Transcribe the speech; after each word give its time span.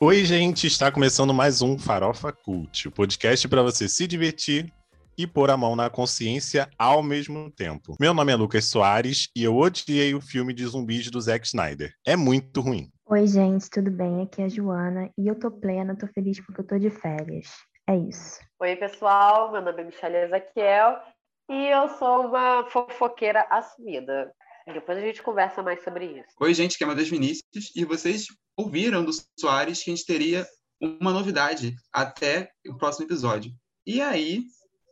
Oi, 0.00 0.24
gente, 0.24 0.68
está 0.68 0.92
começando 0.92 1.34
mais 1.34 1.60
um 1.60 1.76
Farofa 1.76 2.32
Cult, 2.32 2.86
o 2.86 2.92
podcast 2.92 3.48
para 3.48 3.64
você 3.64 3.88
se 3.88 4.06
divertir 4.06 4.72
e 5.18 5.26
pôr 5.26 5.50
a 5.50 5.56
mão 5.56 5.74
na 5.74 5.90
consciência 5.90 6.70
ao 6.78 7.02
mesmo 7.02 7.50
tempo. 7.50 7.96
Meu 7.98 8.14
nome 8.14 8.30
é 8.30 8.36
Lucas 8.36 8.66
Soares 8.66 9.28
e 9.34 9.42
eu 9.42 9.56
odiei 9.56 10.14
o 10.14 10.20
filme 10.20 10.54
de 10.54 10.64
zumbis 10.64 11.10
do 11.10 11.20
Zack 11.20 11.44
Snyder. 11.44 11.92
É 12.06 12.14
muito 12.14 12.60
ruim. 12.60 12.88
Oi, 13.06 13.26
gente, 13.26 13.68
tudo 13.68 13.90
bem? 13.90 14.22
Aqui 14.22 14.40
é 14.40 14.44
a 14.44 14.48
Joana 14.48 15.10
e 15.18 15.26
eu 15.26 15.34
tô 15.34 15.50
plena, 15.50 15.96
tô 15.96 16.06
feliz 16.06 16.38
porque 16.46 16.60
eu 16.60 16.66
tô 16.68 16.78
de 16.78 16.90
férias. 16.90 17.48
É 17.88 17.96
isso. 17.96 18.38
Oi, 18.60 18.76
pessoal, 18.76 19.50
meu 19.50 19.60
nome 19.60 19.82
é 19.82 19.84
Michelle 19.84 20.16
Ezequiel 20.16 20.96
e 21.50 21.66
eu 21.66 21.88
sou 21.88 22.28
uma 22.28 22.70
fofoqueira 22.70 23.44
assumida. 23.50 24.32
Depois 24.72 24.98
a 24.98 25.00
gente 25.00 25.22
conversa 25.22 25.62
mais 25.62 25.82
sobre 25.82 26.06
isso. 26.06 26.28
Oi, 26.40 26.52
gente, 26.52 26.76
que 26.76 26.84
é 26.84 26.86
Matheus 26.86 27.08
Vinícius 27.08 27.72
e 27.74 27.84
vocês 27.84 28.26
ouviram 28.56 29.04
do 29.04 29.10
Soares 29.38 29.82
que 29.82 29.90
a 29.90 29.94
gente 29.94 30.06
teria 30.06 30.46
uma 30.80 31.12
novidade 31.12 31.74
até 31.92 32.50
o 32.66 32.76
próximo 32.76 33.06
episódio. 33.06 33.52
E 33.86 34.00
aí, 34.00 34.44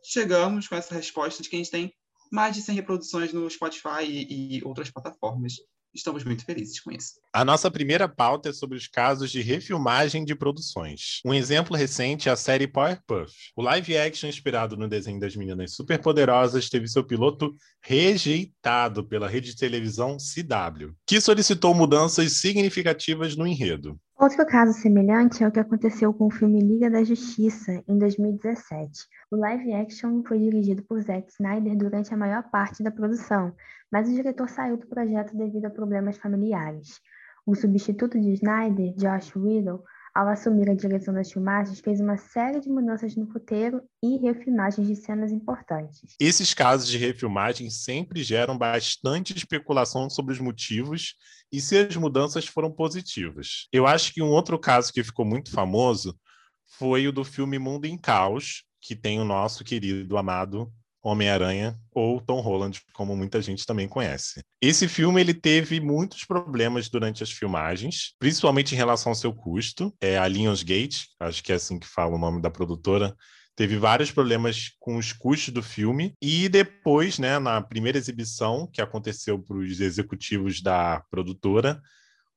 chegamos 0.03 0.67
com 0.67 0.75
essa 0.75 0.95
resposta 0.95 1.43
de 1.43 1.49
que 1.49 1.55
a 1.55 1.59
gente 1.59 1.71
tem 1.71 1.93
mais 2.31 2.55
de 2.55 2.61
100 2.61 2.75
reproduções 2.75 3.31
no 3.31 3.49
Spotify 3.49 4.03
e, 4.03 4.57
e 4.57 4.63
outras 4.63 4.89
plataformas. 4.89 5.53
Estamos 5.97 6.23
muito 6.23 6.45
felizes 6.45 6.79
com 6.79 6.91
isso. 6.91 7.13
A 7.33 7.43
nossa 7.43 7.71
primeira 7.71 8.07
pauta 8.07 8.49
é 8.49 8.53
sobre 8.53 8.77
os 8.77 8.87
casos 8.87 9.31
de 9.31 9.41
refilmagem 9.41 10.23
de 10.23 10.35
produções. 10.35 11.21
Um 11.25 11.33
exemplo 11.33 11.75
recente 11.75 12.29
é 12.29 12.31
a 12.31 12.35
série 12.35 12.67
Powerpuff. 12.67 13.33
O 13.55 13.63
live 13.63 13.97
action 13.97 14.29
inspirado 14.29 14.77
no 14.77 14.87
desenho 14.87 15.19
das 15.19 15.35
meninas 15.35 15.73
superpoderosas 15.73 16.69
teve 16.69 16.87
seu 16.87 17.03
piloto 17.03 17.55
rejeitado 17.81 19.03
pela 19.03 19.27
rede 19.27 19.51
de 19.51 19.57
televisão 19.57 20.17
CW, 20.17 20.93
que 21.05 21.19
solicitou 21.19 21.73
mudanças 21.73 22.33
significativas 22.33 23.35
no 23.35 23.47
enredo. 23.47 23.99
Outro 24.19 24.43
caso 24.47 24.73
semelhante 24.73 25.43
é 25.43 25.47
o 25.47 25.51
que 25.51 25.59
aconteceu 25.59 26.11
com 26.11 26.25
o 26.25 26.31
filme 26.31 26.59
Liga 26.59 26.89
da 26.89 27.03
Justiça, 27.03 27.83
em 27.87 27.99
2017. 27.99 29.05
O 29.29 29.35
live 29.35 29.71
action 29.75 30.23
foi 30.27 30.39
dirigido 30.39 30.81
por 30.81 30.99
Zack 31.03 31.31
Snyder 31.31 31.77
durante 31.77 32.11
a 32.11 32.17
maior 32.17 32.41
parte 32.49 32.81
da 32.81 32.89
produção, 32.89 33.53
mas 33.91 34.09
o 34.09 34.13
diretor 34.15 34.49
saiu 34.49 34.75
do 34.75 34.87
projeto 34.87 35.37
devido 35.37 35.65
a 35.65 35.69
problemas 35.69 36.17
familiares. 36.17 36.99
O 37.45 37.53
substituto 37.53 38.19
de 38.19 38.31
Snyder, 38.33 38.91
Josh 38.95 39.35
Whedon, 39.35 39.83
ao 40.17 40.29
assumir 40.29 40.67
a 40.67 40.73
direção 40.73 41.13
das 41.13 41.31
filmagens, 41.31 41.79
fez 41.79 41.99
uma 41.99 42.17
série 42.17 42.59
de 42.59 42.67
mudanças 42.67 43.15
no 43.15 43.31
roteiro 43.31 43.83
e 44.03 44.17
refilmagens 44.17 44.87
de 44.87 44.95
cenas 44.95 45.31
importantes. 45.31 46.15
Esses 46.19 46.55
casos 46.55 46.87
de 46.87 46.97
refilmagem 46.97 47.69
sempre 47.69 48.23
geram 48.23 48.57
bastante 48.57 49.37
especulação 49.37 50.09
sobre 50.09 50.33
os 50.33 50.39
motivos 50.39 51.13
e 51.51 51.61
se 51.61 51.77
as 51.77 51.95
mudanças 51.95 52.47
foram 52.47 52.71
positivas. 52.71 53.67
Eu 53.71 53.85
acho 53.85 54.11
que 54.11 54.23
um 54.23 54.29
outro 54.29 54.57
caso 54.57 54.91
que 54.91 55.03
ficou 55.03 55.23
muito 55.23 55.51
famoso 55.51 56.17
foi 56.65 57.07
o 57.07 57.11
do 57.11 57.23
filme 57.23 57.59
Mundo 57.59 57.85
em 57.85 57.95
Caos, 57.95 58.63
que 58.81 58.95
tem 58.95 59.19
o 59.19 59.23
nosso 59.23 59.63
querido, 59.63 60.17
amado 60.17 60.73
Homem-Aranha 61.07 61.75
ou 61.93 62.21
Tom 62.21 62.39
Holland, 62.41 62.81
como 62.93 63.15
muita 63.15 63.41
gente 63.41 63.65
também 63.65 63.87
conhece. 63.87 64.41
Esse 64.61 64.87
filme 64.87 65.19
ele 65.21 65.33
teve 65.33 65.79
muitos 65.79 66.23
problemas 66.25 66.89
durante 66.89 67.23
as 67.23 67.31
filmagens, 67.31 68.13
principalmente 68.19 68.73
em 68.73 68.77
relação 68.77 69.11
ao 69.11 69.15
seu 69.15 69.33
custo. 69.33 69.93
É 70.01 70.17
a 70.17 70.27
Lionsgate, 70.27 71.07
acho 71.19 71.43
que 71.43 71.51
é 71.51 71.55
assim 71.55 71.79
que 71.79 71.87
fala 71.87 72.15
o 72.15 72.19
nome 72.19 72.41
da 72.41 72.49
produtora, 72.49 73.15
teve 73.55 73.75
vários 73.77 74.11
problemas 74.11 74.71
com 74.79 74.97
os 74.97 75.11
custos 75.11 75.53
do 75.53 75.63
filme 75.63 76.13
e 76.21 76.47
depois, 76.47 77.17
né, 77.17 77.39
na 77.39 77.59
primeira 77.59 77.97
exibição 77.97 78.69
que 78.71 78.81
aconteceu 78.81 79.39
para 79.39 79.57
os 79.57 79.79
executivos 79.79 80.61
da 80.61 81.03
produtora, 81.09 81.81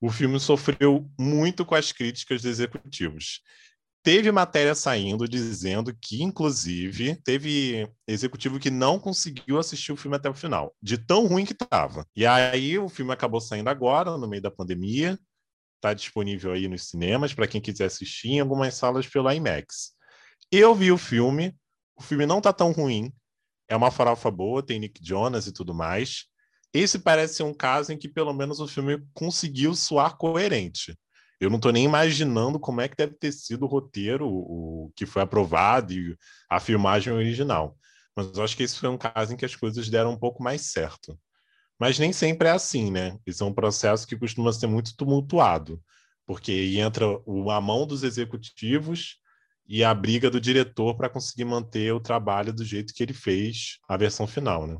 o 0.00 0.08
filme 0.10 0.40
sofreu 0.40 1.06
muito 1.18 1.64
com 1.64 1.74
as 1.74 1.92
críticas 1.92 2.40
dos 2.40 2.50
executivos. 2.50 3.42
Teve 4.02 4.32
matéria 4.32 4.74
saindo 4.74 5.28
dizendo 5.28 5.94
que, 5.94 6.22
inclusive, 6.22 7.16
teve 7.22 7.86
executivo 8.06 8.58
que 8.58 8.70
não 8.70 8.98
conseguiu 8.98 9.58
assistir 9.58 9.92
o 9.92 9.96
filme 9.96 10.16
até 10.16 10.28
o 10.28 10.34
final, 10.34 10.74
de 10.82 10.96
tão 10.96 11.26
ruim 11.26 11.44
que 11.44 11.52
estava. 11.52 12.06
E 12.16 12.24
aí 12.24 12.78
o 12.78 12.88
filme 12.88 13.12
acabou 13.12 13.42
saindo 13.42 13.68
agora, 13.68 14.16
no 14.16 14.26
meio 14.26 14.40
da 14.40 14.50
pandemia, 14.50 15.18
está 15.76 15.92
disponível 15.92 16.52
aí 16.52 16.66
nos 16.66 16.88
cinemas 16.88 17.34
para 17.34 17.46
quem 17.46 17.60
quiser 17.60 17.86
assistir 17.86 18.30
em 18.30 18.40
algumas 18.40 18.74
salas 18.74 19.06
pelo 19.06 19.30
IMAX. 19.30 19.92
Eu 20.50 20.74
vi 20.74 20.90
o 20.90 20.98
filme, 20.98 21.54
o 21.94 22.02
filme 22.02 22.24
não 22.24 22.38
está 22.38 22.54
tão 22.54 22.72
ruim, 22.72 23.12
é 23.68 23.76
uma 23.76 23.90
farofa 23.90 24.30
boa, 24.30 24.62
tem 24.62 24.80
Nick 24.80 25.00
Jonas 25.04 25.46
e 25.46 25.52
tudo 25.52 25.74
mais. 25.74 26.24
Esse 26.72 26.98
parece 26.98 27.34
ser 27.34 27.42
um 27.42 27.54
caso 27.54 27.92
em 27.92 27.98
que 27.98 28.08
pelo 28.08 28.32
menos 28.32 28.60
o 28.60 28.68
filme 28.68 29.02
conseguiu 29.12 29.74
soar 29.74 30.16
coerente. 30.16 30.96
Eu 31.40 31.48
não 31.48 31.56
estou 31.56 31.72
nem 31.72 31.84
imaginando 31.84 32.60
como 32.60 32.80
é 32.82 32.88
que 32.88 32.96
deve 32.96 33.14
ter 33.14 33.32
sido 33.32 33.64
o 33.64 33.68
roteiro 33.68 34.28
o 34.28 34.92
que 34.94 35.06
foi 35.06 35.22
aprovado 35.22 35.92
e 35.92 36.16
a 36.50 36.60
filmagem 36.60 37.12
original. 37.12 37.76
Mas 38.14 38.36
eu 38.36 38.44
acho 38.44 38.56
que 38.56 38.62
esse 38.62 38.78
foi 38.78 38.88
um 38.90 38.98
caso 38.98 39.32
em 39.32 39.36
que 39.36 39.44
as 39.44 39.56
coisas 39.56 39.88
deram 39.88 40.12
um 40.12 40.18
pouco 40.18 40.42
mais 40.42 40.72
certo. 40.72 41.18
Mas 41.78 41.98
nem 41.98 42.12
sempre 42.12 42.48
é 42.48 42.50
assim, 42.50 42.90
né? 42.90 43.16
Isso 43.26 43.42
é 43.42 43.46
um 43.46 43.54
processo 43.54 44.06
que 44.06 44.18
costuma 44.18 44.52
ser 44.52 44.66
muito 44.66 44.94
tumultuado, 44.94 45.80
porque 46.26 46.76
entra 46.78 47.06
a 47.06 47.60
mão 47.60 47.86
dos 47.86 48.02
executivos 48.02 49.16
e 49.66 49.82
a 49.82 49.94
briga 49.94 50.28
do 50.28 50.40
diretor 50.40 50.94
para 50.94 51.08
conseguir 51.08 51.46
manter 51.46 51.92
o 51.92 52.00
trabalho 52.00 52.52
do 52.52 52.64
jeito 52.64 52.92
que 52.92 53.02
ele 53.02 53.14
fez 53.14 53.78
a 53.88 53.96
versão 53.96 54.26
final, 54.26 54.66
né? 54.66 54.76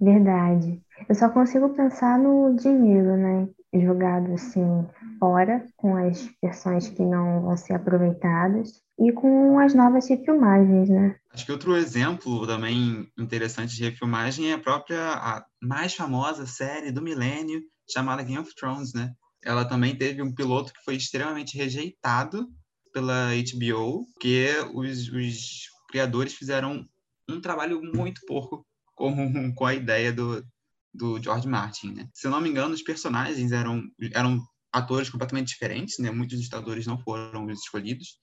Verdade. 0.00 0.80
Eu 1.08 1.14
só 1.14 1.28
consigo 1.28 1.70
pensar 1.70 2.18
no 2.18 2.54
dinheiro, 2.54 3.16
né? 3.16 3.48
Jogado 3.74 4.32
assim 4.32 4.86
fora, 5.18 5.66
com 5.76 5.96
as 5.96 6.28
versões 6.42 6.88
que 6.88 7.02
não 7.02 7.42
vão 7.42 7.56
ser 7.56 7.74
aproveitadas 7.74 8.80
e 8.98 9.10
com 9.10 9.58
as 9.58 9.74
novas 9.74 10.08
refilmagens, 10.08 10.88
né? 10.88 11.16
Acho 11.32 11.44
que 11.44 11.52
outro 11.52 11.76
exemplo 11.76 12.46
também 12.46 13.08
interessante 13.18 13.74
de 13.74 13.84
refilmagem 13.84 14.50
é 14.50 14.54
a 14.54 14.58
própria, 14.58 15.14
a 15.14 15.44
mais 15.60 15.94
famosa 15.94 16.46
série 16.46 16.92
do 16.92 17.02
milênio, 17.02 17.60
chamada 17.90 18.22
Game 18.22 18.38
of 18.38 18.54
Thrones, 18.54 18.94
né? 18.94 19.12
Ela 19.44 19.64
também 19.64 19.96
teve 19.96 20.22
um 20.22 20.32
piloto 20.32 20.72
que 20.72 20.84
foi 20.84 20.94
extremamente 20.94 21.56
rejeitado 21.56 22.46
pela 22.92 23.30
HBO, 23.34 24.06
porque 24.12 24.50
os, 24.72 25.08
os 25.08 25.68
criadores 25.90 26.34
fizeram 26.34 26.86
um 27.28 27.40
trabalho 27.40 27.82
muito 27.82 28.20
porco 28.26 28.64
com, 28.94 29.52
com 29.52 29.66
a 29.66 29.74
ideia 29.74 30.12
do, 30.12 30.44
do 30.94 31.20
George 31.20 31.48
Martin, 31.48 31.92
né? 31.92 32.08
Se 32.14 32.26
eu 32.26 32.30
não 32.30 32.40
me 32.40 32.48
engano, 32.48 32.72
os 32.72 32.82
personagens 32.82 33.50
eram, 33.50 33.82
eram 34.12 34.40
atores 34.72 35.10
completamente 35.10 35.48
diferentes, 35.48 35.98
né? 35.98 36.10
Muitos 36.10 36.40
ditadores 36.40 36.86
não 36.86 36.98
foram 36.98 37.46
os 37.46 37.60
escolhidos. 37.60 38.16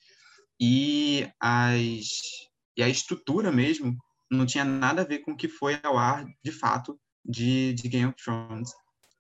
E, 0.59 1.27
as, 1.39 2.07
e 2.77 2.83
a 2.83 2.87
estrutura 2.87 3.51
mesmo 3.51 3.95
não 4.31 4.45
tinha 4.45 4.63
nada 4.63 5.01
a 5.01 5.05
ver 5.05 5.19
com 5.19 5.31
o 5.31 5.37
que 5.37 5.49
foi 5.49 5.77
ao 5.83 5.97
ar, 5.97 6.25
de 6.43 6.51
fato, 6.51 6.97
de, 7.25 7.73
de 7.73 7.89
Game 7.89 8.07
of 8.07 8.15
Thrones. 8.23 8.71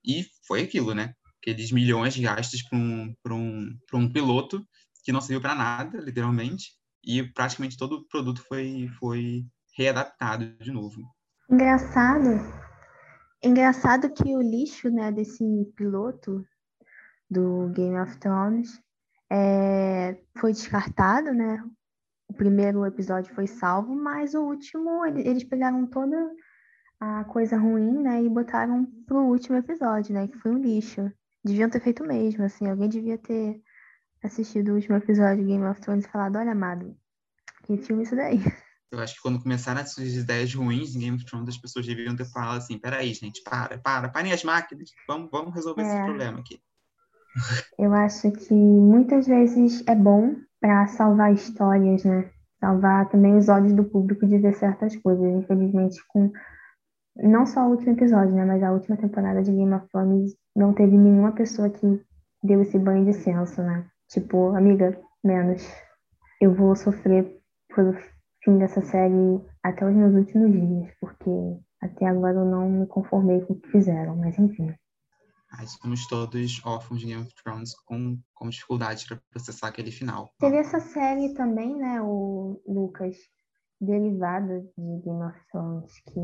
E 0.05 0.25
foi 0.47 0.61
aquilo, 0.61 0.93
né? 0.93 1.13
Aqueles 1.41 1.71
milhões 1.71 2.17
gastos 2.17 2.61
para 2.63 2.77
um, 2.77 3.13
um, 3.29 3.77
um 3.93 4.11
piloto 4.11 4.65
que 5.03 5.11
não 5.11 5.19
serviu 5.19 5.41
para 5.41 5.55
nada, 5.55 5.97
literalmente, 5.99 6.71
e 7.03 7.23
praticamente 7.23 7.77
todo 7.77 7.93
o 7.93 8.07
produto 8.07 8.43
foi, 8.47 8.87
foi 8.99 9.43
readaptado 9.75 10.55
de 10.59 10.71
novo. 10.71 11.01
Engraçado. 11.49 12.61
Engraçado 13.43 14.11
que 14.11 14.35
o 14.35 14.41
lixo, 14.41 14.89
né, 14.89 15.11
desse 15.11 15.43
piloto 15.75 16.45
do 17.29 17.69
Game 17.69 17.99
of 17.99 18.17
Thrones 18.17 18.79
é, 19.31 20.17
foi 20.37 20.51
descartado, 20.51 21.33
né? 21.33 21.63
O 22.27 22.33
primeiro 22.33 22.85
episódio 22.85 23.33
foi 23.33 23.47
salvo, 23.47 23.95
mas 23.95 24.35
o 24.35 24.41
último 24.41 25.05
eles 25.05 25.43
pegaram 25.43 25.87
toda 25.87 26.15
a 26.99 27.23
coisa 27.23 27.57
ruim, 27.57 28.03
né, 28.03 28.21
e 28.23 28.29
botaram 28.29 28.85
pro 29.07 29.25
último 29.25 29.57
episódio, 29.57 30.13
né, 30.13 30.27
que 30.27 30.37
foi 30.37 30.51
um 30.51 30.59
lixo. 30.59 31.11
Deviam 31.43 31.69
ter 31.69 31.81
feito 31.81 32.03
mesmo, 32.05 32.43
assim, 32.43 32.69
alguém 32.69 32.87
devia 32.87 33.17
ter 33.17 33.59
assistido 34.23 34.69
o 34.69 34.75
último 34.75 34.97
episódio 34.97 35.43
de 35.43 35.49
Game 35.51 35.65
of 35.65 35.81
Thrones 35.81 36.05
e 36.05 36.09
falado, 36.09 36.37
olha, 36.37 36.51
amado, 36.51 36.95
que 37.63 37.75
filme 37.77 38.03
é 38.03 38.05
isso 38.05 38.15
daí? 38.15 38.37
Eu 38.91 38.99
acho 38.99 39.15
que 39.15 39.21
quando 39.21 39.41
começaram 39.41 39.79
as 39.79 39.97
ideias 39.97 40.53
ruins 40.53 40.93
em 40.95 40.99
Game 40.99 41.15
of 41.15 41.25
Thrones, 41.25 41.49
as 41.49 41.57
pessoas 41.57 41.85
deviam 41.85 42.15
ter 42.15 42.25
falado 42.25 42.57
assim: 42.57 42.77
peraí, 42.77 43.13
gente, 43.13 43.41
para, 43.41 43.77
para, 43.77 44.09
parem 44.09 44.33
as 44.33 44.43
máquinas, 44.43 44.89
vamos, 45.07 45.29
vamos 45.31 45.55
resolver 45.55 45.83
é. 45.83 45.85
esse 45.87 46.03
problema 46.03 46.39
aqui. 46.39 46.59
Eu 47.79 47.93
acho 47.93 48.29
que 48.31 48.53
muitas 48.53 49.25
vezes 49.25 49.81
é 49.87 49.95
bom 49.95 50.35
para 50.59 50.87
salvar 50.87 51.33
histórias, 51.33 52.03
né? 52.03 52.29
Salvar 52.59 53.09
também 53.09 53.37
os 53.37 53.47
olhos 53.47 53.73
do 53.73 53.85
público 53.85 54.27
de 54.27 54.37
ver 54.37 54.53
certas 54.55 54.95
coisas. 54.97 55.25
Infelizmente, 55.25 55.97
com 56.09 56.29
não 57.15 57.45
só 57.45 57.65
o 57.65 57.71
último 57.71 57.93
episódio, 57.93 58.35
né? 58.35 58.43
Mas 58.43 58.61
a 58.61 58.73
última 58.73 58.97
temporada 58.97 59.41
de 59.41 59.51
Game 59.51 59.73
of 59.73 59.87
Thrones 59.87 60.35
não 60.53 60.73
teve 60.73 60.97
nenhuma 60.97 61.31
pessoa 61.31 61.69
que 61.69 62.01
deu 62.43 62.61
esse 62.61 62.77
banho 62.77 63.05
de 63.05 63.13
senso, 63.13 63.61
né? 63.61 63.87
Tipo, 64.09 64.53
amiga, 64.55 64.99
menos. 65.23 65.63
Eu 66.41 66.53
vou 66.53 66.75
sofrer 66.75 67.39
por 67.73 67.97
fim 68.43 68.57
dessa 68.57 68.81
série 68.81 69.41
até 69.63 69.87
os 69.87 69.95
meus 69.95 70.13
últimos 70.13 70.51
dias, 70.51 70.93
porque 70.99 71.29
até 71.81 72.05
agora 72.05 72.37
eu 72.37 72.45
não 72.45 72.69
me 72.69 72.87
conformei 72.87 73.41
com 73.41 73.53
o 73.53 73.59
que 73.59 73.69
fizeram, 73.69 74.15
mas 74.15 74.37
enfim. 74.37 74.73
Aí 75.53 75.67
somos 75.67 76.07
todos 76.07 76.61
órfãos 76.65 77.01
de 77.01 77.07
Game 77.07 77.21
of 77.23 77.35
Thrones 77.43 77.75
com, 77.85 78.17
com 78.33 78.49
dificuldade 78.49 79.05
para 79.05 79.19
processar 79.29 79.67
aquele 79.67 79.91
final. 79.91 80.31
Teve 80.39 80.57
essa 80.57 80.79
série 80.79 81.33
também, 81.33 81.75
né, 81.75 82.01
o 82.01 82.61
Lucas, 82.65 83.17
derivada 83.79 84.61
de 84.61 85.01
Game 85.03 85.23
of 85.23 85.37
Thrones, 85.51 85.91
que 86.05 86.19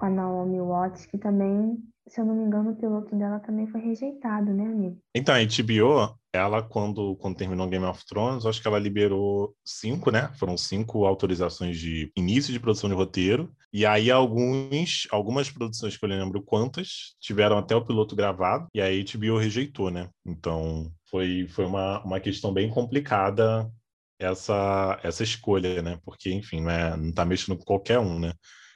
com 0.00 0.06
a 0.06 0.10
Naomi 0.10 0.60
Watts, 0.60 1.04
que 1.04 1.18
também, 1.18 1.78
se 2.08 2.18
eu 2.18 2.24
não 2.24 2.34
me 2.34 2.44
engano, 2.44 2.70
o 2.70 2.76
piloto 2.76 3.14
dela 3.14 3.38
também 3.38 3.66
foi 3.66 3.82
rejeitado, 3.82 4.50
né, 4.52 4.64
amigo? 4.64 4.98
Então, 5.14 5.34
a 5.34 5.38
HBO, 5.38 6.18
ela, 6.32 6.62
quando, 6.62 7.14
quando 7.16 7.36
terminou 7.36 7.68
Game 7.68 7.84
of 7.84 8.04
Thrones, 8.06 8.46
acho 8.46 8.62
que 8.62 8.66
ela 8.66 8.78
liberou 8.78 9.54
cinco, 9.62 10.10
né? 10.10 10.32
Foram 10.38 10.56
cinco 10.56 11.04
autorizações 11.04 11.78
de 11.78 12.10
início 12.16 12.50
de 12.50 12.58
produção 12.58 12.88
de 12.88 12.96
roteiro. 12.96 13.52
E 13.70 13.84
aí, 13.84 14.10
alguns, 14.10 15.06
algumas 15.10 15.50
produções 15.50 15.98
que 15.98 16.04
eu 16.04 16.08
lembro 16.08 16.42
quantas 16.42 17.14
tiveram 17.20 17.58
até 17.58 17.76
o 17.76 17.84
piloto 17.84 18.16
gravado, 18.16 18.68
e 18.74 18.80
a 18.80 18.86
HBO 18.88 19.36
rejeitou, 19.36 19.90
né? 19.90 20.08
Então, 20.24 20.90
foi, 21.10 21.46
foi 21.46 21.66
uma, 21.66 22.02
uma 22.02 22.18
questão 22.20 22.54
bem 22.54 22.70
complicada 22.70 23.70
essa, 24.18 24.98
essa 25.02 25.22
escolha, 25.22 25.82
né? 25.82 25.98
Porque, 26.04 26.32
enfim, 26.32 26.62
não, 26.62 26.70
é, 26.70 26.96
não 26.96 27.12
tá 27.12 27.24
mexendo 27.26 27.58
com 27.58 27.64
qualquer 27.64 27.98
um, 27.98 28.18
né? 28.18 28.32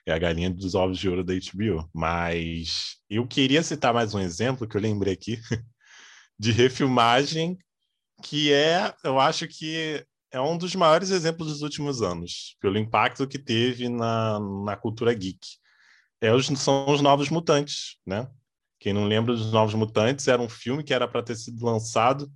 É 0.06 0.12
a 0.12 0.19
galinha 0.19 0.51
dos 0.51 0.75
ovos 0.75 0.99
de 0.99 1.09
ouro 1.09 1.25
da 1.25 1.35
HBO. 1.35 1.89
Mas 1.93 2.97
eu 3.09 3.27
queria 3.27 3.62
citar 3.62 3.95
mais 3.95 4.15
um 4.15 4.21
exemplo 4.21 4.69
que 4.69 4.77
eu 4.77 4.81
lembrei 4.81 5.15
aqui 5.15 5.39
de 6.39 6.53
refilmagem, 6.53 7.59
que 8.23 8.53
é, 8.53 8.95
eu 9.03 9.19
acho 9.19 9.49
que 9.49 10.05
é 10.31 10.41
um 10.41 10.59
dos 10.59 10.75
maiores 10.75 11.11
exemplos 11.11 11.49
dos 11.49 11.62
últimos 11.62 12.03
anos, 12.03 12.56
pelo 12.61 12.77
impacto 12.77 13.27
que 13.27 13.39
teve 13.39 13.89
na, 13.89 14.41
na 14.65 14.77
cultura 14.77 15.15
geek. 15.15 15.39
É 16.21 16.33
os, 16.33 16.47
são 16.47 16.91
os 16.91 17.01
Novos 17.01 17.29
Mutantes, 17.29 17.97
né? 18.05 18.29
Quem 18.81 18.93
não 18.93 19.06
lembra 19.06 19.35
dos 19.35 19.53
Novos 19.53 19.75
Mutantes, 19.75 20.29
era 20.29 20.43
um 20.43 20.49
filme 20.49 20.83
que 20.83 20.93
era 20.93 21.06
para 21.06 21.23
ter 21.23 21.37
sido 21.37 21.65
lançado 21.65 22.31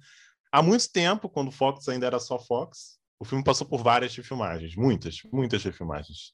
há 0.53 0.62
muito 0.62 0.91
tempo, 0.91 1.29
quando 1.29 1.50
Fox 1.50 1.88
ainda 1.88 2.06
era 2.06 2.19
só 2.19 2.38
Fox. 2.38 2.99
O 3.19 3.25
filme 3.25 3.44
passou 3.44 3.67
por 3.67 3.82
várias 3.82 4.15
filmagens, 4.15 4.76
muitas, 4.76 5.19
muitas 5.32 5.62
filmagens. 5.62 6.32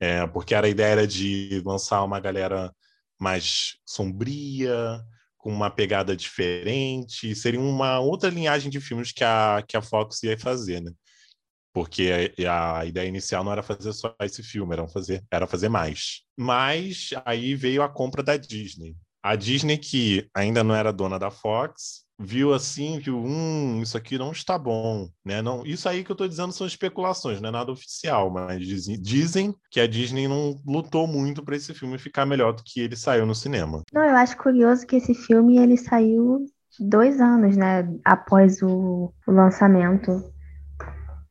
É, 0.00 0.26
porque 0.28 0.54
era 0.54 0.66
a 0.66 0.70
ideia 0.70 0.92
era 0.92 1.06
de 1.06 1.62
lançar 1.64 2.04
uma 2.04 2.20
galera 2.20 2.72
mais 3.18 3.76
sombria, 3.84 5.00
com 5.38 5.52
uma 5.52 5.70
pegada 5.70 6.16
diferente, 6.16 7.34
seria 7.34 7.60
uma 7.60 8.00
outra 8.00 8.28
linhagem 8.28 8.70
de 8.70 8.80
filmes 8.80 9.12
que 9.12 9.24
a, 9.24 9.62
que 9.66 9.76
a 9.76 9.82
Fox 9.82 10.22
ia 10.22 10.38
fazer, 10.38 10.80
né? 10.80 10.92
Porque 11.72 12.32
a, 12.46 12.80
a 12.80 12.86
ideia 12.86 13.08
inicial 13.08 13.44
não 13.44 13.52
era 13.52 13.62
fazer 13.62 13.92
só 13.92 14.14
esse 14.20 14.42
filme, 14.42 14.72
era 14.72 14.86
fazer, 14.88 15.24
era 15.30 15.46
fazer 15.46 15.68
mais. 15.68 16.22
Mas 16.36 17.10
aí 17.24 17.54
veio 17.54 17.82
a 17.82 17.88
compra 17.88 18.22
da 18.22 18.36
Disney. 18.36 18.96
A 19.22 19.36
Disney, 19.36 19.78
que 19.78 20.28
ainda 20.34 20.64
não 20.64 20.74
era 20.74 20.92
dona 20.92 21.18
da 21.18 21.30
Fox, 21.30 22.04
viu 22.18 22.52
assim, 22.52 22.98
viu, 22.98 23.16
hum, 23.16 23.80
isso 23.80 23.96
aqui 23.96 24.18
não 24.18 24.32
está 24.32 24.58
bom, 24.58 25.08
né? 25.24 25.40
Não, 25.40 25.64
isso 25.64 25.88
aí 25.88 26.02
que 26.02 26.10
eu 26.10 26.14
estou 26.14 26.26
dizendo 26.26 26.52
são 26.52 26.66
especulações, 26.66 27.40
não 27.40 27.48
é 27.48 27.52
nada 27.52 27.70
oficial, 27.70 28.28
mas 28.28 28.60
dizem, 28.66 29.00
dizem 29.00 29.54
que 29.70 29.80
a 29.80 29.86
Disney 29.86 30.26
não 30.26 30.56
lutou 30.66 31.06
muito 31.06 31.44
para 31.44 31.54
esse 31.54 31.72
filme 31.72 31.96
ficar 31.96 32.26
melhor 32.26 32.52
do 32.52 32.62
que 32.64 32.80
ele 32.80 32.96
saiu 32.96 33.24
no 33.24 33.34
cinema. 33.34 33.82
Não, 33.92 34.02
eu 34.02 34.16
acho 34.16 34.36
curioso 34.36 34.86
que 34.86 34.96
esse 34.96 35.14
filme 35.14 35.58
ele 35.58 35.76
saiu 35.76 36.44
dois 36.80 37.20
anos, 37.20 37.56
né, 37.56 37.88
após 38.04 38.60
o, 38.62 39.12
o 39.26 39.30
lançamento. 39.30 40.22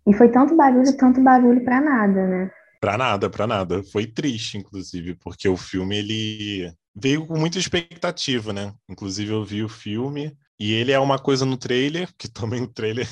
E 0.07 0.13
foi 0.13 0.30
tanto 0.30 0.56
barulho, 0.56 0.95
tanto 0.95 1.22
barulho 1.22 1.63
para 1.66 1.81
nada, 1.81 2.28
né? 2.28 2.51
Para 2.80 2.98
nada, 2.98 3.30
para 3.30 3.45
nada. 3.45 3.84
Foi 3.92 4.06
triste, 4.06 4.57
inclusive, 4.57 5.16
porque 5.16 5.50
o 5.50 5.57
filme 5.57 5.98
ele 5.98 6.72
veio 6.95 7.25
com 7.25 7.38
muita 7.38 7.60
expectativa, 7.60 8.54
né? 8.54 8.74
Inclusive 8.88 9.31
eu 9.31 9.44
vi 9.44 9.63
o 9.63 9.69
filme 9.69 10.34
e 10.59 10.74
ele 10.74 10.92
é 10.92 11.00
uma 11.00 11.19
coisa 11.19 11.45
no 11.45 11.57
trailer, 11.57 12.13
que 12.18 12.27
também 12.30 12.62
o 12.63 12.68
trailer. 12.68 13.07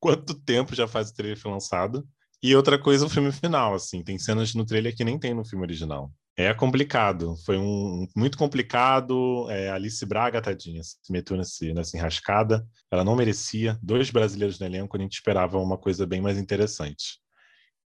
Quanto 0.00 0.34
tempo 0.34 0.74
já 0.74 0.86
faz 0.86 1.10
o 1.10 1.14
trailer 1.14 1.38
foi 1.38 1.50
lançado? 1.50 2.06
E 2.42 2.54
outra 2.54 2.78
coisa, 2.78 3.06
o 3.06 3.08
filme 3.10 3.32
final, 3.32 3.74
assim. 3.74 4.02
Tem 4.02 4.18
cenas 4.18 4.54
no 4.54 4.64
trailer 4.64 4.94
que 4.94 5.04
nem 5.04 5.18
tem 5.18 5.34
no 5.34 5.44
filme 5.44 5.64
original. 5.64 6.12
É 6.38 6.52
complicado, 6.52 7.34
foi 7.46 7.56
um 7.56 8.06
muito 8.14 8.36
complicado. 8.36 9.50
É, 9.50 9.70
Alice 9.70 10.04
Braga, 10.04 10.42
tadinha, 10.42 10.82
se 10.82 11.10
meteu 11.10 11.34
nesse, 11.36 11.72
nessa 11.72 11.96
enrascada. 11.96 12.66
Ela 12.90 13.02
não 13.02 13.16
merecia. 13.16 13.78
Dois 13.82 14.10
brasileiros 14.10 14.60
no 14.60 14.66
elenco, 14.66 14.96
a 14.96 15.00
gente 15.00 15.14
esperava 15.14 15.58
uma 15.58 15.78
coisa 15.78 16.06
bem 16.06 16.20
mais 16.20 16.36
interessante. 16.36 17.18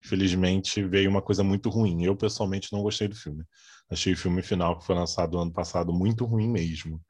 Infelizmente, 0.04 0.82
veio 0.82 1.10
uma 1.10 1.20
coisa 1.20 1.44
muito 1.44 1.68
ruim. 1.68 2.04
Eu, 2.04 2.16
pessoalmente, 2.16 2.72
não 2.72 2.82
gostei 2.82 3.06
do 3.08 3.14
filme. 3.14 3.44
Achei 3.90 4.14
o 4.14 4.16
filme 4.16 4.42
final, 4.42 4.78
que 4.78 4.86
foi 4.86 4.94
lançado 4.94 5.38
ano 5.38 5.52
passado, 5.52 5.92
muito 5.92 6.24
ruim 6.24 6.48
mesmo. 6.48 7.02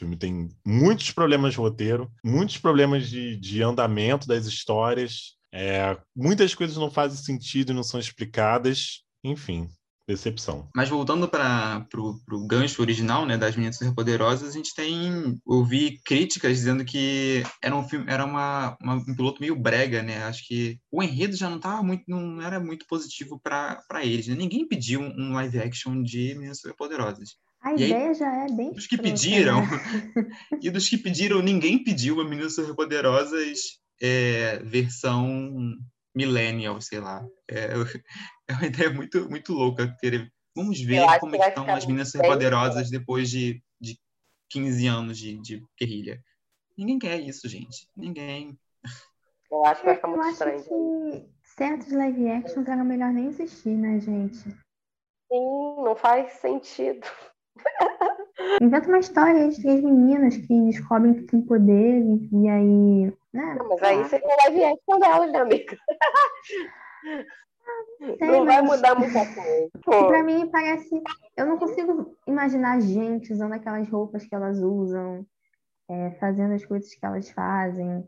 Filme 0.00 0.16
tem 0.16 0.48
muitos 0.66 1.10
problemas 1.10 1.52
de 1.52 1.58
roteiro, 1.58 2.10
muitos 2.24 2.56
problemas 2.56 3.10
de, 3.10 3.36
de 3.36 3.62
andamento 3.62 4.26
das 4.26 4.46
histórias, 4.46 5.36
é, 5.52 5.94
muitas 6.16 6.54
coisas 6.54 6.78
não 6.78 6.90
fazem 6.90 7.22
sentido 7.22 7.70
e 7.70 7.74
não 7.74 7.82
são 7.82 8.00
explicadas, 8.00 9.02
enfim, 9.22 9.68
decepção. 10.08 10.70
Mas 10.74 10.88
voltando 10.88 11.28
para 11.28 11.86
o 11.94 12.46
gancho 12.46 12.80
original, 12.80 13.26
né, 13.26 13.36
das 13.36 13.54
Meninas 13.54 13.76
Superpoderosas, 13.76 14.48
a 14.48 14.56
gente 14.56 14.74
tem 14.74 15.38
ouvi 15.44 16.00
críticas 16.02 16.56
dizendo 16.56 16.82
que 16.82 17.42
era 17.62 17.76
um 17.76 17.86
filme, 17.86 18.06
era 18.08 18.24
uma, 18.24 18.78
uma, 18.80 18.94
um 18.94 19.14
piloto 19.14 19.42
meio 19.42 19.54
brega, 19.54 20.02
né? 20.02 20.24
Acho 20.24 20.46
que 20.46 20.78
o 20.90 21.02
enredo 21.02 21.36
já 21.36 21.50
não 21.50 21.60
tava 21.60 21.82
muito, 21.82 22.04
não 22.08 22.40
era 22.40 22.58
muito 22.58 22.86
positivo 22.86 23.38
para 23.38 23.84
eles. 24.02 24.28
Né? 24.28 24.34
Ninguém 24.34 24.66
pediu 24.66 25.02
um 25.02 25.34
live 25.34 25.58
action 25.58 26.02
de 26.02 26.34
Meninas 26.36 26.60
Superpoderosas. 26.60 27.36
A 27.62 27.72
e 27.72 27.84
ideia 27.84 28.08
aí, 28.08 28.14
já 28.14 28.44
é 28.44 28.46
bem. 28.48 28.72
Dos 28.72 28.86
que 28.86 28.96
pediram, 28.96 29.60
né? 29.60 29.66
e 30.62 30.70
dos 30.70 30.88
que 30.88 30.96
pediram, 30.96 31.42
ninguém 31.42 31.82
pediu 31.82 32.20
a 32.20 32.24
Meninas 32.24 32.54
Superpoderosas 32.54 33.80
é, 34.00 34.58
versão 34.64 35.76
millennial, 36.14 36.80
sei 36.80 37.00
lá. 37.00 37.24
É, 37.50 37.72
é 38.48 38.52
uma 38.54 38.66
ideia 38.66 38.90
muito, 38.90 39.28
muito 39.28 39.52
louca. 39.52 39.94
Querer... 40.00 40.32
Vamos 40.56 40.80
ver 40.80 41.06
como 41.20 41.36
estão 41.36 41.68
as 41.70 41.86
meninas 41.86 42.10
superpoderosas 42.10 42.90
depois 42.90 43.30
de, 43.30 43.62
de 43.80 43.98
15 44.48 44.86
anos 44.86 45.18
de, 45.18 45.40
de 45.40 45.62
guerrilha. 45.78 46.20
Ninguém 46.76 46.98
quer 46.98 47.20
isso, 47.20 47.48
gente. 47.48 47.88
Ninguém. 47.96 48.58
Eu 49.50 49.64
acho 49.66 49.80
que 49.80 49.86
vai 49.86 49.96
ficar 49.96 50.08
muito 50.08 50.24
Eu 50.24 50.30
estranho. 50.30 50.64
que 50.64 51.28
certos 51.44 51.92
live 51.92 52.28
actions 52.30 52.66
era 52.66 52.82
melhor 52.82 53.12
nem 53.12 53.26
existir, 53.26 53.76
né, 53.76 54.00
gente? 54.00 54.38
Sim, 54.38 55.76
não 55.84 55.94
faz 55.94 56.32
sentido. 56.40 57.06
Inventa 58.60 58.88
uma 58.88 58.98
história 58.98 59.48
de 59.48 59.60
três 59.60 59.82
meninas 59.82 60.36
que 60.36 60.64
descobrem 60.66 61.14
que 61.14 61.22
tem 61.22 61.42
poder 61.42 62.02
e 62.32 62.48
aí. 62.48 63.12
Né? 63.32 63.54
Não, 63.58 63.68
mas 63.68 63.82
aí 63.82 64.04
seria 64.06 64.36
live 64.44 64.64
action 64.64 64.98
delas, 64.98 65.32
né, 65.32 65.38
amiga? 65.38 65.78
Sei, 68.18 68.28
não 68.28 68.44
vai 68.44 68.62
mudar 68.62 68.94
muita 68.98 69.20
coisa. 69.34 70.08
Pra 70.08 70.22
mim 70.22 70.50
parece. 70.50 71.02
Eu 71.36 71.46
não 71.46 71.58
consigo 71.58 72.16
imaginar 72.26 72.80
gente 72.80 73.32
usando 73.32 73.52
aquelas 73.52 73.88
roupas 73.88 74.24
que 74.24 74.34
elas 74.34 74.58
usam, 74.58 75.24
é, 75.88 76.10
fazendo 76.12 76.54
as 76.54 76.64
coisas 76.64 76.92
que 76.94 77.04
elas 77.04 77.30
fazem. 77.30 78.06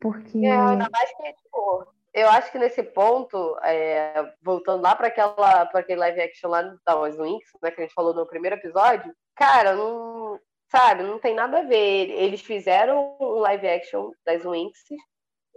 Porque. 0.00 0.46
É, 0.46 0.52
ainda 0.52 0.88
mais 0.90 1.16
que, 1.16 1.32
tipo, 1.34 1.86
eu 2.20 2.28
acho 2.30 2.50
que 2.52 2.58
nesse 2.58 2.82
ponto, 2.82 3.56
é, 3.62 4.32
voltando 4.42 4.82
lá 4.82 4.94
para 4.94 5.08
aquela 5.08 5.66
para 5.66 5.80
aquele 5.80 6.00
live 6.00 6.20
action 6.20 6.50
lá 6.50 6.62
das 6.62 7.16
Winx, 7.16 7.44
né, 7.62 7.70
que 7.70 7.80
a 7.80 7.84
gente 7.84 7.94
falou 7.94 8.14
no 8.14 8.26
primeiro 8.26 8.56
episódio, 8.56 9.14
cara, 9.34 9.74
não 9.74 10.38
sabe, 10.70 11.02
não 11.02 11.18
tem 11.18 11.34
nada 11.34 11.60
a 11.60 11.62
ver. 11.62 12.10
Eles 12.10 12.40
fizeram 12.42 13.16
um 13.20 13.38
live 13.40 13.68
action 13.68 14.10
das 14.24 14.44
Winx 14.44 14.78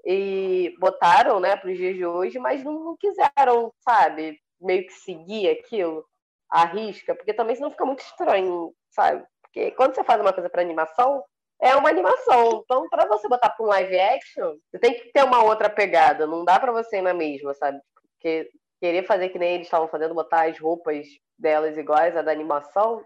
e 0.05 0.75
botaram, 0.79 1.39
né, 1.39 1.55
para 1.55 1.69
os 1.69 1.77
dias 1.77 1.95
de 1.95 2.05
hoje, 2.05 2.39
mas 2.39 2.63
não, 2.63 2.73
não 2.73 2.97
quiseram, 2.97 3.71
sabe, 3.79 4.39
meio 4.59 4.85
que 4.85 4.93
seguir 4.93 5.49
aquilo 5.49 6.05
à 6.49 6.65
risca, 6.65 7.15
porque 7.15 7.33
também 7.33 7.55
senão 7.55 7.71
fica 7.71 7.85
muito 7.85 8.01
estranho, 8.01 8.73
sabe? 8.89 9.25
Porque 9.41 9.71
quando 9.71 9.95
você 9.95 10.03
faz 10.03 10.19
uma 10.21 10.33
coisa 10.33 10.49
para 10.49 10.61
animação, 10.61 11.23
é 11.61 11.75
uma 11.75 11.89
animação. 11.89 12.63
Então, 12.63 12.89
para 12.89 13.07
você 13.07 13.27
botar 13.29 13.51
para 13.51 13.63
um 13.63 13.69
live 13.69 13.99
action, 13.99 14.57
você 14.69 14.79
tem 14.79 14.95
que 14.95 15.11
ter 15.11 15.23
uma 15.23 15.43
outra 15.43 15.69
pegada. 15.69 16.25
Não 16.25 16.43
dá 16.43 16.59
para 16.59 16.71
você 16.71 16.97
ir 16.97 17.01
na 17.03 17.13
mesma, 17.13 17.53
sabe? 17.53 17.79
Porque 17.93 18.49
querer 18.79 19.05
fazer 19.05 19.29
que 19.29 19.37
nem 19.37 19.55
eles 19.55 19.67
estavam 19.67 19.87
fazendo, 19.87 20.15
botar 20.15 20.49
as 20.49 20.59
roupas 20.59 21.07
delas 21.37 21.77
iguais 21.77 22.17
à 22.17 22.23
da 22.23 22.31
animação, 22.31 23.05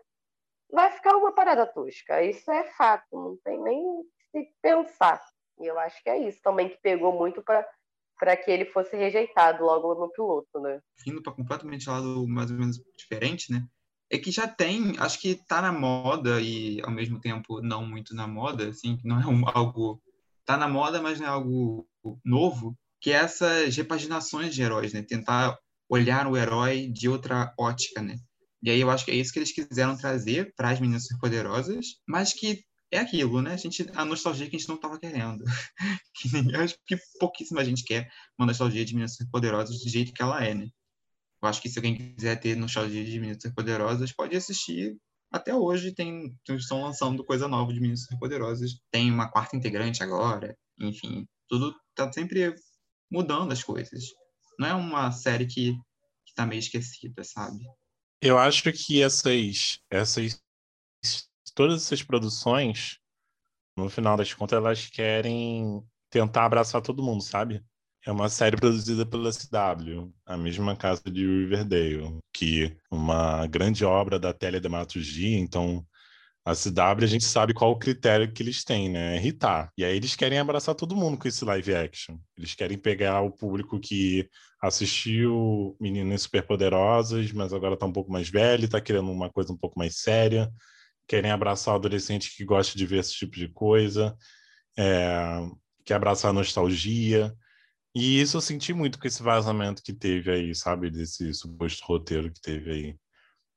vai 0.71 0.89
ficar 0.91 1.15
uma 1.17 1.33
parada 1.33 1.65
tosca. 1.65 2.23
Isso 2.23 2.49
é 2.49 2.63
fato. 2.71 3.05
Não 3.11 3.37
tem 3.43 3.61
nem 3.61 4.03
se 4.31 4.49
pensar. 4.61 5.21
E 5.59 5.65
eu 5.65 5.77
acho 5.77 6.01
que 6.01 6.09
é 6.09 6.17
isso 6.17 6.41
também 6.41 6.69
que 6.69 6.77
pegou 6.81 7.11
muito 7.11 7.43
para 7.43 7.67
para 8.17 8.37
que 8.37 8.49
ele 8.49 8.63
fosse 8.63 8.95
rejeitado 8.95 9.65
logo 9.65 9.93
no 9.93 10.09
piloto, 10.09 10.57
né? 10.61 10.79
Indo 11.05 11.21
para 11.21 11.33
completamente 11.33 11.89
lado 11.89 12.25
mais 12.27 12.49
ou 12.49 12.57
menos 12.57 12.81
diferente, 12.97 13.51
né? 13.51 13.67
É 14.09 14.17
que 14.17 14.31
já 14.31 14.47
tem, 14.47 14.95
acho 14.99 15.19
que 15.19 15.35
tá 15.35 15.61
na 15.61 15.71
moda 15.71 16.39
e 16.41 16.79
ao 16.83 16.91
mesmo 16.91 17.19
tempo 17.19 17.61
não 17.61 17.85
muito 17.85 18.15
na 18.15 18.27
moda, 18.27 18.69
assim, 18.69 18.99
não 19.03 19.19
é 19.19 19.25
um, 19.25 19.47
algo 19.49 20.01
tá 20.45 20.55
na 20.57 20.67
moda, 20.67 21.01
mas 21.01 21.19
não 21.19 21.25
é 21.25 21.29
algo 21.29 21.87
novo, 22.23 22.77
que 23.01 23.11
é 23.11 23.15
essas 23.15 23.75
repaginações 23.75 24.53
de 24.53 24.61
heróis, 24.61 24.93
né? 24.93 25.01
Tentar 25.01 25.57
olhar 25.89 26.27
o 26.27 26.37
herói 26.37 26.87
de 26.87 27.09
outra 27.09 27.53
ótica, 27.57 28.01
né? 28.01 28.17
E 28.61 28.69
aí 28.69 28.79
eu 28.79 28.89
acho 28.89 29.05
que 29.05 29.11
é 29.11 29.15
isso 29.15 29.33
que 29.33 29.39
eles 29.39 29.51
quiseram 29.51 29.97
trazer 29.97 30.53
para 30.55 30.69
as 30.69 30.79
meninas 30.79 31.03
superpoderosas, 31.03 31.85
mas 32.07 32.33
que 32.33 32.63
é 32.91 32.99
aquilo, 32.99 33.41
né? 33.41 33.53
A, 33.53 33.57
gente, 33.57 33.85
a 33.93 34.05
nostalgia 34.05 34.49
que 34.49 34.55
a 34.55 34.59
gente 34.59 34.67
não 34.67 34.75
estava 34.75 34.99
querendo. 34.99 35.43
que 36.15 36.55
acho 36.55 36.75
que 36.85 36.97
pouquíssima 37.19 37.65
gente 37.65 37.83
quer 37.83 38.09
uma 38.37 38.47
nostalgia 38.47 38.85
de 38.85 38.93
meninas 38.93 39.13
superpoderosas 39.13 39.79
do 39.79 39.89
jeito 39.89 40.13
que 40.13 40.21
ela 40.21 40.43
é, 40.43 40.53
né? 40.53 40.67
Eu 41.45 41.49
acho 41.49 41.61
que 41.61 41.69
se 41.69 41.77
alguém 41.77 41.95
quiser 41.95 42.39
ter 42.39 42.55
nostalgia 42.55 43.05
de 43.05 43.19
meninas 43.19 43.37
superpoderosas, 43.37 44.11
pode 44.11 44.35
assistir. 44.35 44.97
Até 45.31 45.53
hoje 45.53 45.93
tem 45.93 46.35
estão 46.49 46.81
lançando 46.81 47.23
coisa 47.23 47.47
nova 47.47 47.71
de 47.71 47.79
meninas 47.79 48.01
superpoderosas. 48.01 48.71
Tem 48.91 49.11
uma 49.11 49.29
quarta 49.29 49.55
integrante 49.55 50.01
agora. 50.01 50.57
Enfim, 50.79 51.27
tudo 51.47 51.75
tá 51.93 52.11
sempre 52.11 52.55
mudando 53.11 53.51
as 53.51 53.63
coisas. 53.63 54.05
Não 54.57 54.67
é 54.67 54.73
uma 54.73 55.11
série 55.11 55.45
que, 55.45 55.73
que 56.25 56.33
tá 56.33 56.47
meio 56.47 56.59
esquecida, 56.59 57.23
sabe? 57.23 57.63
Eu 58.21 58.39
acho 58.39 58.71
que 58.73 59.03
essas, 59.03 59.79
essas 59.87 60.43
todas 61.53 61.83
essas 61.83 62.01
produções, 62.01 62.97
no 63.77 63.87
final 63.87 64.17
das 64.17 64.33
contas, 64.33 64.57
elas 64.57 64.87
querem 64.87 65.85
tentar 66.09 66.45
abraçar 66.45 66.81
todo 66.81 67.03
mundo, 67.03 67.21
sabe? 67.21 67.63
É 68.05 68.11
uma 68.11 68.29
série 68.29 68.55
produzida 68.55 69.05
pela 69.05 69.31
CW, 69.31 70.13
a 70.25 70.37
mesma 70.37 70.75
casa 70.75 71.01
de 71.05 71.25
Riverdale, 71.25 72.19
que 72.31 72.75
uma 72.91 73.47
grande 73.47 73.83
obra 73.83 74.19
da 74.19 74.31
teledramaturgia, 74.31 75.37
então 75.39 75.85
a 76.45 76.53
CW 76.53 77.03
a 77.03 77.07
gente 77.07 77.25
sabe 77.25 77.53
qual 77.53 77.71
o 77.71 77.79
critério 77.79 78.31
que 78.31 78.43
eles 78.43 78.63
têm, 78.63 78.89
né? 78.89 79.15
É 79.15 79.17
irritar. 79.17 79.71
E 79.77 79.83
aí 79.83 79.95
eles 79.95 80.15
querem 80.15 80.37
abraçar 80.37 80.75
todo 80.75 80.95
mundo 80.95 81.17
com 81.17 81.27
esse 81.27 81.43
live 81.43 81.73
action. 81.73 82.17
Eles 82.37 82.53
querem 82.53 82.77
pegar 82.77 83.21
o 83.21 83.31
público 83.31 83.79
que 83.79 84.29
assistiu 84.61 85.75
Meninas 85.81 86.21
Superpoderosas, 86.23 87.31
mas 87.31 87.53
agora 87.53 87.77
tá 87.77 87.87
um 87.87 87.93
pouco 87.93 88.11
mais 88.11 88.29
velho, 88.29 88.69
tá 88.69 88.79
querendo 88.79 89.11
uma 89.11 89.31
coisa 89.31 89.51
um 89.51 89.57
pouco 89.57 89.79
mais 89.79 89.97
séria 89.97 90.51
querem 91.07 91.31
abraçar 91.31 91.73
o 91.73 91.77
adolescente 91.77 92.35
que 92.35 92.43
gosta 92.43 92.77
de 92.77 92.85
ver 92.85 92.99
esse 92.99 93.13
tipo 93.13 93.35
de 93.35 93.47
coisa, 93.47 94.15
é, 94.77 95.39
quer 95.85 95.95
abraçar 95.95 96.31
a 96.31 96.33
nostalgia. 96.33 97.33
E 97.95 98.19
isso 98.19 98.35
eu 98.35 98.41
senti 98.41 98.73
muito 98.73 98.99
com 98.99 99.07
esse 99.07 99.23
vazamento 99.23 99.81
que 99.81 99.93
teve 99.93 100.29
aí, 100.29 100.53
sabe? 100.53 100.91
Desse 100.91 101.33
suposto 101.33 101.85
roteiro 101.85 102.29
que 102.29 102.41
teve 102.41 102.71
aí. 102.71 102.95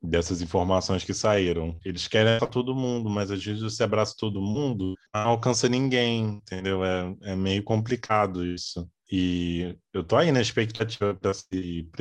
Dessas 0.01 0.41
informações 0.41 1.03
que 1.03 1.13
saíram. 1.13 1.77
Eles 1.85 2.07
querem 2.07 2.39
todo 2.49 2.75
mundo, 2.75 3.11
mas 3.11 3.33
às 3.33 3.45
vezes 3.45 3.63
você 3.63 3.83
abraça 3.83 4.15
todo 4.17 4.41
mundo, 4.41 4.95
não 5.13 5.31
alcança 5.31 5.69
ninguém, 5.69 6.37
entendeu? 6.37 6.85
É, 6.85 7.17
é 7.23 7.37
meio 7.37 7.65
complicado 7.65 8.47
isso. 8.47 8.89
E 9.11 9.77
eu 9.93 10.05
tô 10.05 10.17
aí 10.17 10.31
na 10.31 10.41
expectativa 10.41 11.15
para 11.15 11.33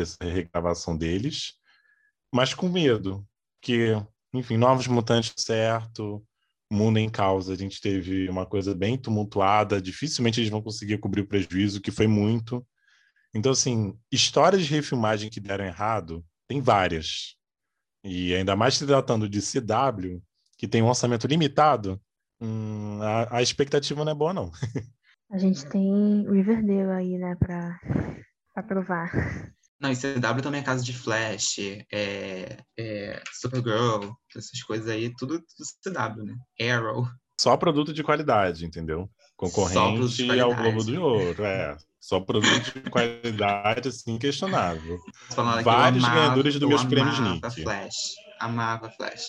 essa 0.04 0.24
regravação 0.24 0.96
deles, 0.96 1.54
mas 2.32 2.54
com 2.54 2.70
medo, 2.70 3.26
que 3.62 3.94
enfim, 4.34 4.58
Novos 4.58 4.88
Mutantes 4.88 5.34
certo, 5.38 6.24
Mundo 6.70 6.98
em 6.98 7.10
Causa, 7.10 7.54
a 7.54 7.56
gente 7.56 7.80
teve 7.80 8.30
uma 8.30 8.46
coisa 8.46 8.76
bem 8.76 8.98
tumultuada, 8.98 9.82
dificilmente 9.82 10.40
eles 10.40 10.50
vão 10.50 10.62
conseguir 10.62 10.98
cobrir 10.98 11.22
o 11.22 11.28
prejuízo, 11.28 11.82
que 11.82 11.92
foi 11.92 12.08
muito. 12.08 12.66
Então, 13.34 13.52
assim, 13.52 13.98
histórias 14.12 14.66
de 14.66 14.74
refilmagem 14.74 15.30
que 15.30 15.40
deram 15.40 15.66
errado, 15.66 16.26
tem 16.48 16.62
várias. 16.62 17.36
E 18.04 18.34
ainda 18.34 18.56
mais 18.56 18.76
se 18.76 18.86
tratando 18.86 19.30
de 19.30 19.40
CW, 19.40 20.22
que 20.58 20.68
tem 20.68 20.82
um 20.82 20.88
orçamento 20.88 21.28
limitado, 21.28 22.02
hum, 22.42 23.00
a, 23.02 23.38
a, 23.38 23.42
expectativa 23.42 24.04
não 24.04 24.12
é 24.12 24.16
boa, 24.16 24.34
não. 24.34 24.52
A 25.30 25.38
gente 25.38 25.66
tem 25.70 26.26
Riverdale 26.30 26.92
aí, 26.92 27.18
né, 27.18 27.36
para 27.36 28.64
provar. 28.64 29.12
Não, 29.80 29.92
e 29.92 29.96
CW 29.96 30.42
também 30.42 30.62
é 30.62 30.64
casa 30.64 30.84
de 30.84 30.92
Flash, 30.92 31.60
é, 31.92 32.58
é 32.78 33.24
Supergirl, 33.32 34.12
essas 34.36 34.64
coisas 34.64 34.90
aí, 34.90 35.14
tudo, 35.16 35.40
tudo 35.40 35.94
CW, 35.96 36.24
né? 36.24 36.36
Arrow. 36.74 37.08
Só 37.40 37.56
produto 37.56 37.94
de 37.94 38.04
qualidade, 38.04 38.66
entendeu? 38.66 39.08
Concorrente 39.36 40.40
ao 40.40 40.56
Globo 40.56 40.84
de 40.84 40.98
Ouro, 40.98 41.44
é. 41.46 41.78
Só 42.00 42.20
produto 42.20 42.74
de 42.74 42.90
qualidade, 42.90 43.90
assim, 43.90 44.18
questionável. 44.18 44.98
Vários 45.64 46.04
amava, 46.04 46.20
ganhadores 46.22 46.60
dos 46.60 46.70
meus 46.70 46.84
prêmios 46.84 47.20
Nick. 47.20 47.62
Flash. 47.62 48.16
Amava 48.40 48.90
Flash. 48.90 49.26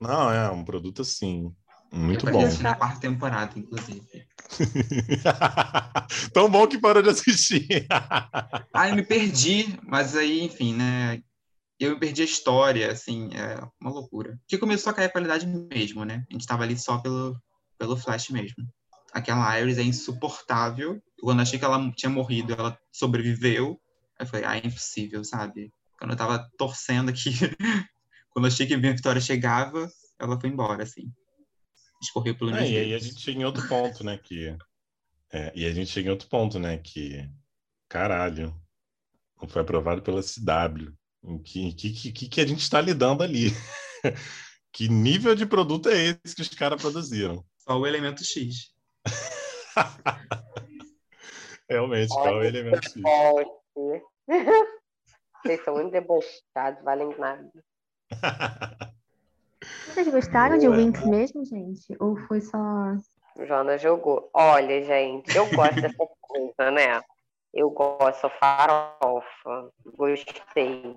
Não, 0.00 0.30
é 0.30 0.48
um 0.50 0.64
produto 0.64 1.02
assim, 1.02 1.52
muito 1.92 2.28
eu 2.28 2.32
bom. 2.32 2.62
na 2.62 2.74
quarta 2.74 3.00
temporada, 3.00 3.58
inclusive. 3.58 4.26
Tão 6.32 6.50
bom 6.50 6.66
que 6.66 6.78
parou 6.78 7.02
de 7.02 7.10
assistir. 7.10 7.86
ah, 8.72 8.88
eu 8.88 8.96
me 8.96 9.02
perdi, 9.02 9.78
mas 9.82 10.16
aí, 10.16 10.42
enfim, 10.42 10.74
né? 10.74 11.22
Eu 11.78 11.92
me 11.92 12.00
perdi 12.00 12.22
a 12.22 12.24
história, 12.24 12.90
assim, 12.90 13.30
é 13.34 13.60
uma 13.80 13.90
loucura. 13.90 14.38
Que 14.46 14.58
começou 14.58 14.90
a 14.90 14.94
cair 14.94 15.06
a 15.06 15.12
qualidade 15.12 15.46
mesmo, 15.46 16.04
né? 16.04 16.24
A 16.30 16.32
gente 16.32 16.46
tava 16.46 16.62
ali 16.62 16.78
só 16.78 16.98
pelo, 16.98 17.40
pelo 17.78 17.96
Flash 17.96 18.30
mesmo. 18.30 18.66
Aquela 19.12 19.58
Iris 19.60 19.78
é 19.78 19.82
insuportável. 19.82 21.00
Quando 21.20 21.38
eu 21.38 21.42
achei 21.42 21.58
que 21.58 21.64
ela 21.64 21.90
tinha 21.92 22.10
morrido, 22.10 22.52
ela 22.52 22.78
sobreviveu. 22.92 23.80
Aí 24.18 24.24
eu 24.24 24.26
falei, 24.26 24.46
ah, 24.46 24.56
é 24.56 24.66
impossível, 24.66 25.22
sabe? 25.22 25.70
Quando 25.98 26.12
eu 26.12 26.16
tava 26.16 26.48
torcendo 26.58 27.10
aqui, 27.10 27.30
quando 28.30 28.46
eu 28.46 28.52
achei 28.52 28.66
que 28.66 28.74
a 28.74 28.78
minha 28.78 28.94
vitória 28.94 29.20
chegava, 29.20 29.90
ela 30.18 30.40
foi 30.40 30.50
embora, 30.50 30.82
assim 30.82 31.12
escorreu 32.06 32.36
pelo 32.36 32.54
é, 32.54 32.68
E 32.68 32.78
aí 32.78 32.94
a 32.94 32.98
gente 32.98 33.20
chega 33.20 33.40
em 33.40 33.44
outro 33.44 33.66
ponto, 33.68 34.04
né? 34.04 34.18
Que, 34.18 34.56
é, 35.32 35.52
e 35.54 35.66
a 35.66 35.72
gente 35.72 35.90
chega 35.90 36.08
em 36.08 36.10
outro 36.10 36.28
ponto, 36.28 36.58
né? 36.58 36.78
Que, 36.78 37.28
caralho, 37.88 38.54
não 39.40 39.48
foi 39.48 39.62
aprovado 39.62 40.02
pela 40.02 40.22
CW. 40.22 40.92
Em 41.22 41.42
que, 41.42 41.72
que, 41.72 42.12
que, 42.12 42.28
que 42.28 42.40
a 42.40 42.46
gente 42.46 42.60
está 42.60 42.80
lidando 42.80 43.22
ali? 43.22 43.50
que 44.72 44.88
nível 44.88 45.34
de 45.34 45.46
produto 45.46 45.88
é 45.88 46.18
esse 46.24 46.34
que 46.34 46.42
os 46.42 46.48
caras 46.48 46.80
produziram? 46.80 47.44
Só 47.58 47.78
o 47.78 47.86
elemento 47.86 48.24
X. 48.24 48.72
Realmente, 51.68 52.08
qual 52.08 52.28
é 52.28 52.32
o 52.32 52.44
elemento 52.44 52.84
X? 52.84 52.94
Vocês 55.42 55.64
são 55.64 55.74
muito 55.74 55.92
debochados, 55.92 56.84
valem 56.84 57.16
nada. 57.18 57.50
Vocês 59.86 60.08
gostaram 60.08 60.58
de 60.58 60.68
Winx 60.68 61.04
mesmo, 61.06 61.44
gente? 61.44 61.96
Ou 62.00 62.16
foi 62.26 62.40
só. 62.40 62.58
Joana 63.46 63.78
jogou. 63.78 64.28
Olha, 64.34 64.82
gente, 64.84 65.34
eu 65.36 65.46
gosto 65.54 65.80
dessa 65.80 65.96
coisa, 66.20 66.70
né? 66.70 67.00
Eu 67.54 67.70
gosto, 67.70 68.28
farofa. 68.40 69.70
Gostei. 69.96 70.96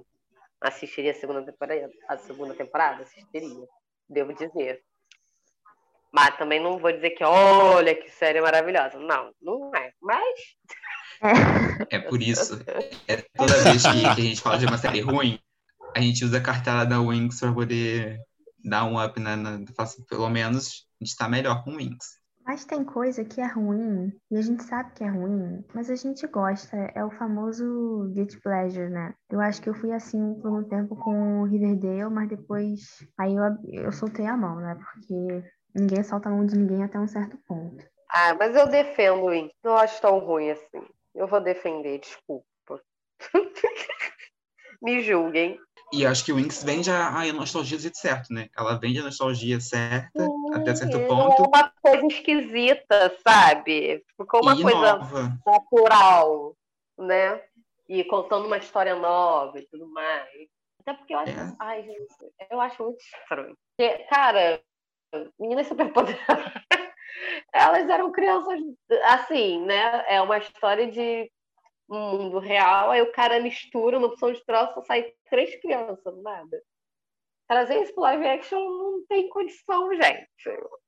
Assistiria 0.61 1.11
a 1.11 1.15
segunda 1.15 1.43
temporada? 1.43 1.89
A 2.07 2.17
segunda 2.17 2.53
temporada? 2.53 3.03
Assistiria. 3.03 3.65
Devo 4.09 4.33
dizer. 4.33 4.81
Mas 6.11 6.35
também 6.37 6.59
não 6.61 6.79
vou 6.79 6.91
dizer 6.91 7.11
que, 7.11 7.23
olha, 7.23 7.95
que 7.95 8.09
série 8.09 8.41
maravilhosa. 8.41 8.97
Não, 8.97 9.31
não 9.41 9.73
é. 9.75 9.93
Mas. 10.01 10.39
É 11.89 11.99
por 11.99 12.21
isso. 12.21 12.59
É 13.07 13.17
toda 13.35 13.53
vez 13.63 13.83
que, 13.83 14.01
que 14.01 14.05
a 14.07 14.13
gente 14.15 14.41
fala 14.41 14.57
de 14.57 14.65
uma 14.65 14.77
série 14.77 15.01
ruim, 15.01 15.39
a 15.95 16.01
gente 16.01 16.25
usa 16.25 16.39
a 16.39 16.41
cartela 16.41 16.85
da 16.85 16.99
Wings 16.99 17.39
para 17.39 17.53
poder 17.53 18.19
dar 18.63 18.85
um 18.85 19.03
up, 19.03 19.19
né? 19.19 19.35
Na, 19.35 19.59
pelo 20.07 20.29
menos 20.29 20.87
a 20.99 21.03
gente 21.03 21.15
tá 21.15 21.27
melhor 21.29 21.63
com 21.63 21.75
Wings. 21.75 22.19
Mas 22.45 22.65
tem 22.65 22.83
coisa 22.83 23.23
que 23.23 23.39
é 23.39 23.45
ruim, 23.45 24.11
e 24.31 24.35
a 24.35 24.41
gente 24.41 24.63
sabe 24.63 24.91
que 24.93 25.03
é 25.03 25.07
ruim, 25.07 25.63
mas 25.71 25.87
a 25.87 25.95
gente 25.95 26.25
gosta. 26.25 26.75
É 26.95 27.05
o 27.05 27.11
famoso 27.11 28.09
guilty 28.11 28.41
pleasure, 28.41 28.89
né? 28.89 29.13
Eu 29.29 29.39
acho 29.39 29.61
que 29.61 29.69
eu 29.69 29.75
fui 29.75 29.91
assim 29.91 30.33
por 30.41 30.51
um 30.51 30.63
tempo 30.63 30.95
com 30.95 31.41
o 31.41 31.45
Riverdale, 31.45 32.09
mas 32.09 32.27
depois 32.27 32.79
aí 33.19 33.35
eu, 33.35 33.43
eu 33.83 33.91
soltei 33.91 34.25
a 34.25 34.35
mão, 34.35 34.55
né? 34.55 34.75
Porque 34.75 35.43
ninguém 35.75 36.03
solta 36.03 36.29
a 36.29 36.31
mão 36.31 36.43
de 36.43 36.57
ninguém 36.57 36.83
até 36.83 36.99
um 36.99 37.07
certo 37.07 37.37
ponto. 37.47 37.85
Ah, 38.09 38.33
mas 38.33 38.55
eu 38.55 38.67
defendo 38.67 39.21
o 39.21 39.25
Wings. 39.27 39.53
Não 39.63 39.77
acho 39.77 40.01
tão 40.01 40.17
ruim 40.17 40.49
assim. 40.49 40.83
Eu 41.13 41.27
vou 41.27 41.39
defender, 41.39 41.99
desculpa. 41.99 42.43
Me 44.81 45.03
julguem. 45.03 45.59
E 45.91 46.05
acho 46.05 46.23
que 46.23 46.31
o 46.31 46.35
Winx 46.35 46.63
vende 46.63 46.91
a, 46.91 47.07
a 47.07 47.33
nostalgia 47.33 47.77
do 47.77 47.81
jeito 47.81 47.97
certo, 47.97 48.31
né? 48.31 48.47
Ela 48.55 48.77
vende 48.79 48.99
a 48.99 49.03
nostalgia 49.03 49.59
certa 49.59 50.27
até 50.53 50.75
certo 50.75 50.99
ponto. 51.07 51.43
É 51.43 51.47
uma 51.47 51.73
coisa 51.81 52.05
esquisita, 52.07 53.17
sabe? 53.27 54.03
Ficou 54.15 54.41
uma 54.43 54.53
e 54.53 54.61
coisa 54.61 54.97
nova. 54.97 55.39
natural, 55.45 56.55
né? 56.97 57.41
E 57.87 58.03
contando 58.03 58.45
uma 58.45 58.57
história 58.57 58.95
nova 58.95 59.57
e 59.57 59.67
tudo 59.67 59.87
mais. 59.87 60.47
Até 60.81 60.93
porque 60.93 61.13
eu 61.13 61.19
acho. 61.19 61.31
É. 61.31 61.55
Ai, 61.59 61.83
gente, 61.83 62.15
eu 62.51 62.61
acho 62.61 62.83
muito 62.83 63.01
estranho. 63.01 63.57
Porque, 63.75 63.97
cara, 64.05 64.61
meninas 65.39 65.67
superpoderosas. 65.67 66.27
Elas 67.51 67.89
eram 67.89 68.11
crianças 68.11 68.59
assim, 69.05 69.65
né? 69.65 70.05
É 70.07 70.21
uma 70.21 70.37
história 70.37 70.89
de 70.91 71.31
mundo 71.89 72.39
real, 72.39 72.91
aí 72.91 73.01
o 73.01 73.11
cara 73.11 73.39
mistura 73.39 73.99
na 73.99 74.07
opção 74.07 74.31
de 74.31 74.43
troço, 74.45 74.83
sai 74.85 75.13
três 75.29 75.55
crianças, 75.61 76.21
nada. 76.21 76.61
Trazer 77.47 77.81
isso 77.81 77.93
pro 77.93 78.03
live 78.03 78.27
action 78.27 78.59
não 78.59 79.05
tem 79.07 79.27
condição, 79.29 79.93
gente. 79.95 80.27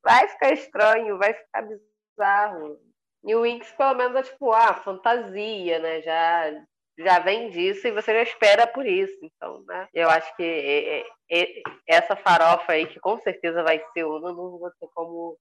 Vai 0.04 0.28
ficar 0.28 0.54
estranho, 0.54 1.18
vai 1.18 1.34
ficar 1.34 1.64
bizarro. 1.64 2.80
E 3.24 3.36
o 3.36 3.42
Winx, 3.42 3.72
pelo 3.72 3.96
menos, 3.96 4.16
é 4.16 4.24
tipo, 4.24 4.52
ah, 4.52 4.74
fantasia, 4.76 5.80
né? 5.80 6.02
Já 6.02 6.64
já 7.00 7.20
vem 7.20 7.50
disso 7.50 7.88
e 7.88 7.92
você 7.92 8.14
já 8.14 8.22
espera 8.24 8.68
por 8.68 8.86
isso. 8.86 9.18
Então, 9.24 9.64
né? 9.64 9.88
Eu 9.94 10.10
acho 10.10 10.36
que 10.36 10.44
é, 10.44 11.06
é, 11.32 11.62
essa 11.88 12.16
farofa 12.16 12.74
aí, 12.74 12.88
que 12.88 13.00
com 13.00 13.18
certeza 13.20 13.64
vai 13.64 13.84
ser 13.94 14.06
uma, 14.06 14.32
não 14.32 14.58
vou 14.60 14.72
ter 14.80 14.88
como 14.94 15.38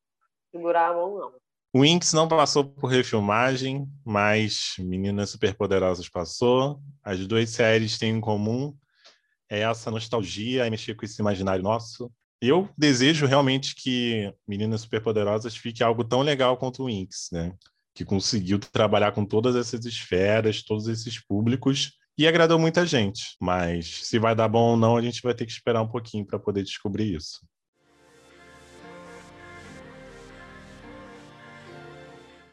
segurar 0.51 0.89
a 0.89 0.95
mão, 0.95 1.19
não. 1.19 1.35
O 1.73 1.83
Winx 1.83 2.13
não 2.13 2.27
passou 2.27 2.65
por 2.65 2.89
refilmagem, 2.89 3.87
mas 4.05 4.75
Meninas 4.79 5.31
Superpoderosas 5.31 6.09
passou. 6.09 6.81
As 7.03 7.27
duas 7.27 7.51
séries 7.51 7.97
têm 7.99 8.17
em 8.17 8.21
comum 8.21 8.77
é 9.51 9.61
essa 9.61 9.91
nostalgia 9.91 10.67
e 10.67 10.71
mexer 10.71 10.95
com 10.95 11.05
esse 11.05 11.21
imaginário 11.21 11.63
nosso. 11.63 12.11
Eu 12.41 12.71
desejo 12.79 13.27
realmente 13.27 13.75
que 13.75 14.33
Meninas 14.47 14.83
Superpoderosas 14.83 15.57
fique 15.57 15.83
algo 15.83 16.05
tão 16.05 16.23
legal 16.23 16.57
quanto 16.57 16.85
o 16.85 16.87
Winx, 16.87 17.29
né? 17.33 17.53
Que 17.93 18.05
conseguiu 18.05 18.59
trabalhar 18.59 19.13
com 19.13 19.27
todas 19.27 19.57
essas 19.57 19.85
esferas, 19.85 20.63
todos 20.63 20.87
esses 20.87 21.23
públicos 21.23 21.99
e 22.17 22.27
agradou 22.27 22.59
muita 22.59 22.87
gente. 22.87 23.37
Mas 23.41 24.07
se 24.07 24.19
vai 24.19 24.35
dar 24.35 24.49
bom 24.49 24.71
ou 24.71 24.77
não, 24.77 24.97
a 24.97 25.03
gente 25.03 25.21
vai 25.21 25.35
ter 25.35 25.45
que 25.45 25.53
esperar 25.53 25.83
um 25.83 25.89
pouquinho 25.89 26.25
para 26.25 26.39
poder 26.39 26.63
descobrir 26.63 27.15
isso. 27.17 27.41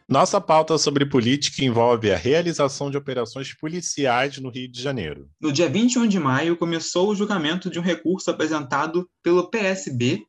Nossa 0.09 0.39
pauta 0.39 0.77
sobre 0.77 1.05
política 1.05 1.65
envolve 1.65 2.09
a 2.09 2.15
realização 2.15 2.89
de 2.89 2.95
operações 2.95 3.53
policiais 3.53 4.37
no 4.37 4.49
Rio 4.49 4.71
de 4.71 4.81
Janeiro. 4.81 5.29
No 5.37 5.51
dia 5.51 5.67
21 5.67 6.07
de 6.07 6.17
maio, 6.17 6.55
começou 6.55 7.09
o 7.09 7.15
julgamento 7.15 7.69
de 7.69 7.77
um 7.77 7.81
recurso 7.81 8.31
apresentado 8.31 9.09
pelo 9.21 9.49
PSB 9.49 10.25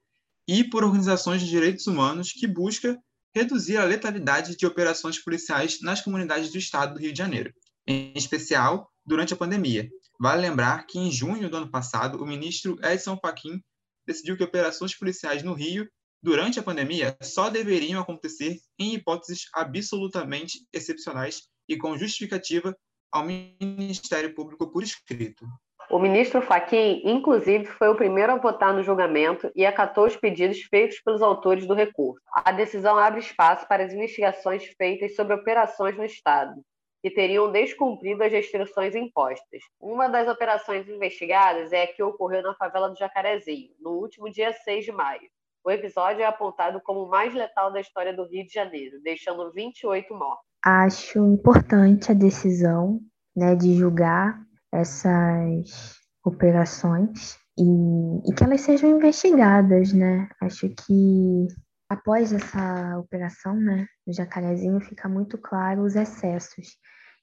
e 0.48 0.64
por 0.64 0.82
organizações 0.82 1.42
de 1.42 1.48
direitos 1.48 1.86
humanos 1.86 2.32
que 2.32 2.44
busca 2.44 2.98
reduzir 3.32 3.76
a 3.76 3.84
letalidade 3.84 4.56
de 4.56 4.66
operações 4.66 5.16
policiais 5.22 5.80
nas 5.80 6.00
comunidades 6.00 6.50
do 6.50 6.58
estado 6.58 6.94
do 6.94 7.00
Rio 7.00 7.12
de 7.12 7.18
Janeiro, 7.18 7.54
em 7.86 8.12
especial 8.16 8.90
durante 9.06 9.32
a 9.32 9.36
pandemia. 9.36 9.88
Vale 10.18 10.42
lembrar 10.42 10.88
que 10.88 10.98
em 10.98 11.12
junho 11.12 11.48
do 11.48 11.56
ano 11.56 11.70
passado, 11.70 12.20
o 12.20 12.26
ministro 12.26 12.76
Edson 12.82 13.16
Fachin 13.16 13.62
decidiu 14.04 14.36
que 14.36 14.42
operações 14.42 14.92
policiais 14.92 15.44
no 15.44 15.54
Rio 15.54 15.88
durante 16.22 16.58
a 16.58 16.62
pandemia 16.62 17.16
só 17.22 17.48
deveriam 17.48 18.00
acontecer 18.00 18.56
em 18.78 18.94
hipóteses 18.94 19.48
absolutamente 19.54 20.66
excepcionais 20.72 21.42
e 21.68 21.76
com 21.76 21.96
justificativa 21.96 22.76
ao 23.12 23.24
Ministério 23.24 24.34
Público 24.34 24.70
por 24.70 24.82
escrito. 24.82 25.46
O 25.90 25.98
ministro 25.98 26.42
Fachin, 26.42 27.00
inclusive, 27.02 27.64
foi 27.64 27.88
o 27.88 27.96
primeiro 27.96 28.32
a 28.32 28.36
votar 28.36 28.74
no 28.74 28.82
julgamento 28.82 29.50
e 29.56 29.64
acatou 29.64 30.04
os 30.04 30.14
pedidos 30.14 30.60
feitos 30.64 31.00
pelos 31.00 31.22
autores 31.22 31.66
do 31.66 31.72
recurso. 31.72 32.20
A 32.30 32.52
decisão 32.52 32.98
abre 32.98 33.20
espaço 33.20 33.66
para 33.66 33.84
as 33.84 33.94
investigações 33.94 34.64
feitas 34.76 35.16
sobre 35.16 35.32
operações 35.32 35.96
no 35.96 36.04
Estado, 36.04 36.60
que 37.02 37.10
teriam 37.10 37.50
descumprido 37.50 38.22
as 38.22 38.30
restrições 38.30 38.94
impostas. 38.94 39.62
Uma 39.80 40.08
das 40.08 40.28
operações 40.28 40.86
investigadas 40.86 41.72
é 41.72 41.84
a 41.84 41.86
que 41.86 42.02
ocorreu 42.02 42.42
na 42.42 42.54
favela 42.54 42.90
do 42.90 42.98
Jacarezinho, 42.98 43.70
no 43.80 43.92
último 43.92 44.30
dia 44.30 44.52
6 44.52 44.84
de 44.84 44.92
maio. 44.92 45.30
O 45.64 45.70
episódio 45.70 46.22
é 46.22 46.26
apontado 46.26 46.80
como 46.82 47.04
o 47.04 47.10
mais 47.10 47.34
letal 47.34 47.72
da 47.72 47.80
história 47.80 48.14
do 48.14 48.26
Rio 48.26 48.46
de 48.46 48.52
Janeiro, 48.52 49.00
deixando 49.02 49.52
28 49.52 50.14
mortos. 50.14 50.46
Acho 50.64 51.18
importante 51.18 52.10
a 52.10 52.14
decisão 52.14 53.00
né, 53.36 53.54
de 53.54 53.76
julgar 53.76 54.40
essas 54.72 55.98
operações 56.24 57.38
e, 57.58 58.30
e 58.30 58.34
que 58.34 58.44
elas 58.44 58.60
sejam 58.60 58.90
investigadas, 58.90 59.92
né? 59.92 60.28
Acho 60.40 60.68
que 60.68 61.46
após 61.88 62.32
essa 62.32 62.98
operação, 62.98 63.54
né, 63.54 63.86
no 64.06 64.12
Jacarezinho, 64.12 64.80
fica 64.80 65.08
muito 65.08 65.38
claro 65.38 65.82
os 65.82 65.96
excessos 65.96 66.76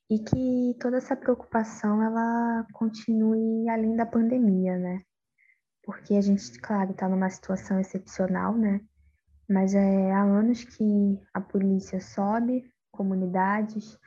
e 0.09 0.19
que 0.19 0.77
toda 0.79 0.97
essa 0.97 1.15
preocupação 1.15 2.01
ela 2.01 2.65
continue 2.73 3.69
além 3.69 3.95
da 3.95 4.05
pandemia, 4.05 4.77
né? 4.77 5.01
Porque 5.85 6.15
a 6.15 6.21
gente, 6.21 6.59
claro, 6.59 6.91
está 6.91 7.07
numa 7.07 7.29
situação 7.29 7.79
excepcional, 7.79 8.57
né? 8.57 8.81
Mas 9.47 9.75
é 9.75 10.11
há 10.11 10.23
anos 10.23 10.63
que 10.63 11.19
a 11.31 11.39
polícia 11.39 12.01
sobe 12.01 12.69
comunidades, 12.91 13.97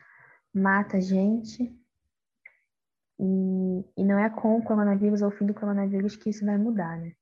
mata 0.53 1.01
gente, 1.01 1.73
e, 3.21 3.85
e 3.97 4.05
não 4.05 4.19
é 4.19 4.29
com 4.29 4.59
o 4.59 4.63
coronavírus 4.63 5.23
ou 5.23 5.29
o 5.29 5.31
fim 5.31 5.47
do 5.47 5.55
coronavírus 5.55 6.17
que 6.17 6.31
isso 6.31 6.45
vai 6.45 6.59
mudar, 6.59 6.99
né? 6.99 7.13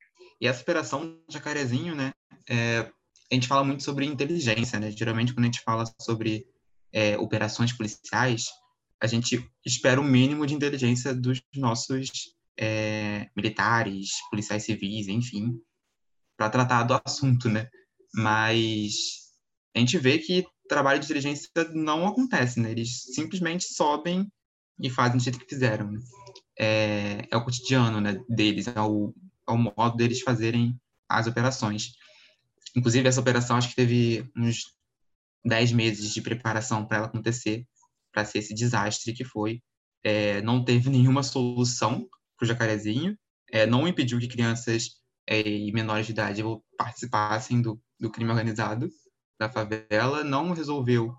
E 0.41 0.47
essa 0.47 0.61
operação 0.61 1.19
Jacarezinho, 1.29 1.95
né? 1.95 2.11
É, 2.49 2.79
a 3.31 3.35
gente 3.35 3.47
fala 3.47 3.63
muito 3.63 3.83
sobre 3.83 4.05
inteligência, 4.05 4.79
né? 4.79 4.89
Geralmente, 4.91 5.33
quando 5.33 5.43
a 5.43 5.47
gente 5.47 5.61
fala 5.61 5.83
sobre 6.01 6.45
é, 6.91 7.17
operações 7.17 7.73
policiais, 7.73 8.45
a 9.01 9.05
gente 9.05 9.47
espera 9.65 10.01
o 10.01 10.03
mínimo 10.03 10.47
de 10.47 10.55
inteligência 10.55 11.13
dos 11.13 11.41
nossos 11.55 12.36
é, 12.59 13.29
militares, 13.35 14.11
policiais 14.29 14.63
civis, 14.63 15.07
enfim, 15.07 15.59
para 16.35 16.49
tratar 16.49 16.83
do 16.83 16.99
assunto, 17.05 17.49
né? 17.49 17.69
Mas 18.13 18.93
a 19.75 19.79
gente 19.79 19.97
vê 19.97 20.17
que 20.17 20.45
trabalho 20.67 20.99
de 20.99 21.05
inteligência 21.05 21.49
não 21.73 22.07
acontece, 22.07 22.59
né? 22.59 22.71
Eles 22.71 23.03
simplesmente 23.13 23.65
sobem 23.65 24.31
e 24.79 24.89
fazem 24.89 25.17
do 25.17 25.23
jeito 25.23 25.39
que 25.39 25.49
fizeram. 25.49 25.91
Né? 25.91 25.99
É, 26.59 27.27
é, 27.31 27.37
o 27.37 27.43
cotidiano 27.43 27.99
né, 28.01 28.19
deles, 28.29 28.67
é 28.67 28.81
o, 28.81 29.13
é 29.47 29.51
o 29.51 29.57
modo 29.57 29.95
deles 29.95 30.21
fazerem 30.21 30.79
as 31.09 31.27
operações. 31.27 31.93
Inclusive, 32.75 33.07
essa 33.07 33.21
operação 33.21 33.57
acho 33.57 33.69
que 33.69 33.75
teve 33.75 34.29
uns 34.35 34.75
10 35.45 35.71
meses 35.71 36.13
de 36.13 36.21
preparação 36.21 36.85
para 36.85 36.97
ela 36.97 37.07
acontecer, 37.07 37.65
para 38.11 38.25
ser 38.25 38.39
esse 38.39 38.53
desastre 38.53 39.13
que 39.13 39.23
foi. 39.23 39.61
É, 40.03 40.41
não 40.41 40.63
teve 40.63 40.89
nenhuma 40.89 41.23
solução 41.23 42.07
para 42.37 42.45
o 42.45 42.47
Jacarezinho, 42.47 43.17
é, 43.51 43.65
não 43.65 43.87
impediu 43.87 44.19
que 44.19 44.27
crianças 44.27 44.91
é, 45.27 45.41
e 45.41 45.71
menores 45.71 46.05
de 46.05 46.11
idade 46.11 46.43
participassem 46.77 47.61
do, 47.61 47.81
do 47.99 48.11
crime 48.11 48.29
organizado 48.29 48.89
da 49.39 49.49
favela, 49.49 50.23
não 50.23 50.51
resolveu 50.51 51.13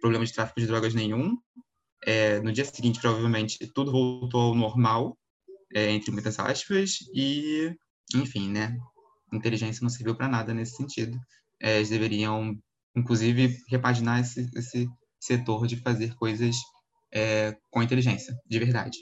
problema 0.00 0.24
de 0.24 0.32
tráfico 0.32 0.60
de 0.60 0.66
drogas 0.66 0.94
nenhum. 0.94 1.36
É, 2.04 2.40
no 2.40 2.52
dia 2.52 2.64
seguinte, 2.64 3.00
provavelmente, 3.00 3.58
tudo 3.74 3.92
voltou 3.92 4.40
ao 4.40 4.54
normal, 4.54 5.16
é, 5.74 5.90
entre 5.90 6.10
muitas 6.10 6.38
aspas, 6.38 6.98
e, 7.14 7.74
enfim, 8.14 8.50
né? 8.50 8.76
Inteligência 9.32 9.82
não 9.82 9.90
serviu 9.90 10.16
para 10.16 10.26
nada 10.28 10.52
nesse 10.54 10.76
sentido. 10.76 11.18
É, 11.60 11.76
eles 11.76 11.90
deveriam, 11.90 12.58
inclusive, 12.96 13.58
repaginar 13.68 14.20
esse, 14.20 14.48
esse 14.56 14.88
setor 15.20 15.66
de 15.66 15.76
fazer 15.76 16.14
coisas 16.14 16.56
é, 17.12 17.56
com 17.70 17.82
inteligência, 17.82 18.34
de 18.46 18.58
verdade. 18.58 18.98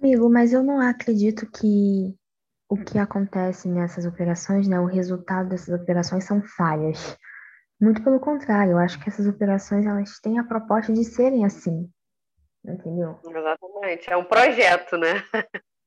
Amigo, 0.00 0.30
mas 0.30 0.52
eu 0.52 0.62
não 0.62 0.80
acredito 0.80 1.46
que 1.50 2.14
o 2.70 2.76
que 2.76 2.98
acontece 2.98 3.68
nessas 3.68 4.06
operações, 4.06 4.66
né, 4.66 4.80
o 4.80 4.86
resultado 4.86 5.50
dessas 5.50 5.78
operações 5.78 6.24
são 6.24 6.40
falhas. 6.42 7.18
Muito 7.78 8.02
pelo 8.02 8.18
contrário, 8.18 8.72
eu 8.72 8.78
acho 8.78 8.98
que 8.98 9.10
essas 9.10 9.26
operações 9.26 9.84
elas 9.84 10.18
têm 10.20 10.38
a 10.38 10.44
proposta 10.44 10.92
de 10.92 11.04
serem 11.04 11.44
assim. 11.44 11.90
Entendeu? 12.64 13.18
Exatamente. 13.24 14.10
É 14.10 14.16
um 14.16 14.24
projeto, 14.24 14.96
né? 14.96 15.22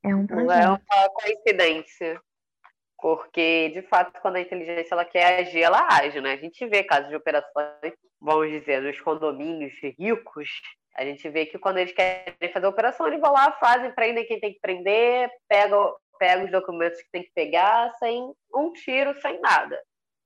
É 0.03 0.13
um 0.13 0.27
projeto. 0.27 0.47
Não 0.47 0.53
é 0.53 0.69
uma 0.69 1.09
coincidência. 1.09 2.21
Porque, 2.97 3.69
de 3.69 3.81
fato, 3.83 4.19
quando 4.21 4.37
a 4.37 4.41
inteligência 4.41 4.93
ela 4.93 5.05
quer 5.05 5.39
agir, 5.39 5.61
ela 5.61 5.87
age, 5.89 6.21
né? 6.21 6.33
A 6.33 6.37
gente 6.37 6.65
vê 6.67 6.83
casos 6.83 7.09
de 7.09 7.15
operações, 7.15 7.93
vamos 8.19 8.49
dizer, 8.49 8.81
nos 8.81 8.99
condomínios 9.01 9.73
ricos, 9.97 10.49
a 10.95 11.03
gente 11.03 11.27
vê 11.29 11.45
que 11.45 11.57
quando 11.57 11.77
eles 11.77 11.91
querem 11.91 12.51
fazer 12.53 12.65
a 12.65 12.69
operação, 12.69 13.07
eles 13.07 13.19
vão 13.19 13.33
lá, 13.33 13.51
fazem, 13.53 13.91
prendem 13.91 14.25
quem 14.25 14.39
tem 14.39 14.53
que 14.53 14.59
prender, 14.59 15.29
pegam, 15.47 15.95
pegam 16.19 16.45
os 16.45 16.51
documentos 16.51 17.01
que 17.01 17.11
tem 17.11 17.23
que 17.23 17.31
pegar, 17.33 17.93
sem 17.97 18.33
um 18.53 18.71
tiro, 18.73 19.19
sem 19.19 19.39
nada. 19.39 19.79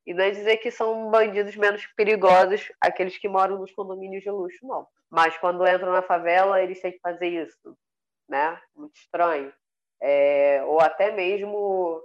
E 0.06 0.14
não 0.14 0.24
é 0.24 0.32
dizer 0.32 0.58
que 0.58 0.72
são 0.72 1.10
bandidos 1.10 1.56
menos 1.56 1.86
perigosos 1.96 2.72
aqueles 2.82 3.18
que 3.18 3.28
moram 3.28 3.60
nos 3.60 3.74
condomínios 3.74 4.24
de 4.24 4.30
luxo, 4.30 4.66
não. 4.66 4.88
Mas 5.10 5.38
quando 5.38 5.68
entram 5.68 5.92
na 5.92 6.02
favela, 6.02 6.62
eles 6.62 6.82
têm 6.82 6.92
que 6.92 7.00
fazer 7.00 7.28
isso, 7.28 7.78
né? 8.28 8.60
Muito 8.76 8.96
estranho. 8.96 9.54
É, 10.02 10.64
ou 10.66 10.80
até 10.80 11.12
mesmo 11.12 12.02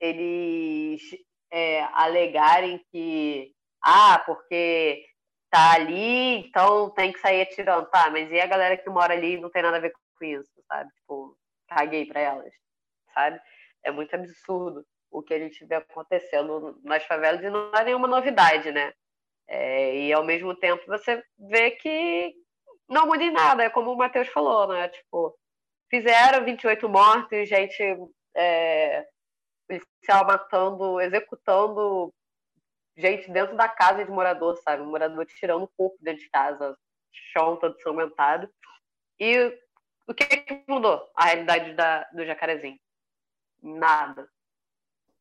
eles 0.00 1.02
é, 1.50 1.82
alegarem 1.92 2.84
que, 2.90 3.52
ah, 3.82 4.22
porque 4.24 5.04
tá 5.50 5.72
ali, 5.74 6.46
então 6.46 6.90
tem 6.90 7.12
que 7.12 7.20
sair 7.20 7.42
atirando. 7.42 7.86
Tá, 7.90 8.10
mas 8.10 8.30
e 8.30 8.40
a 8.40 8.46
galera 8.46 8.76
que 8.76 8.88
mora 8.88 9.12
ali 9.12 9.38
não 9.40 9.50
tem 9.50 9.62
nada 9.62 9.76
a 9.76 9.80
ver 9.80 9.92
com 10.18 10.24
isso, 10.24 10.50
sabe? 10.68 10.90
Tipo, 10.94 11.36
caguei 11.68 12.06
pra 12.06 12.20
elas, 12.20 12.52
sabe? 13.14 13.40
É 13.82 13.90
muito 13.90 14.14
absurdo 14.14 14.84
o 15.10 15.22
que 15.22 15.34
a 15.34 15.38
gente 15.38 15.64
vê 15.64 15.74
acontecendo 15.76 16.80
nas 16.84 17.04
favelas 17.04 17.42
e 17.42 17.50
não 17.50 17.72
é 17.74 17.84
nenhuma 17.84 18.06
novidade, 18.06 18.70
né? 18.70 18.92
É, 19.48 19.96
e 19.96 20.12
ao 20.12 20.24
mesmo 20.24 20.54
tempo 20.54 20.82
você 20.86 21.22
vê 21.36 21.72
que 21.72 22.32
não 22.88 23.06
muda 23.06 23.22
em 23.22 23.32
nada, 23.32 23.64
é 23.64 23.70
como 23.70 23.92
o 23.92 23.96
Matheus 23.96 24.28
falou, 24.28 24.68
né? 24.68 24.88
Tipo, 24.88 25.36
fizeram 25.88 26.44
28 26.44 26.88
mortos, 26.88 27.48
gente 27.48 27.82
é, 28.36 29.06
policial 29.66 30.26
matando, 30.26 31.00
executando 31.00 32.12
gente 33.00 33.30
dentro 33.30 33.56
da 33.56 33.68
casa 33.68 34.04
de 34.04 34.10
morador, 34.10 34.56
sabe? 34.62 34.82
morador 34.82 35.26
tirando 35.26 35.64
o 35.64 35.68
corpo 35.76 35.96
dentro 36.00 36.22
de 36.22 36.30
casa, 36.30 36.76
chão 37.32 37.56
todo 37.56 37.80
sanguentado. 37.80 38.48
E 39.18 39.58
o 40.06 40.14
que, 40.14 40.24
que 40.24 40.64
mudou 40.68 41.08
a 41.14 41.26
realidade 41.26 41.74
da, 41.74 42.04
do 42.12 42.24
jacarezinho? 42.24 42.78
Nada. 43.62 44.28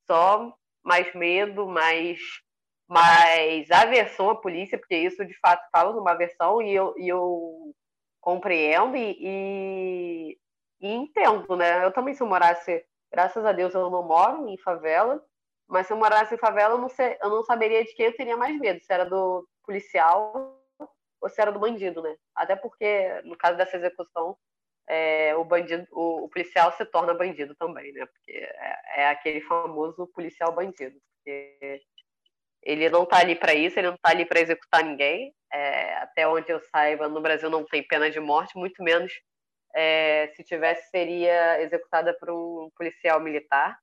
Só 0.05 0.53
mais 0.83 1.13
medo, 1.13 1.67
mais, 1.67 2.19
mais 2.87 3.69
aversão 3.69 4.29
à 4.29 4.35
polícia, 4.35 4.77
porque 4.77 4.95
isso 4.95 5.25
de 5.25 5.37
fato 5.39 5.69
causa 5.71 5.99
uma 5.99 6.11
aversão 6.11 6.61
e 6.61 6.73
eu, 6.73 6.95
e 6.97 7.07
eu 7.07 7.75
compreendo 8.19 8.95
e, 8.95 9.17
e, 9.19 10.39
e 10.81 10.93
entendo, 10.93 11.55
né? 11.55 11.85
Eu 11.85 11.91
também, 11.91 12.13
se 12.13 12.21
eu 12.23 12.27
morasse, 12.27 12.83
graças 13.11 13.45
a 13.45 13.51
Deus, 13.51 13.73
eu 13.73 13.89
não 13.89 14.03
moro 14.03 14.47
em 14.47 14.57
favela, 14.57 15.23
mas 15.69 15.85
se 15.85 15.93
eu 15.93 15.97
morasse 15.97 16.33
em 16.33 16.37
favela, 16.37 16.73
eu 16.73 16.79
não, 16.79 16.89
sei, 16.89 17.15
eu 17.21 17.29
não 17.29 17.43
saberia 17.43 17.83
de 17.83 17.93
quem 17.93 18.07
eu 18.07 18.15
teria 18.15 18.35
mais 18.35 18.57
medo, 18.59 18.83
se 18.83 18.91
era 18.91 19.05
do 19.05 19.47
policial 19.63 20.59
ou 21.21 21.29
se 21.29 21.39
era 21.39 21.51
do 21.51 21.59
bandido, 21.59 22.01
né? 22.01 22.15
Até 22.33 22.55
porque, 22.55 23.21
no 23.23 23.37
caso 23.37 23.57
dessa 23.57 23.77
execução, 23.77 24.35
é, 24.87 25.35
o 25.35 25.43
bandido, 25.43 25.85
o, 25.91 26.25
o, 26.25 26.29
policial 26.29 26.71
se 26.71 26.83
torna 26.85 27.13
bandido 27.13 27.55
também, 27.55 27.93
né? 27.93 28.05
Porque 28.05 28.31
é, 28.31 29.01
é 29.01 29.09
aquele 29.09 29.41
famoso 29.41 30.07
policial 30.07 30.51
bandido. 30.53 30.97
Ele 32.63 32.89
não 32.89 33.03
está 33.03 33.19
ali 33.19 33.35
para 33.35 33.53
isso, 33.53 33.77
ele 33.77 33.87
não 33.87 33.95
está 33.95 34.09
ali 34.09 34.25
para 34.25 34.39
executar 34.39 34.83
ninguém. 34.83 35.33
É, 35.53 35.95
até 35.97 36.27
onde 36.27 36.51
eu 36.51 36.59
saiba, 36.71 37.07
no 37.07 37.21
Brasil 37.21 37.49
não 37.49 37.63
tem 37.63 37.85
pena 37.85 38.09
de 38.09 38.19
morte, 38.19 38.57
muito 38.57 38.81
menos 38.83 39.11
é, 39.75 40.31
se 40.35 40.43
tivesse 40.43 40.89
seria 40.89 41.61
executada 41.61 42.13
por 42.17 42.29
um 42.31 42.69
policial 42.75 43.19
militar. 43.19 43.77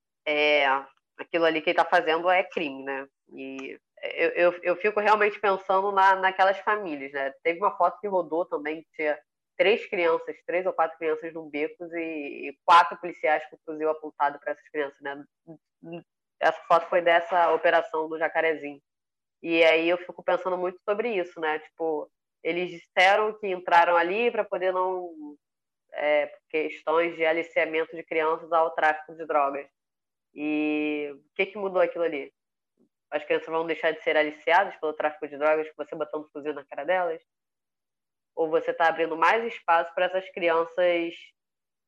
Aquilo 1.19 1.45
ali 1.45 1.61
que 1.61 1.71
ele 1.71 1.79
está 1.79 1.89
fazendo 1.89 2.29
é 2.29 2.43
crime, 2.45 2.83
né? 2.85 3.07
E 3.33 3.79
eu, 4.03 4.31
eu, 4.31 4.61
eu 4.63 4.77
fico 4.77 5.01
realmente 5.01 5.41
pensando 5.41 5.91
na, 5.93 6.17
naquelas 6.17 6.59
famílias, 6.59 7.13
né? 7.13 7.33
Teve 7.43 7.59
uma 7.59 7.77
foto 7.77 7.99
que 8.01 8.07
rodou 8.07 8.45
também 8.45 8.83
que 8.83 8.89
tinha 8.93 9.19
três 9.57 9.87
crianças, 9.87 10.37
três 10.47 10.67
ou 10.67 10.73
quatro 10.73 10.97
crianças 10.99 11.33
num 11.33 11.49
beco 11.49 11.85
e, 11.97 12.51
e 12.51 12.59
quatro 12.65 12.99
policiais 12.99 13.45
com 13.49 13.59
fuzil 13.65 13.91
apontado 13.91 14.39
para 14.39 14.53
essas 14.53 14.69
crianças, 14.69 15.01
né? 15.01 15.25
Essa 16.39 16.61
foto 16.69 16.87
foi 16.89 17.01
dessa 17.01 17.53
operação 17.55 18.09
do 18.09 18.19
Jacarezinho. 18.19 18.81
E 19.43 19.65
aí 19.65 19.89
eu 19.89 19.99
fico 19.99 20.23
pensando 20.23 20.57
muito 20.57 20.79
sobre 20.85 21.09
isso, 21.15 21.41
né? 21.41 21.59
Tipo, 21.61 22.11
eles 22.43 22.71
disseram 22.71 23.33
que 23.39 23.49
entraram 23.49 23.97
ali 23.97 24.31
para 24.31 24.45
poder 24.45 24.73
não 24.73 25.37
é, 25.93 26.31
questões 26.51 27.17
de 27.17 27.25
aliciamento 27.25 27.95
de 27.97 28.03
crianças 28.03 28.53
ao 28.53 28.71
tráfico 28.73 29.15
de 29.15 29.27
drogas. 29.27 29.67
E 30.37 31.11
o 31.15 31.35
que, 31.35 31.47
que 31.47 31.57
mudou 31.57 31.81
aquilo 31.81 32.05
ali? 32.05 32.31
As 33.11 33.25
crianças 33.25 33.49
vão 33.49 33.67
deixar 33.67 33.93
de 33.93 34.03
ser 34.03 34.19
aliciadas 34.19 34.77
pelo 34.77 34.93
tráfico 34.93 35.27
de 35.27 35.39
drogas, 35.39 35.67
você 35.75 35.97
botando 35.97 36.29
fuzil 36.31 36.53
na 36.53 36.65
cara 36.67 36.85
delas? 36.85 37.23
Ou 38.35 38.51
você 38.51 38.71
está 38.71 38.89
abrindo 38.89 39.17
mais 39.17 39.43
espaço 39.45 39.95
para 39.95 40.05
essas 40.05 40.29
crianças 40.31 41.15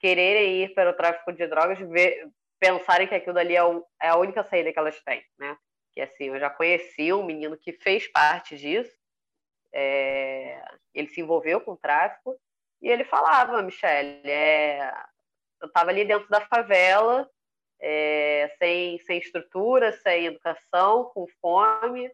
quererem 0.01 0.63
ir 0.63 0.75
para 0.75 0.91
o 0.91 0.95
tráfico 0.95 1.33
de 1.33 1.47
drogas, 1.47 1.79
ver, 1.79 2.31
pensarem 2.59 3.07
que 3.07 3.15
aquilo 3.15 3.39
ali 3.39 3.55
é, 3.55 3.63
o, 3.63 3.85
é, 4.01 4.09
a 4.09 4.17
única 4.17 4.43
saída 4.45 4.73
que 4.73 4.79
elas 4.79 4.99
têm, 5.03 5.23
né? 5.39 5.57
Que 5.93 6.01
assim, 6.01 6.25
eu 6.25 6.39
já 6.39 6.49
conheci 6.49 7.13
um 7.13 7.25
menino 7.25 7.57
que 7.57 7.73
fez 7.73 8.11
parte 8.11 8.57
disso, 8.57 8.97
é, 9.73 10.63
ele 10.95 11.09
se 11.09 11.21
envolveu 11.21 11.61
com 11.61 11.73
o 11.73 11.77
tráfico, 11.77 12.41
e 12.81 12.89
ele 12.89 13.05
falava, 13.05 13.61
Michele, 13.61 14.23
é, 14.25 14.91
eu 15.61 15.67
estava 15.67 15.91
ali 15.91 16.05
dentro 16.05 16.29
da 16.29 16.41
favela, 16.41 17.29
é, 17.81 18.55
sem, 18.59 18.99
sem 19.01 19.19
estrutura, 19.19 19.93
sem 19.93 20.27
educação, 20.27 21.05
com 21.15 21.27
fome, 21.41 22.11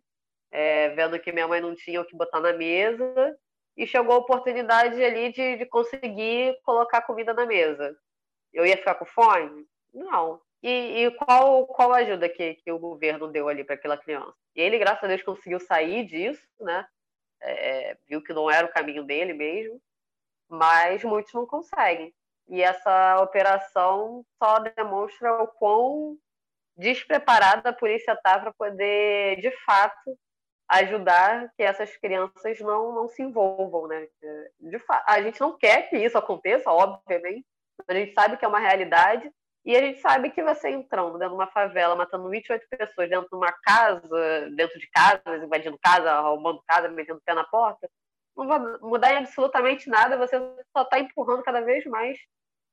é, 0.51 0.91
vendo 0.91 1.19
que 1.19 1.33
minha 1.33 1.49
mãe 1.49 1.61
não 1.61 1.75
tinha 1.75 2.01
o 2.01 2.05
que 2.05 2.17
botar 2.17 2.41
na 2.41 2.53
mesa, 2.53 3.39
e 3.77 3.87
chegou 3.87 4.15
a 4.15 4.19
oportunidade 4.19 5.03
ali 5.03 5.33
de, 5.33 5.57
de 5.57 5.67
conseguir 5.67 6.59
colocar 6.63 7.03
comida 7.03 7.35
na 7.35 7.45
mesa. 7.45 7.97
Eu 8.53 8.65
ia 8.65 8.77
ficar 8.77 8.95
com 8.95 9.05
fome? 9.05 9.67
Não. 9.93 10.41
E, 10.63 11.05
e 11.05 11.11
qual, 11.13 11.67
qual 11.67 11.93
ajuda 11.93 12.29
que, 12.29 12.55
que 12.55 12.71
o 12.71 12.79
governo 12.79 13.29
deu 13.29 13.49
ali 13.49 13.65
para 13.65 13.75
aquela 13.75 13.99
criança? 13.99 14.35
E 14.55 14.61
ele, 14.61 14.79
graças 14.79 15.03
a 15.05 15.09
Deus, 15.09 15.23
conseguiu 15.23 15.59
sair 15.61 16.07
disso, 16.07 16.47
né? 16.61 16.87
É, 17.43 17.99
viu 18.09 18.23
que 18.23 18.33
não 18.33 18.51
era 18.51 18.67
o 18.67 18.73
caminho 18.73 19.05
dele 19.05 19.35
mesmo, 19.35 19.79
mas 20.49 21.03
muitos 21.05 21.33
não 21.35 21.45
conseguem. 21.47 22.15
E 22.49 22.63
essa 22.63 23.21
operação 23.21 24.25
só 24.43 24.59
demonstra 24.59 25.43
o 25.43 25.49
quão 25.49 26.17
despreparada 26.77 27.71
a 27.71 27.73
polícia 27.73 28.13
está 28.13 28.39
para 28.39 28.53
poder, 28.53 29.41
de 29.41 29.51
fato, 29.65 30.19
ajudar 30.69 31.51
que 31.57 31.63
essas 31.63 31.97
crianças 31.97 32.59
não, 32.61 32.93
não 32.93 33.09
se 33.09 33.23
envolvam, 33.23 33.87
né? 33.87 34.09
De 34.61 34.79
fato, 34.79 35.05
a 35.07 35.23
gente 35.23 35.41
não 35.41 35.57
quer 35.57 35.89
que 35.89 35.97
isso 35.97 36.19
aconteça, 36.19 36.71
obviamente, 36.71 37.47
a 37.89 37.95
gente 37.95 38.13
sabe 38.13 38.37
que 38.37 38.45
é 38.45 38.49
uma 38.49 38.59
realidade 38.59 39.31
e 39.65 39.77
a 39.77 39.81
gente 39.81 40.01
sabe 40.01 40.31
que 40.31 40.43
você 40.43 40.71
entrando 40.71 41.19
dentro 41.19 41.31
de 41.31 41.35
uma 41.35 41.47
favela, 41.47 41.97
matando 41.97 42.29
28 42.29 42.67
pessoas 42.69 43.09
dentro 43.09 43.29
de 43.31 43.37
uma 43.37 43.53
casa, 43.53 44.51
dentro 44.55 44.79
de 44.79 44.89
casa, 44.91 45.23
invadindo 45.43 45.79
casa, 45.83 46.13
arrumando 46.13 46.63
casa, 46.67 46.89
metendo 46.89 47.19
o 47.19 47.23
pé 47.23 47.35
na 47.35 47.45
porta, 47.45 47.89
não 48.37 48.47
vai 48.47 48.59
mudar 48.81 49.13
em 49.13 49.19
absolutamente 49.19 49.89
nada, 49.89 50.17
você 50.17 50.39
só 50.77 50.83
está 50.83 50.99
empurrando 50.99 51.43
cada 51.43 51.61
vez 51.61 51.85
mais 51.87 52.19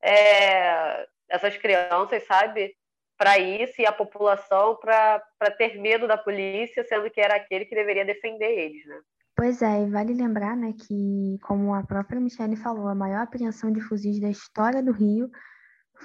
é, 0.03 1.07
essas 1.29 1.55
crianças, 1.57 2.25
sabe, 2.25 2.75
para 3.17 3.37
isso 3.37 3.79
e 3.79 3.85
a 3.85 3.91
população 3.91 4.75
para 4.77 5.21
ter 5.57 5.79
medo 5.79 6.07
da 6.07 6.17
polícia, 6.17 6.83
sendo 6.83 7.09
que 7.09 7.21
era 7.21 7.35
aquele 7.35 7.65
que 7.65 7.75
deveria 7.75 8.03
defender 8.03 8.49
eles, 8.49 8.85
né? 8.85 8.99
Pois 9.35 9.61
é, 9.61 9.83
e 9.83 9.89
vale 9.89 10.13
lembrar, 10.13 10.55
né, 10.57 10.73
que, 10.73 11.37
como 11.43 11.73
a 11.73 11.83
própria 11.83 12.19
Michelle 12.19 12.55
falou, 12.55 12.87
a 12.87 12.95
maior 12.95 13.21
apreensão 13.21 13.71
de 13.71 13.79
fuzis 13.79 14.19
da 14.19 14.29
história 14.29 14.83
do 14.83 14.91
Rio 14.91 15.29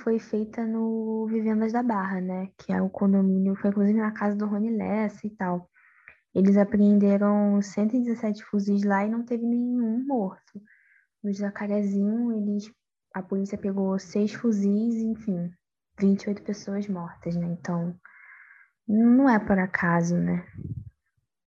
foi 0.02 0.18
feita 0.18 0.64
no 0.64 1.26
Vivendas 1.26 1.72
da 1.72 1.82
Barra, 1.82 2.20
né, 2.20 2.48
que 2.58 2.72
é 2.72 2.80
o 2.80 2.88
condomínio, 2.88 3.56
foi 3.56 3.70
inclusive 3.70 3.98
na 3.98 4.12
casa 4.12 4.36
do 4.36 4.46
Rony 4.46 4.76
Lessa 4.76 5.26
e 5.26 5.30
tal. 5.30 5.68
Eles 6.36 6.58
apreenderam 6.58 7.62
117 7.62 8.44
fuzis 8.44 8.84
lá 8.84 9.06
e 9.06 9.08
não 9.08 9.24
teve 9.24 9.46
nenhum 9.46 10.04
morto. 10.06 10.60
No 11.24 11.32
Jacarezinho, 11.32 12.30
eles, 12.30 12.70
a 13.14 13.22
polícia 13.22 13.56
pegou 13.56 13.98
seis 13.98 14.34
fuzis, 14.34 14.96
enfim, 14.96 15.50
28 15.98 16.42
pessoas 16.42 16.86
mortas, 16.88 17.34
né? 17.36 17.46
Então, 17.46 17.98
não 18.86 19.30
é 19.30 19.38
por 19.38 19.58
acaso, 19.58 20.14
né? 20.18 20.46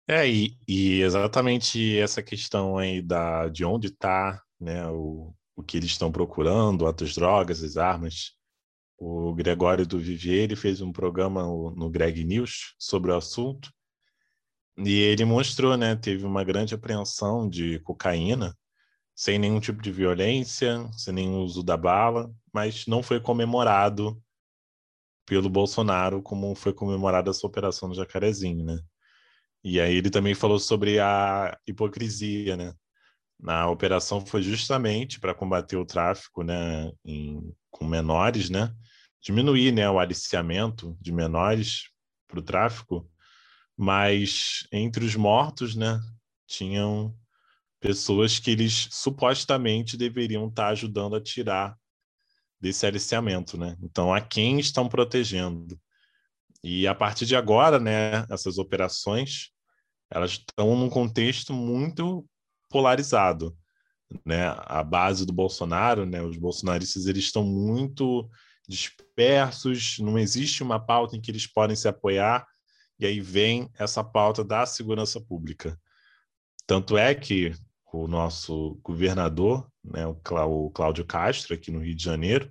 É, 0.07 0.27
e, 0.27 0.57
e 0.67 1.01
exatamente 1.03 1.99
essa 1.99 2.23
questão 2.23 2.75
aí 2.75 3.03
da, 3.03 3.49
de 3.49 3.63
onde 3.63 3.89
está 3.89 4.41
né, 4.59 4.87
o, 4.87 5.31
o 5.55 5.61
que 5.61 5.77
eles 5.77 5.91
estão 5.91 6.11
procurando, 6.11 6.87
as 6.87 7.13
drogas, 7.13 7.63
as 7.63 7.77
armas. 7.77 8.31
O 8.97 9.31
Gregório 9.35 9.85
do 9.85 9.99
Vivier 9.99 10.39
ele 10.39 10.55
fez 10.55 10.81
um 10.81 10.91
programa 10.91 11.43
no 11.43 11.87
Greg 11.87 12.23
News 12.23 12.73
sobre 12.79 13.11
o 13.11 13.15
assunto 13.15 13.71
e 14.77 14.93
ele 14.99 15.25
mostrou, 15.25 15.75
né, 15.77 15.95
teve 15.95 16.25
uma 16.25 16.43
grande 16.43 16.73
apreensão 16.73 17.47
de 17.49 17.79
cocaína 17.79 18.55
sem 19.15 19.37
nenhum 19.37 19.59
tipo 19.59 19.81
de 19.81 19.91
violência, 19.91 20.89
sem 20.93 21.13
nenhum 21.13 21.41
uso 21.41 21.61
da 21.61 21.77
bala, 21.77 22.33
mas 22.53 22.87
não 22.87 23.03
foi 23.03 23.19
comemorado 23.19 24.21
pelo 25.25 25.49
Bolsonaro, 25.49 26.21
como 26.21 26.55
foi 26.55 26.73
comemorada 26.73 27.29
essa 27.29 27.45
operação 27.45 27.89
no 27.89 27.95
Jacarezinho, 27.95 28.65
né? 28.65 28.79
E 29.63 29.79
aí 29.79 29.95
ele 29.95 30.09
também 30.09 30.33
falou 30.33 30.57
sobre 30.57 30.99
a 30.99 31.55
hipocrisia, 31.67 32.57
né? 32.57 32.73
Na 33.39 33.69
operação 33.69 34.25
foi 34.25 34.41
justamente 34.41 35.19
para 35.19 35.35
combater 35.35 35.77
o 35.77 35.85
tráfico, 35.85 36.43
né, 36.43 36.91
em, 37.05 37.53
com 37.69 37.85
menores, 37.85 38.49
né? 38.49 38.73
Diminuir, 39.21 39.71
né, 39.71 39.89
o 39.89 39.99
aliciamento 39.99 40.97
de 40.99 41.11
menores 41.11 41.89
para 42.27 42.39
o 42.39 42.43
tráfico, 42.43 43.07
mas 43.81 44.67
entre 44.71 45.03
os 45.03 45.15
mortos, 45.15 45.75
né, 45.75 45.99
tinham 46.45 47.17
pessoas 47.79 48.37
que 48.37 48.51
eles 48.51 48.87
supostamente 48.91 49.97
deveriam 49.97 50.47
estar 50.47 50.67
ajudando 50.67 51.15
a 51.15 51.21
tirar 51.21 51.75
desse 52.59 52.85
aliciamento, 52.85 53.57
né? 53.57 53.75
Então, 53.81 54.13
a 54.13 54.21
quem 54.21 54.59
estão 54.59 54.87
protegendo? 54.87 55.81
E 56.63 56.87
a 56.87 56.93
partir 56.93 57.25
de 57.25 57.35
agora, 57.35 57.79
né, 57.79 58.23
essas 58.29 58.59
operações, 58.59 59.49
elas 60.11 60.33
estão 60.33 60.75
num 60.75 60.87
contexto 60.87 61.51
muito 61.51 62.23
polarizado, 62.69 63.57
né? 64.23 64.53
A 64.59 64.83
base 64.83 65.25
do 65.25 65.33
Bolsonaro, 65.33 66.05
né, 66.05 66.21
os 66.21 66.37
bolsonaristas, 66.37 67.07
eles 67.07 67.23
estão 67.23 67.43
muito 67.43 68.29
dispersos, 68.69 69.97
não 69.97 70.19
existe 70.19 70.61
uma 70.61 70.79
pauta 70.79 71.17
em 71.17 71.19
que 71.19 71.31
eles 71.31 71.47
podem 71.47 71.75
se 71.75 71.87
apoiar, 71.87 72.45
e 73.01 73.05
aí 73.07 73.19
vem 73.19 73.67
essa 73.79 74.03
pauta 74.03 74.43
da 74.43 74.63
segurança 74.63 75.19
pública. 75.19 75.77
Tanto 76.67 76.95
é 76.95 77.15
que 77.15 77.51
o 77.91 78.07
nosso 78.07 78.79
governador, 78.83 79.67
né, 79.83 80.05
o 80.05 80.69
Cláudio 80.69 81.03
Castro, 81.03 81.55
aqui 81.55 81.71
no 81.71 81.79
Rio 81.79 81.95
de 81.95 82.03
Janeiro, 82.03 82.49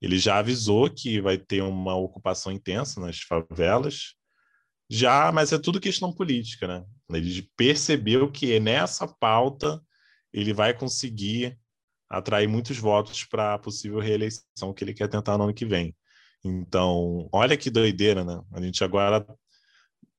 ele 0.00 0.18
já 0.18 0.38
avisou 0.38 0.90
que 0.90 1.22
vai 1.22 1.38
ter 1.38 1.62
uma 1.62 1.96
ocupação 1.96 2.52
intensa 2.52 3.00
nas 3.00 3.20
favelas, 3.20 4.14
já, 4.90 5.32
mas 5.32 5.52
é 5.52 5.58
tudo 5.58 5.80
questão 5.80 6.12
política, 6.12 6.68
né? 6.68 6.84
Ele 7.10 7.50
percebeu 7.56 8.30
que 8.30 8.60
nessa 8.60 9.08
pauta 9.08 9.80
ele 10.32 10.52
vai 10.52 10.74
conseguir 10.76 11.58
atrair 12.10 12.46
muitos 12.46 12.76
votos 12.76 13.24
para 13.24 13.54
a 13.54 13.58
possível 13.58 14.00
reeleição 14.00 14.74
que 14.74 14.84
ele 14.84 14.92
quer 14.92 15.08
tentar 15.08 15.38
no 15.38 15.44
ano 15.44 15.54
que 15.54 15.64
vem. 15.64 15.96
Então, 16.44 17.28
olha 17.32 17.56
que 17.56 17.70
doideira, 17.70 18.22
né? 18.22 18.42
A 18.52 18.60
gente 18.60 18.84
agora 18.84 19.24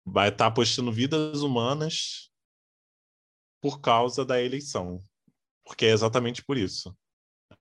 vai 0.05 0.29
estar 0.29 0.45
tá 0.45 0.47
apostando 0.47 0.91
vidas 0.91 1.41
humanas 1.41 2.29
por 3.61 3.79
causa 3.79 4.25
da 4.25 4.41
eleição. 4.41 5.01
Porque 5.65 5.85
é 5.85 5.91
exatamente 5.91 6.43
por 6.43 6.57
isso. 6.57 6.95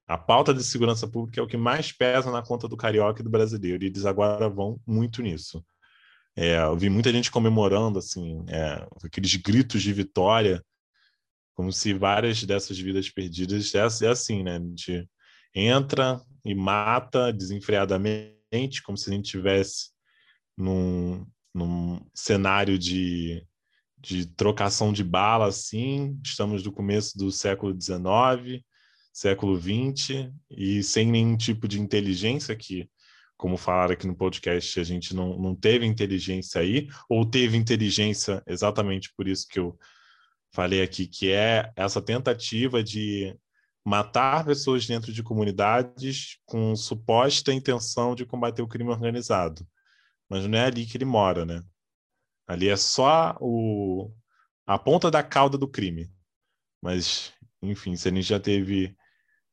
A 0.05 0.17
pauta 0.17 0.53
de 0.53 0.63
segurança 0.63 1.07
pública 1.07 1.39
é 1.39 1.43
o 1.43 1.47
que 1.47 1.55
mais 1.55 1.91
pesa 1.91 2.29
na 2.29 2.41
conta 2.41 2.67
do 2.67 2.75
carioca 2.75 3.21
e 3.21 3.23
do 3.23 3.29
brasileiro, 3.29 3.83
e 3.83 3.87
eles 3.87 4.05
agora 4.05 4.49
vão 4.49 4.79
muito 4.85 5.21
nisso. 5.21 5.65
É, 6.35 6.57
eu 6.57 6.75
vi 6.75 6.89
muita 6.89 7.11
gente 7.11 7.31
comemorando, 7.31 7.99
assim, 7.99 8.43
é, 8.49 8.85
aqueles 9.03 9.35
gritos 9.35 9.81
de 9.81 9.93
vitória, 9.93 10.63
como 11.53 11.71
se 11.71 11.93
várias 11.93 12.43
dessas 12.43 12.77
vidas 12.77 13.09
perdidas 13.09 13.73
é, 13.73 14.07
assim, 14.07 14.43
né? 14.43 14.57
A 14.57 14.59
gente 14.59 15.09
entra 15.53 16.19
e 16.43 16.55
mata 16.55 17.31
desenfreadamente, 17.31 18.81
como 18.83 18.97
se 18.97 19.09
a 19.09 19.13
gente 19.13 19.29
tivesse 19.29 19.91
num, 20.57 21.25
num 21.53 21.99
cenário 22.13 22.77
de, 22.79 23.45
de 23.97 24.25
trocação 24.25 24.91
de 24.91 25.03
bala, 25.03 25.47
assim. 25.47 26.19
Estamos 26.23 26.63
no 26.63 26.71
começo 26.71 27.17
do 27.17 27.31
século 27.31 27.73
XIX, 27.79 28.63
século 29.13 29.59
XX, 29.59 30.31
e 30.49 30.81
sem 30.83 31.09
nenhum 31.09 31.37
tipo 31.37 31.67
de 31.67 31.79
inteligência 31.79 32.55
que 32.55 32.89
como 33.43 33.57
falaram 33.57 33.91
aqui 33.91 34.07
no 34.07 34.15
podcast, 34.15 34.79
a 34.79 34.83
gente 34.83 35.13
não, 35.13 35.37
não 35.37 35.53
teve 35.53 35.85
inteligência 35.85 36.61
aí, 36.61 36.87
ou 37.09 37.25
teve 37.25 37.57
inteligência 37.57 38.41
exatamente 38.47 39.11
por 39.17 39.27
isso 39.27 39.45
que 39.49 39.59
eu 39.59 39.77
falei 40.53 40.81
aqui, 40.81 41.07
que 41.07 41.29
é 41.29 41.69
essa 41.75 42.01
tentativa 42.01 42.81
de 42.81 43.37
matar 43.83 44.45
pessoas 44.45 44.87
dentro 44.87 45.11
de 45.11 45.21
comunidades 45.21 46.37
com 46.45 46.73
suposta 46.73 47.51
intenção 47.51 48.15
de 48.15 48.25
combater 48.25 48.61
o 48.61 48.67
crime 48.67 48.89
organizado. 48.89 49.67
Mas 50.33 50.47
não 50.47 50.57
é 50.57 50.65
ali 50.65 50.83
que 50.87 50.97
ele 50.97 51.05
mora, 51.05 51.45
né? 51.45 51.61
Ali 52.47 52.67
é 52.67 52.75
só 52.75 53.37
o, 53.39 54.11
a 54.65 54.79
ponta 54.79 55.11
da 55.11 55.21
cauda 55.21 55.59
do 55.59 55.69
crime. 55.69 56.09
Mas, 56.81 57.31
enfim, 57.61 57.95
se 57.95 58.07
a 58.07 58.11
gente 58.11 58.23
já 58.23 58.39
teve 58.39 58.97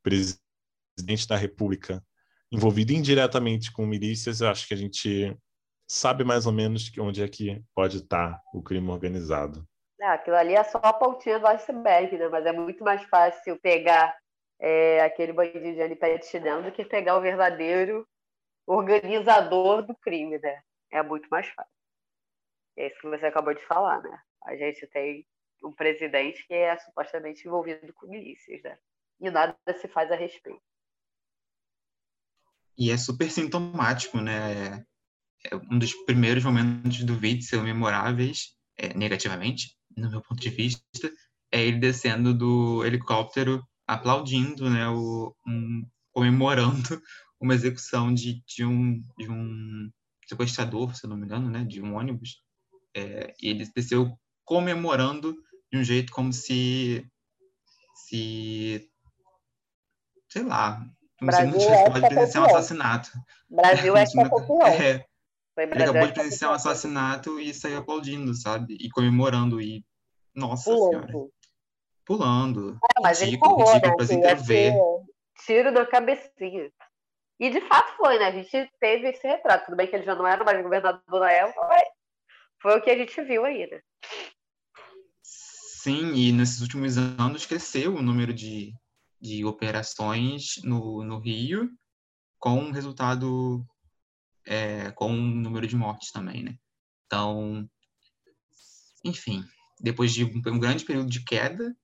presidente 0.03 1.29
da 1.29 1.37
República 1.37 2.03
envolvido 2.51 2.95
indiretamente 2.95 3.71
com 3.71 3.85
milícias, 3.85 4.40
eu 4.40 4.49
acho 4.49 4.66
que 4.66 4.73
a 4.73 4.77
gente 4.79 5.37
sabe 5.87 6.25
mais 6.25 6.47
ou 6.47 6.53
menos 6.53 6.90
onde 6.99 7.23
é 7.23 7.29
que 7.29 7.62
pode 7.75 7.99
estar 7.99 8.40
o 8.55 8.62
crime 8.62 8.88
organizado. 8.88 9.62
É, 10.01 10.07
aquilo 10.07 10.37
ali 10.37 10.55
é 10.55 10.64
só 10.64 10.81
a 10.83 10.95
pontinha 10.95 11.38
do 11.38 11.47
iceberg, 11.47 12.16
né? 12.16 12.27
Mas 12.29 12.47
é 12.47 12.53
muito 12.53 12.83
mais 12.83 13.03
fácil 13.05 13.61
pegar 13.61 14.16
é, 14.59 15.03
aquele 15.03 15.35
bandido 15.35 15.61
de 15.61 16.27
chinelo 16.27 16.62
do 16.62 16.73
que 16.73 16.87
pegar 16.87 17.19
o 17.19 17.21
verdadeiro 17.21 18.09
organizador 18.66 19.83
do 19.87 19.95
crime, 19.95 20.38
né? 20.38 20.62
É 20.92 21.03
muito 21.03 21.29
mais 21.31 21.48
fácil. 21.48 21.72
É 22.76 22.87
isso 22.87 23.00
que 23.00 23.09
você 23.09 23.26
acabou 23.26 23.55
de 23.55 23.64
falar, 23.66 24.03
né? 24.03 24.20
A 24.44 24.57
gente 24.57 24.87
tem 24.87 25.26
um 25.62 25.72
presidente 25.72 26.46
que 26.46 26.55
é 26.55 26.76
supostamente 26.79 27.46
envolvido 27.46 27.92
com 27.92 28.07
milícias, 28.07 28.62
né? 28.62 28.79
E 29.20 29.31
nada 29.31 29.57
se 29.76 29.87
faz 29.88 30.11
a 30.11 30.16
respeito. 30.16 30.62
E 32.79 32.90
é 32.90 32.96
super 32.96 33.31
sintomático, 33.31 34.18
né? 34.18 34.85
É 35.44 35.57
um 35.57 35.79
dos 35.79 35.92
primeiros 36.05 36.44
momentos 36.44 37.05
do 37.05 37.18
Witzel 37.18 37.62
memoráveis, 37.62 38.57
é, 38.76 38.94
negativamente, 38.94 39.76
no 39.96 40.11
meu 40.11 40.22
ponto 40.22 40.40
de 40.40 40.50
vista, 40.50 41.12
é 41.53 41.62
ele 41.62 41.79
descendo 41.79 42.33
do 42.33 42.85
helicóptero 42.85 43.62
aplaudindo, 43.87 44.70
né, 44.70 44.88
o, 44.88 45.35
um, 45.46 45.85
comemorando 46.12 47.03
uma 47.40 47.55
execução 47.55 48.14
de, 48.14 48.42
de, 48.46 48.64
um, 48.64 49.03
de 49.18 49.29
um 49.29 49.90
sequestrador, 50.31 50.95
se 50.97 51.07
não 51.07 51.16
me 51.16 51.25
engano, 51.25 51.51
né, 51.51 51.64
de 51.64 51.83
um 51.83 51.97
ônibus. 51.97 52.43
É, 52.95 53.35
e 53.40 53.49
ele 53.49 53.69
desceu 53.75 54.19
comemorando 54.45 55.37
de 55.73 55.79
um 55.79 55.85
jeito 55.85 56.12
como 56.12 56.33
se, 56.33 57.07
se 57.95 58.88
sei 60.29 60.43
lá, 60.43 60.85
Brasil 61.21 61.53
você 61.53 61.69
é 61.69 61.90
pode 61.90 62.09
presenciar 62.09 62.45
um 62.45 62.47
assassinato. 62.47 63.11
Brasil 63.49 63.97
é 63.97 64.05
campeão. 64.07 64.66
É. 64.66 65.05
Ele 65.59 65.83
acabou 65.83 66.07
de 66.07 66.14
presenciar 66.14 66.51
um 66.51 66.55
assassinato 66.55 67.38
e 67.38 67.53
saiu 67.53 67.79
aplaudindo, 67.79 68.35
sabe? 68.35 68.77
E 68.81 68.88
comemorando. 68.90 69.61
E. 69.61 69.85
Nossa 70.35 70.71
Pulando. 70.71 71.07
Senhora. 71.07 71.29
Pulando. 72.07 72.79
É, 72.97 73.03
mas 73.03 73.21
ele 73.21 73.38
falou, 73.38 73.73
né? 73.75 74.35
ver. 74.35 74.75
Tiro 75.45 75.73
da 75.73 75.87
cabecinha. 75.87 76.71
E 77.40 77.48
de 77.48 77.61
fato 77.62 77.96
foi, 77.96 78.18
né? 78.18 78.26
A 78.26 78.33
gente 78.33 78.70
teve 78.79 79.09
esse 79.09 79.26
retrato. 79.26 79.64
Tudo 79.64 79.76
bem 79.76 79.87
que 79.87 79.96
ele 79.96 80.05
já 80.05 80.14
não 80.14 80.26
era 80.26 80.44
mais 80.44 80.62
governador 80.62 81.20
na 81.20 81.33
época, 81.33 81.66
mas 81.68 81.88
foi 82.61 82.79
o 82.79 82.83
que 82.83 82.90
a 82.90 82.98
gente 82.98 83.22
viu 83.22 83.46
aí, 83.46 83.66
né? 83.66 83.81
Sim, 85.22 86.12
e 86.14 86.31
nesses 86.33 86.61
últimos 86.61 86.98
anos 86.98 87.46
cresceu 87.46 87.94
o 87.94 88.03
número 88.03 88.35
de, 88.35 88.74
de 89.18 89.42
operações 89.46 90.57
no, 90.62 91.03
no 91.03 91.18
Rio, 91.18 91.70
com 92.38 92.70
resultado, 92.70 93.64
é, 94.44 94.90
com 94.90 95.11
um 95.11 95.35
número 95.35 95.66
de 95.66 95.74
mortes 95.74 96.12
também, 96.12 96.42
né? 96.42 96.59
Então, 97.07 97.66
enfim, 99.03 99.42
depois 99.81 100.12
de 100.12 100.26
um, 100.26 100.42
um 100.46 100.59
grande 100.59 100.85
período 100.85 101.09
de 101.09 101.24
queda, 101.24 101.74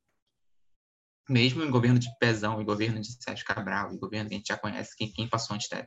mesmo 1.28 1.62
em 1.62 1.70
governo 1.70 1.98
de 1.98 2.08
Pezão, 2.18 2.60
e 2.60 2.64
governo 2.64 3.00
de 3.00 3.12
Sérgio 3.22 3.44
Cabral, 3.44 3.92
e 3.92 3.98
governo 3.98 4.28
que 4.28 4.34
a 4.34 4.38
gente 4.38 4.48
já 4.48 4.56
conhece, 4.56 4.96
quem, 4.96 5.12
quem 5.12 5.28
passou 5.28 5.54
antes 5.54 5.68
da, 5.68 5.86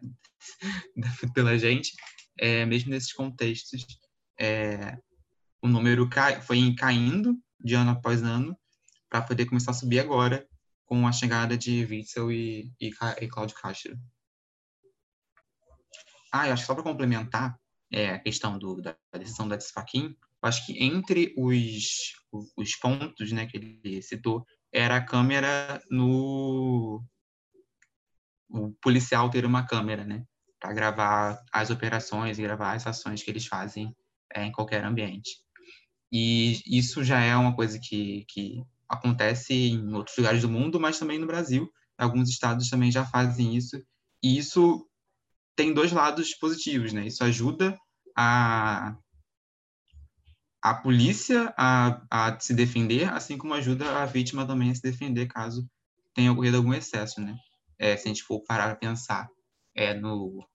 pela 1.34 1.58
gente, 1.58 1.93
é, 2.38 2.65
mesmo 2.65 2.89
nesses 2.89 3.13
contextos, 3.13 3.86
é, 4.39 4.97
o 5.62 5.67
número 5.67 6.10
cai, 6.10 6.41
foi 6.41 6.73
caindo 6.75 7.38
de 7.60 7.75
ano 7.75 7.91
após 7.91 8.23
ano 8.23 8.58
para 9.10 9.21
poder 9.21 9.45
começar 9.45 9.71
a 9.71 9.73
subir 9.73 9.99
agora 9.99 10.47
com 10.86 11.08
a 11.08 11.12
chegada 11.12 11.58
de 11.58 11.86
Witzel 11.86 12.32
e, 12.32 12.71
e, 12.80 12.89
e 13.21 13.28
Cláudio 13.28 13.56
Castro. 13.56 13.97
Ah, 16.32 16.47
eu 16.47 16.54
acho 16.54 16.63
que 16.63 16.67
só 16.67 16.75
para 16.75 16.84
complementar 16.84 17.60
é, 17.91 18.12
a 18.12 18.19
questão 18.19 18.58
do, 18.58 18.82
da, 18.82 18.95
da 19.12 19.19
decisão 19.19 19.47
da 19.47 19.56
Desfaquim, 19.56 20.15
eu 20.41 20.49
acho 20.49 20.65
que 20.65 20.84
entre 20.84 21.34
os, 21.38 22.13
os 22.56 22.75
pontos 22.75 23.32
né, 23.32 23.45
que 23.45 23.58
ele 23.58 24.02
citou, 24.02 24.45
era 24.71 24.97
a 24.97 25.05
câmera 25.05 25.82
no. 25.89 27.03
O 28.49 28.71
policial 28.82 29.29
ter 29.29 29.45
uma 29.45 29.65
câmera, 29.65 30.03
né? 30.03 30.23
Para 30.60 30.73
gravar 30.73 31.43
as 31.51 31.69
operações 31.69 32.38
e 32.38 32.41
gravar 32.41 32.73
as 32.73 32.88
ações 32.88 33.21
que 33.23 33.29
eles 33.29 33.45
fazem 33.45 33.95
é, 34.34 34.43
em 34.43 34.51
qualquer 34.51 34.84
ambiente. 34.84 35.29
E 36.12 36.60
isso 36.65 37.03
já 37.03 37.19
é 37.19 37.36
uma 37.36 37.55
coisa 37.55 37.79
que, 37.79 38.25
que 38.27 38.63
acontece 38.88 39.53
em 39.53 39.93
outros 39.93 40.17
lugares 40.17 40.41
do 40.41 40.49
mundo, 40.49 40.79
mas 40.79 40.97
também 40.97 41.19
no 41.19 41.27
Brasil. 41.27 41.71
Alguns 41.97 42.29
estados 42.29 42.69
também 42.69 42.91
já 42.91 43.05
fazem 43.05 43.55
isso. 43.55 43.77
E 44.23 44.38
isso 44.38 44.88
tem 45.55 45.73
dois 45.73 45.91
lados 45.91 46.34
positivos, 46.36 46.91
né? 46.91 47.05
Isso 47.05 47.23
ajuda 47.23 47.77
a, 48.17 48.95
a 50.62 50.74
polícia 50.74 51.54
a, 51.58 52.02
a 52.10 52.39
se 52.39 52.54
defender, 52.54 53.10
assim 53.10 53.38
como 53.38 53.54
ajuda 53.54 54.02
a 54.02 54.06
vítima 54.06 54.45
também 54.45 54.72
a 54.72 54.76
se 54.76 54.82
defender 54.82 55.28
caso 55.28 55.69
tenha 56.13 56.32
ocorrido 56.32 56.58
algum 56.58 56.74
excesso, 56.74 57.22
né? 57.22 57.38
É, 57.78 57.95
se 57.95 58.06
a 58.06 58.08
gente 58.10 58.24
for 58.24 58.43
parar 58.43 58.67
para 58.67 58.76
pensar 58.76 59.30
é, 59.74 59.93
no, 59.93 60.45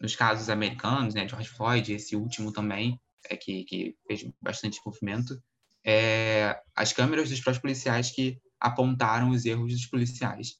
nos 0.00 0.16
casos 0.16 0.48
americanos, 0.48 1.14
né? 1.14 1.28
George 1.28 1.48
Floyd, 1.48 1.92
esse 1.92 2.16
último 2.16 2.52
também, 2.52 3.00
é, 3.28 3.36
que, 3.36 3.64
que 3.64 3.96
fez 4.06 4.28
bastante 4.40 4.80
movimento, 4.84 5.40
é, 5.84 6.60
as 6.74 6.92
câmeras 6.92 7.30
dos 7.30 7.40
próprios 7.40 7.62
policiais 7.62 8.10
que 8.10 8.40
apontaram 8.60 9.30
os 9.30 9.44
erros 9.44 9.72
dos 9.72 9.86
policiais. 9.86 10.56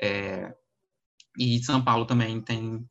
É, 0.00 0.52
e 1.38 1.62
São 1.62 1.82
Paulo 1.84 2.04
também 2.04 2.40
tem, 2.40 2.84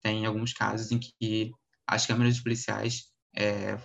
tem 0.00 0.26
alguns 0.26 0.52
casos 0.52 0.92
em 0.92 0.98
que 0.98 1.50
as 1.86 2.06
câmeras 2.06 2.34
dos 2.34 2.42
policiais 2.42 3.10
é, 3.36 3.76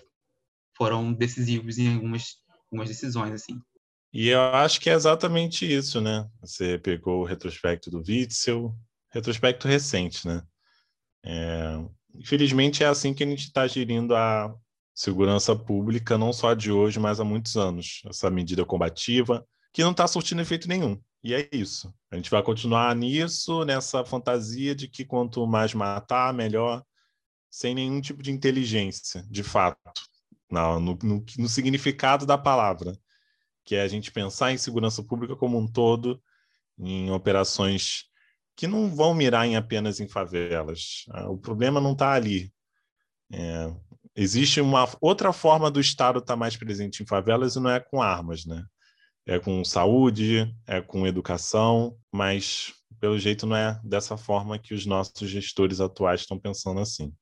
foram 0.77 1.13
decisivos 1.13 1.77
em 1.77 1.93
algumas, 1.93 2.38
algumas 2.65 2.89
decisões, 2.89 3.33
assim. 3.33 3.59
E 4.13 4.29
eu 4.29 4.41
acho 4.41 4.79
que 4.79 4.89
é 4.89 4.93
exatamente 4.93 5.65
isso, 5.65 5.99
né? 5.99 6.27
Você 6.41 6.77
pegou 6.77 7.21
o 7.21 7.25
retrospecto 7.25 7.91
do 7.91 7.99
Witzel, 7.99 8.73
retrospecto 9.11 9.67
recente, 9.67 10.25
né? 10.27 10.41
É, 11.23 11.83
infelizmente 12.13 12.83
é 12.83 12.88
assim 12.88 13.13
que 13.13 13.23
a 13.23 13.27
gente 13.27 13.45
está 13.45 13.67
gerindo 13.67 14.15
a, 14.15 14.55
segurança 14.95 15.53
pública, 15.53 16.17
não 16.17 16.31
só 16.31 16.53
de 16.53 16.71
hoje, 16.71 16.99
mas 16.99 17.19
há 17.19 17.25
muitos 17.25 17.57
anos. 17.57 18.01
Essa 18.07 18.31
medida 18.31 18.65
combativa, 18.65 19.45
que 19.73 19.83
não 19.83 19.91
está 19.91 20.07
surtindo 20.07 20.41
efeito 20.41 20.69
nenhum. 20.69 20.99
E 21.21 21.33
é 21.33 21.49
isso. 21.51 21.93
A 22.09 22.15
gente 22.15 22.31
vai 22.31 22.41
continuar 22.41 22.95
nisso, 22.95 23.65
nessa 23.65 24.05
fantasia 24.05 24.73
de 24.73 24.88
que 24.88 25.03
quanto 25.03 25.45
mais 25.45 25.73
matar, 25.73 26.33
melhor, 26.33 26.81
sem 27.51 27.75
nenhum 27.75 27.99
tipo 27.99 28.23
de 28.23 28.31
inteligência, 28.31 29.25
de 29.29 29.43
fato, 29.43 29.79
no, 30.49 30.79
no, 30.79 31.25
no, 31.38 31.49
significado 31.49 32.25
da 32.25 32.38
palavra, 32.38 32.97
que 33.63 33.75
é 33.75 33.81
a 33.81 33.88
gente 33.88 34.12
pensar 34.12 34.51
em 34.51 34.58
segurança 34.58 35.03
pública 35.03 35.36
como 35.36 35.58
um 35.58 35.67
todo 35.67 36.21
em 36.77 37.10
operações 37.12 38.05
que 38.55 38.67
não 38.67 38.93
vão 38.93 39.13
mirar 39.13 39.45
em 39.45 39.55
apenas 39.55 39.99
em 39.99 40.08
favelas. 40.08 41.05
Ah, 41.10 41.29
o 41.29 41.38
problema 41.38 41.81
não 41.81 41.93
está 41.93 42.13
ali. 42.13 42.53
É, 43.31 43.73
existe 44.15 44.62
uma 44.62 44.88
outra 45.01 45.34
forma 45.34 45.69
do 45.69 45.79
Estado 45.79 46.19
estar 46.19 46.34
tá 46.34 46.38
mais 46.38 46.55
presente 46.55 47.03
em 47.03 47.05
favelas 47.05 47.55
e 47.55 47.60
não 47.60 47.69
é 47.69 47.79
com 47.79 48.01
armas, 48.01 48.45
né? 48.45 48.63
É 49.27 49.39
com 49.39 49.63
saúde, 49.65 50.53
é 50.67 50.79
com 50.81 51.08
educação, 51.08 51.97
mas 52.12 52.73
pelo 52.99 53.17
jeito 53.19 53.45
não 53.45 53.55
é 53.55 53.79
dessa 53.84 54.15
forma 54.15 54.60
que 54.60 54.73
os 54.73 54.86
nossos 54.86 55.29
gestores 55.29 55.81
atuais 55.81 56.21
estão 56.21 56.39
pensando 56.39 56.79
assim. 56.79 57.13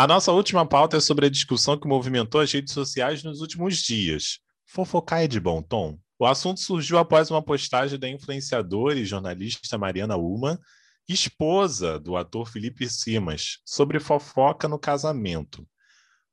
A 0.00 0.06
nossa 0.06 0.32
última 0.32 0.64
pauta 0.64 0.96
é 0.96 1.00
sobre 1.00 1.26
a 1.26 1.28
discussão 1.28 1.78
que 1.78 1.86
movimentou 1.86 2.40
as 2.40 2.50
redes 2.50 2.72
sociais 2.72 3.22
nos 3.22 3.42
últimos 3.42 3.76
dias. 3.82 4.38
Fofocar 4.64 5.20
é 5.20 5.28
de 5.28 5.38
bom 5.38 5.60
tom? 5.60 5.98
O 6.18 6.24
assunto 6.24 6.58
surgiu 6.58 6.96
após 6.96 7.30
uma 7.30 7.42
postagem 7.42 7.98
da 7.98 8.08
influenciadora 8.08 8.98
e 8.98 9.04
jornalista 9.04 9.76
Mariana 9.76 10.16
Uma, 10.16 10.58
esposa 11.06 12.00
do 12.00 12.16
ator 12.16 12.48
Felipe 12.48 12.88
Simas, 12.88 13.58
sobre 13.62 14.00
fofoca 14.00 14.66
no 14.66 14.78
casamento. 14.78 15.68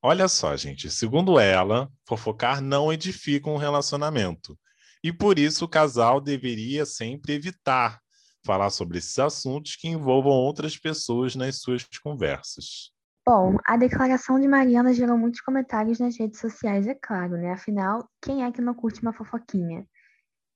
Olha 0.01 0.29
só, 0.29 0.55
gente, 0.55 0.89
segundo 0.89 1.37
ela, 1.37 1.91
fofocar 2.07 2.61
não 2.61 2.93
edifica 2.93 3.49
um 3.49 3.57
relacionamento. 3.57 4.57
E 5.03 5.11
por 5.11 5.37
isso 5.37 5.65
o 5.65 5.69
casal 5.69 6.21
deveria 6.21 6.85
sempre 6.85 7.33
evitar 7.33 7.99
falar 8.45 8.69
sobre 8.69 8.99
esses 8.99 9.19
assuntos 9.19 9.75
que 9.75 9.89
envolvam 9.89 10.31
outras 10.31 10.77
pessoas 10.77 11.35
nas 11.35 11.59
suas 11.59 11.85
conversas. 12.01 12.95
Bom, 13.27 13.57
a 13.65 13.75
declaração 13.75 14.39
de 14.39 14.47
Mariana 14.47 14.93
gerou 14.93 15.17
muitos 15.17 15.41
comentários 15.41 15.99
nas 15.99 16.17
redes 16.17 16.39
sociais, 16.39 16.87
é 16.87 16.95
claro, 16.95 17.35
né? 17.35 17.51
Afinal, 17.51 18.09
quem 18.21 18.45
é 18.45 18.49
que 18.53 18.61
não 18.61 18.73
curte 18.73 19.01
uma 19.01 19.11
fofoquinha? 19.11 19.85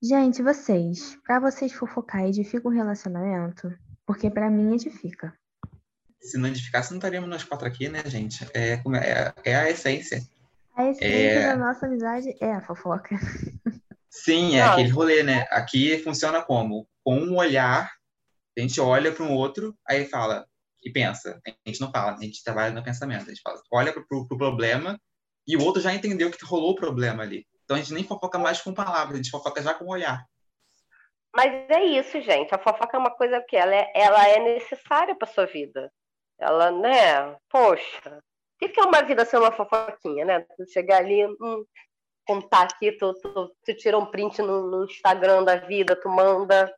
Gente, 0.01 0.41
vocês, 0.41 1.17
para 1.27 1.37
vocês 1.41 1.73
fofocar 1.73 2.23
edifica 2.23 2.65
um 2.65 2.71
relacionamento? 2.71 3.77
Porque 4.05 4.29
para 4.31 4.49
mim 4.49 4.73
edifica. 4.73 5.37
Se 6.21 6.37
não 6.37 6.47
edificasse, 6.47 6.91
não 6.91 6.97
estaríamos 6.99 7.29
nós 7.29 7.43
quatro 7.43 7.67
aqui, 7.67 7.89
né, 7.89 8.03
gente? 8.05 8.47
É, 8.53 8.75
é, 8.75 9.33
é 9.43 9.55
a 9.57 9.69
essência. 9.69 10.21
A 10.73 10.85
essência 10.85 11.05
é... 11.05 11.47
da 11.47 11.57
nossa 11.57 11.85
amizade 11.85 12.33
é 12.39 12.53
a 12.53 12.61
fofoca. 12.61 13.19
Sim, 14.09 14.55
é 14.55 14.63
não. 14.63 14.71
aquele 14.71 14.89
rolê, 14.91 15.23
né? 15.23 15.45
Aqui 15.49 16.01
funciona 16.01 16.41
como? 16.41 16.87
Com 17.03 17.17
um 17.17 17.35
olhar, 17.35 17.91
a 18.57 18.61
gente 18.61 18.79
olha 18.79 19.11
para 19.11 19.25
um 19.25 19.33
outro, 19.33 19.77
aí 19.85 20.05
fala, 20.05 20.47
e 20.83 20.91
pensa. 20.91 21.39
A 21.45 21.69
gente 21.69 21.81
não 21.81 21.91
fala, 21.91 22.13
a 22.13 22.21
gente 22.21 22.43
trabalha 22.43 22.73
no 22.73 22.83
pensamento. 22.83 23.23
A 23.23 23.29
gente 23.29 23.41
fala, 23.41 23.61
olha 23.71 23.93
para 23.93 24.01
o 24.01 24.27
pro 24.27 24.37
problema 24.37 24.99
e 25.47 25.55
o 25.57 25.63
outro 25.63 25.81
já 25.81 25.93
entendeu 25.93 26.31
que 26.31 26.45
rolou 26.45 26.71
o 26.71 26.75
problema 26.75 27.23
ali. 27.23 27.45
Então 27.63 27.77
a 27.77 27.79
gente 27.79 27.93
nem 27.93 28.03
fofoca 28.03 28.37
mais 28.37 28.61
com 28.61 28.73
palavras, 28.73 29.13
a 29.13 29.17
gente 29.17 29.31
fofoca 29.31 29.61
já 29.61 29.73
com 29.73 29.85
o 29.85 29.91
olhar. 29.91 30.25
Mas 31.33 31.69
é 31.69 31.83
isso, 31.83 32.21
gente. 32.21 32.53
A 32.53 32.59
fofoca 32.59 32.97
é 32.97 32.99
uma 32.99 33.11
coisa 33.11 33.41
que 33.41 33.55
ela 33.55 33.73
é, 33.73 33.91
ela 33.95 34.27
é 34.27 34.39
necessária 34.39 35.15
para 35.15 35.27
sua 35.27 35.45
vida. 35.45 35.91
Ela, 36.37 36.71
né? 36.71 37.37
Poxa, 37.49 38.21
o 38.61 38.67
que 38.69 38.79
é 38.79 38.83
uma 38.83 39.01
vida 39.01 39.23
sem 39.25 39.39
uma 39.39 39.51
fofoquinha, 39.51 40.25
né? 40.25 40.45
Tu 40.57 40.69
chegar 40.71 40.97
ali, 40.97 41.25
hum, 41.25 41.65
contar 42.27 42.63
aqui, 42.63 42.91
tu, 42.91 43.13
tu, 43.13 43.55
tu 43.65 43.75
tira 43.77 43.97
um 43.97 44.05
print 44.05 44.41
no, 44.41 44.69
no, 44.69 44.85
Instagram 44.85 45.43
da 45.43 45.55
vida, 45.55 45.95
tu 45.95 46.09
manda, 46.09 46.73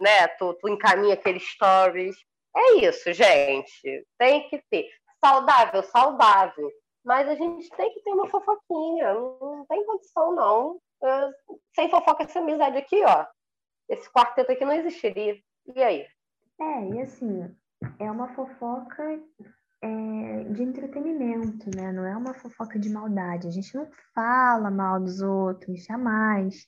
né? 0.00 0.28
Tu, 0.38 0.54
tu 0.54 0.68
encaminha 0.68 1.14
aqueles 1.14 1.42
stories. 1.42 2.16
É 2.56 2.74
isso, 2.86 3.12
gente. 3.12 4.06
Tem 4.18 4.48
que 4.48 4.62
ter. 4.70 4.88
Saudável, 5.20 5.82
saudável. 5.82 6.70
Mas 7.04 7.28
a 7.28 7.34
gente 7.34 7.68
tem 7.70 7.92
que 7.92 8.02
ter 8.02 8.12
uma 8.12 8.28
fofoquinha. 8.28 9.14
Não 9.14 9.66
tem 9.68 9.84
condição, 9.84 10.34
não. 10.34 10.80
sem 11.74 11.90
fofoca, 11.90 12.24
essa 12.24 12.38
amizade 12.38 12.76
aqui, 12.76 13.02
ó. 13.04 13.26
Esse 13.88 14.10
quarteto 14.10 14.52
aqui 14.52 14.64
não 14.64 14.72
existiria. 14.72 15.36
E 15.74 15.82
aí? 15.82 16.06
É, 16.60 16.88
e 16.88 17.00
assim, 17.00 17.54
é 17.98 18.10
uma 18.10 18.28
fofoca 18.34 19.20
é, 19.82 20.44
de 20.44 20.62
entretenimento, 20.62 21.68
né? 21.76 21.92
Não 21.92 22.06
é 22.06 22.16
uma 22.16 22.34
fofoca 22.34 22.78
de 22.78 22.88
maldade. 22.88 23.48
A 23.48 23.50
gente 23.50 23.74
não 23.74 23.88
fala 24.14 24.70
mal 24.70 25.00
dos 25.00 25.20
outros, 25.20 25.84
jamais. 25.84 26.66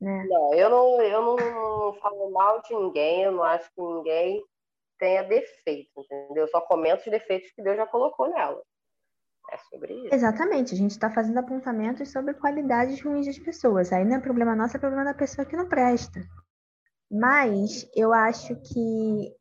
Né? 0.00 0.26
Não, 0.28 0.54
eu 0.54 0.70
não, 0.70 1.02
eu 1.02 1.22
não 1.22 1.92
falo 1.94 2.30
mal 2.30 2.62
de 2.62 2.74
ninguém, 2.74 3.22
eu 3.22 3.32
não 3.32 3.42
acho 3.42 3.68
que 3.74 3.82
ninguém 3.82 4.44
tenha 4.98 5.22
defeito, 5.22 5.90
entendeu? 5.96 6.44
Eu 6.44 6.48
só 6.48 6.60
comento 6.60 7.00
os 7.00 7.10
defeitos 7.10 7.50
que 7.52 7.62
Deus 7.62 7.76
já 7.76 7.86
colocou 7.86 8.28
nela. 8.28 8.62
É 9.50 9.56
sobre 9.70 9.94
isso. 9.94 10.14
Exatamente, 10.14 10.74
a 10.74 10.76
gente 10.76 10.90
está 10.90 11.10
fazendo 11.10 11.38
apontamentos 11.38 12.10
sobre 12.10 12.34
qualidades 12.34 13.00
ruins 13.00 13.26
das 13.26 13.38
pessoas. 13.38 13.92
Aí 13.92 14.04
não 14.04 14.16
é 14.16 14.20
problema 14.20 14.54
nosso, 14.54 14.76
é 14.76 14.80
problema 14.80 15.04
da 15.04 15.14
pessoa 15.14 15.46
que 15.46 15.56
não 15.56 15.68
presta. 15.68 16.20
Mas 17.10 17.88
eu 17.96 18.12
acho 18.12 18.54
que, 18.56 19.34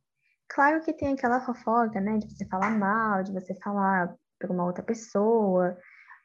claro 0.48 0.82
que 0.82 0.94
tem 0.94 1.14
aquela 1.14 1.42
fofoca, 1.42 2.00
né, 2.00 2.18
de 2.18 2.34
você 2.34 2.46
falar 2.48 2.72
mal, 2.78 3.24
de 3.24 3.34
você 3.34 3.54
falar 3.56 4.16
para 4.40 4.52
uma 4.52 4.66
outra 4.66 4.84
pessoa, 4.84 5.78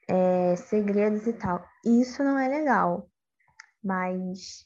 é, 0.08 0.54
segredos 0.56 1.26
e 1.26 1.32
tal. 1.32 1.64
Isso 1.84 2.22
não 2.22 2.38
é 2.38 2.46
legal. 2.46 3.08
Mas 3.82 4.62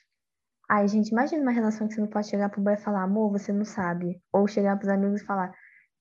Ai, 0.69 0.89
gente, 0.89 1.09
imagina 1.09 1.43
uma 1.43 1.53
relação 1.53 1.87
que 1.87 1.95
você 1.95 2.01
não 2.01 2.09
pode 2.09 2.29
chegar 2.29 2.49
pro 2.49 2.61
boy 2.61 2.75
e 2.75 2.79
falar, 2.79 3.03
amor, 3.03 3.31
você 3.31 3.53
não 3.53 3.65
sabe. 3.65 4.21
Ou 4.33 4.49
chegar 4.49 4.77
pros 4.77 4.89
amigos 4.89 5.21
e 5.21 5.25
falar, 5.25 5.55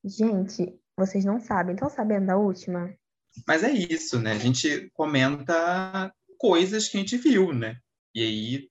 gente, 0.04 0.74
vocês 0.98 1.24
não 1.24 1.40
sabem, 1.40 1.76
estão 1.76 1.90
sabendo 1.90 2.28
da 2.28 2.38
última? 2.38 2.92
Mas 3.48 3.64
é 3.64 3.72
isso, 3.72 4.20
né? 4.20 4.32
A 4.32 4.40
gente 4.40 4.90
comenta 4.94 6.12
coisas 6.40 6.88
que 6.88 6.98
a 6.98 7.00
gente 7.00 7.18
viu, 7.18 7.54
né? 7.54 7.78
E 8.14 8.22
aí 8.22 8.70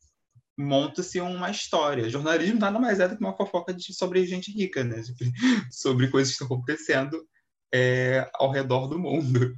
monta-se 0.59 1.21
uma 1.21 1.51
história. 1.51 2.09
Jornalismo 2.09 2.59
nada 2.59 2.79
mais 2.79 2.99
é 2.99 3.09
do 3.09 3.17
que 3.17 3.23
uma 3.23 3.37
fofoca 3.37 3.73
de, 3.73 3.93
sobre 3.95 4.27
gente 4.27 4.51
rica, 4.51 4.83
né? 4.83 5.03
Sobre 5.71 6.09
coisas 6.11 6.35
que 6.35 6.43
estão 6.43 6.57
acontecendo 6.57 7.25
é, 7.73 8.29
ao 8.35 8.51
redor 8.51 8.89
do 8.89 8.99
mundo. 8.99 9.55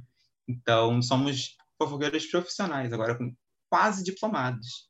Então, 0.47 1.01
somos 1.01 1.55
fofoqueiros 1.77 2.25
profissionais, 2.25 2.91
agora 2.91 3.17
quase 3.69 4.03
diplomados. 4.03 4.87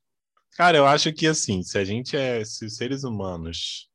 Cara, 0.52 0.76
eu 0.76 0.86
acho 0.86 1.12
que 1.12 1.26
assim, 1.26 1.62
se 1.62 1.78
a 1.78 1.84
gente 1.84 2.16
é, 2.16 2.44
se 2.44 2.66
os 2.66 2.76
seres 2.76 3.04
humanos 3.04 3.88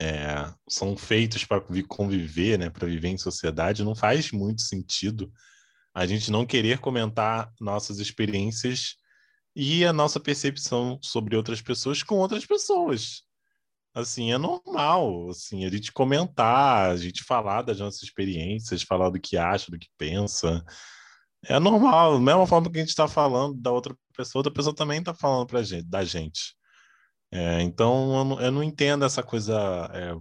é, 0.00 0.52
são 0.68 0.96
feitos 0.96 1.44
para 1.44 1.62
conviver, 1.88 2.58
né, 2.58 2.70
para 2.70 2.86
viver 2.86 3.08
em 3.08 3.18
sociedade, 3.18 3.84
não 3.84 3.94
faz 3.94 4.30
muito 4.30 4.62
sentido 4.62 5.32
a 5.96 6.06
gente 6.06 6.30
não 6.30 6.44
querer 6.44 6.78
comentar 6.78 7.50
nossas 7.58 8.00
experiências 8.00 8.96
e 9.54 9.82
a 9.82 9.94
nossa 9.94 10.20
percepção 10.20 10.98
sobre 11.02 11.34
outras 11.34 11.62
pessoas 11.62 12.02
com 12.02 12.16
outras 12.16 12.44
pessoas. 12.44 13.22
Assim, 13.94 14.30
é 14.30 14.36
normal, 14.36 15.30
assim, 15.30 15.64
a 15.64 15.70
gente 15.70 15.90
comentar, 15.90 16.90
a 16.90 16.96
gente 16.98 17.24
falar 17.24 17.62
das 17.62 17.78
nossas 17.78 18.02
experiências, 18.02 18.82
falar 18.82 19.08
do 19.08 19.18
que 19.18 19.38
acha, 19.38 19.70
do 19.70 19.78
que 19.78 19.88
pensa. 19.96 20.62
É 21.48 21.60
normal, 21.60 22.14
da 22.14 22.20
mesma 22.20 22.46
forma 22.46 22.70
que 22.70 22.76
a 22.78 22.80
gente 22.80 22.90
está 22.90 23.06
falando 23.06 23.54
da 23.60 23.70
outra 23.70 23.96
pessoa, 24.16 24.40
outra 24.40 24.52
pessoa 24.52 24.74
também 24.74 24.98
está 24.98 25.14
falando 25.14 25.46
pra 25.46 25.62
gente, 25.62 25.84
da 25.86 26.04
gente. 26.04 26.56
É, 27.30 27.62
então, 27.62 28.16
eu 28.16 28.24
não, 28.24 28.40
eu 28.40 28.52
não, 28.52 28.62
entendo 28.62 29.04
essa 29.04 29.22
coisa 29.22 29.54
é, 29.92 30.14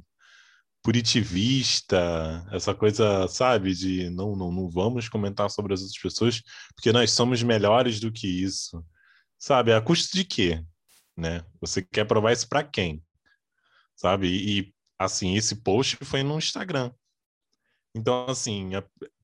puritivista, 0.84 2.48
essa 2.52 2.76
coisa, 2.76 3.28
sabe, 3.28 3.74
de 3.74 4.10
não, 4.12 4.36
não, 4.36 4.52
não 4.52 4.70
vamos 4.70 5.10
comentar 5.10 5.50
sobre 5.50 5.74
as 5.74 5.82
outras 5.82 6.00
pessoas, 6.00 6.42
porque 6.76 6.92
nós 6.92 7.12
somos 7.12 7.42
melhores 7.42 8.00
do 8.00 8.12
que 8.12 8.28
isso. 8.28 8.86
Sabe, 9.38 9.74
a 9.74 9.82
custo 9.82 10.16
de 10.16 10.24
quê? 10.26 10.64
Né? 11.18 11.44
Você 11.62 11.82
quer 11.82 12.06
provar 12.06 12.34
isso 12.34 12.48
para 12.48 12.64
quem? 12.64 13.04
Sabe? 13.96 14.28
E, 14.28 14.60
e, 14.60 14.74
assim, 15.00 15.36
esse 15.36 15.56
post 15.56 15.98
foi 16.04 16.24
no 16.24 16.38
Instagram. 16.38 16.92
Então, 17.96 18.26
assim, 18.28 18.72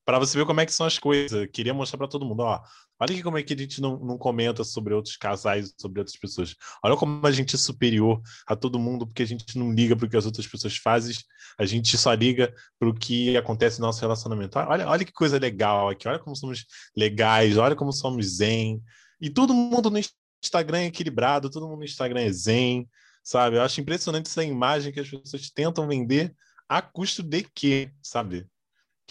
para 0.05 0.19
você 0.19 0.37
ver 0.37 0.45
como 0.45 0.59
é 0.59 0.65
que 0.65 0.73
são 0.73 0.85
as 0.85 0.97
coisas. 0.97 1.47
Queria 1.53 1.73
mostrar 1.73 1.97
para 1.97 2.07
todo 2.07 2.25
mundo, 2.25 2.41
ó, 2.41 2.61
olha 2.99 3.13
aqui 3.13 3.23
como 3.23 3.37
é 3.37 3.43
que 3.43 3.53
a 3.53 3.57
gente 3.57 3.81
não, 3.81 3.99
não 3.99 4.17
comenta 4.17 4.63
sobre 4.63 4.93
outros 4.93 5.15
casais, 5.15 5.73
sobre 5.77 5.99
outras 5.99 6.17
pessoas. 6.17 6.55
Olha 6.83 6.95
como 6.95 7.25
a 7.25 7.31
gente 7.31 7.55
é 7.55 7.57
superior 7.57 8.21
a 8.47 8.55
todo 8.55 8.79
mundo, 8.79 9.05
porque 9.05 9.23
a 9.23 9.27
gente 9.27 9.57
não 9.57 9.71
liga 9.71 9.95
para 9.95 10.05
o 10.05 10.09
que 10.09 10.17
as 10.17 10.25
outras 10.25 10.47
pessoas 10.47 10.75
fazem, 10.77 11.15
a 11.57 11.65
gente 11.65 11.97
só 11.97 12.13
liga 12.13 12.53
para 12.79 12.89
o 12.89 12.93
que 12.93 13.37
acontece 13.37 13.79
no 13.79 13.87
nosso 13.87 14.01
relacionamento. 14.01 14.57
Olha, 14.57 14.87
olha 14.87 15.05
que 15.05 15.11
coisa 15.11 15.37
legal 15.37 15.89
aqui, 15.89 16.07
olha 16.07 16.19
como 16.19 16.35
somos 16.35 16.65
legais, 16.95 17.57
olha 17.57 17.75
como 17.75 17.91
somos 17.91 18.37
zen. 18.37 18.81
E 19.19 19.29
todo 19.29 19.53
mundo 19.53 19.89
no 19.89 19.99
Instagram 20.43 20.79
é 20.79 20.85
equilibrado, 20.85 21.49
todo 21.49 21.67
mundo 21.67 21.79
no 21.79 21.85
Instagram 21.85 22.21
é 22.21 22.31
zen, 22.31 22.89
sabe? 23.23 23.57
Eu 23.57 23.61
acho 23.61 23.79
impressionante 23.79 24.27
essa 24.27 24.43
imagem 24.43 24.91
que 24.91 24.99
as 24.99 25.09
pessoas 25.09 25.49
tentam 25.51 25.87
vender 25.87 26.35
a 26.67 26.81
custo 26.81 27.21
de 27.21 27.43
quê, 27.53 27.91
sabe? 28.01 28.47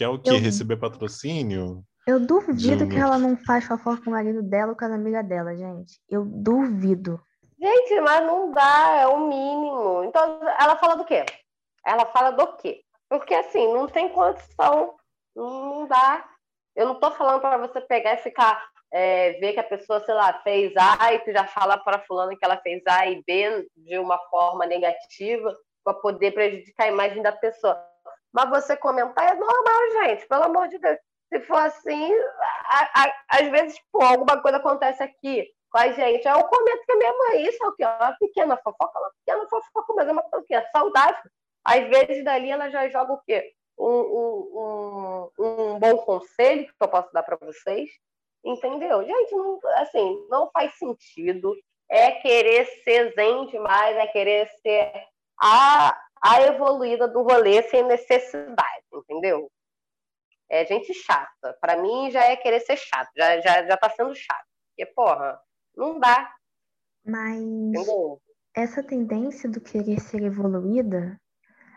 Que 0.00 0.04
é 0.04 0.08
o 0.08 0.18
que? 0.18 0.30
Eu... 0.30 0.38
Receber 0.38 0.78
patrocínio? 0.78 1.84
Eu 2.06 2.18
duvido 2.18 2.88
que 2.88 2.96
ela 2.96 3.18
não 3.18 3.36
faz 3.36 3.66
fofoca 3.66 4.02
com 4.02 4.08
o 4.08 4.12
marido 4.14 4.42
dela 4.42 4.70
ou 4.70 4.74
com 4.74 4.86
a 4.86 4.94
amiga 4.94 5.22
dela, 5.22 5.54
gente. 5.54 6.00
Eu 6.08 6.24
duvido. 6.24 7.20
Gente, 7.60 8.00
mas 8.00 8.26
não 8.26 8.50
dá, 8.50 8.96
é 9.02 9.06
o 9.06 9.28
mínimo. 9.28 10.02
Então, 10.04 10.40
ela 10.58 10.76
fala 10.76 10.94
do 10.94 11.04
quê? 11.04 11.26
Ela 11.84 12.06
fala 12.06 12.30
do 12.30 12.56
quê? 12.56 12.80
Porque 13.10 13.34
assim, 13.34 13.74
não 13.74 13.86
tem 13.88 14.08
condição, 14.08 14.94
não 15.36 15.86
dá. 15.86 16.26
Eu 16.74 16.86
não 16.86 16.94
tô 16.98 17.10
falando 17.10 17.42
para 17.42 17.58
você 17.58 17.82
pegar 17.82 18.14
e 18.14 18.22
ficar 18.22 18.70
é, 18.90 19.32
ver 19.32 19.52
que 19.52 19.60
a 19.60 19.64
pessoa, 19.64 20.02
sei 20.06 20.14
lá, 20.14 20.40
fez 20.42 20.72
A 20.78 21.12
e 21.12 21.18
tu 21.18 21.30
já 21.30 21.46
fala 21.46 21.76
para 21.76 22.06
fulano 22.06 22.34
que 22.38 22.44
ela 22.46 22.56
fez 22.56 22.82
A 22.86 23.06
e 23.06 23.22
B 23.22 23.68
de 23.76 23.98
uma 23.98 24.16
forma 24.30 24.64
negativa 24.64 25.54
para 25.84 25.92
poder 25.92 26.30
prejudicar 26.30 26.84
a 26.84 26.88
imagem 26.88 27.22
da 27.22 27.32
pessoa. 27.32 27.89
Mas 28.32 28.48
você 28.50 28.76
comentar 28.76 29.32
é 29.32 29.34
normal, 29.34 29.90
gente, 30.04 30.26
pelo 30.26 30.44
amor 30.44 30.68
de 30.68 30.78
Deus. 30.78 30.98
Se 31.32 31.40
for 31.40 31.58
assim, 31.58 32.12
a, 32.64 33.02
a, 33.02 33.14
às 33.28 33.48
vezes, 33.50 33.80
pô, 33.92 34.02
alguma 34.02 34.40
coisa 34.40 34.58
acontece 34.58 35.02
aqui 35.02 35.48
com 35.70 35.78
a 35.78 35.88
gente. 35.92 36.26
Aí 36.26 36.38
eu 36.38 36.44
comento 36.44 36.84
que 36.84 36.92
a 36.92 36.96
minha 36.96 37.12
mãe, 37.12 37.42
isso 37.44 37.64
é 37.64 37.68
o 37.68 37.72
quê? 37.72 37.84
Uma 37.84 38.16
pequena 38.18 38.56
fofoca, 38.56 38.98
uma 38.98 39.10
pequena 39.24 39.48
fofoca, 39.48 39.94
mas 39.94 40.08
é 40.08 40.12
uma 40.12 40.22
coisa 40.22 40.46
que 40.46 40.54
é 40.54 40.62
saudável. 40.70 41.30
Às 41.64 41.88
vezes, 41.88 42.24
dali, 42.24 42.50
ela 42.50 42.70
já 42.70 42.88
joga 42.88 43.12
o 43.12 43.20
quê? 43.22 43.52
Um, 43.78 43.86
um, 43.86 45.30
um, 45.38 45.44
um 45.44 45.78
bom 45.78 45.96
conselho 45.98 46.66
que 46.66 46.74
eu 46.80 46.88
posso 46.88 47.12
dar 47.12 47.22
para 47.22 47.36
vocês, 47.36 47.90
entendeu? 48.44 49.04
Gente, 49.04 49.34
não, 49.34 49.60
assim, 49.76 50.26
não 50.28 50.50
faz 50.50 50.74
sentido. 50.78 51.56
É 51.88 52.12
querer 52.12 52.66
ser 52.84 53.12
zen 53.14 53.46
demais, 53.46 53.96
é 53.96 54.06
querer 54.08 54.48
ser 54.62 54.92
a, 55.40 55.96
a 56.22 56.42
evoluída 56.42 57.08
do 57.08 57.22
rolê 57.22 57.62
sem 57.62 57.84
necessidade, 57.84 58.84
entendeu? 58.92 59.50
É 60.48 60.64
gente 60.66 60.92
chata. 60.92 61.56
Para 61.60 61.80
mim 61.80 62.10
já 62.10 62.24
é 62.24 62.36
querer 62.36 62.60
ser 62.60 62.76
chato, 62.76 63.10
já, 63.16 63.40
já, 63.40 63.66
já 63.66 63.76
tá 63.76 63.88
sendo 63.90 64.14
chato. 64.14 64.46
Porque, 64.68 64.92
porra, 64.92 65.40
não 65.76 65.98
dá. 65.98 66.34
Mas 67.04 67.40
entendeu? 67.40 68.20
essa 68.54 68.82
tendência 68.82 69.48
do 69.48 69.60
querer 69.60 70.00
ser 70.00 70.22
evoluída 70.22 71.18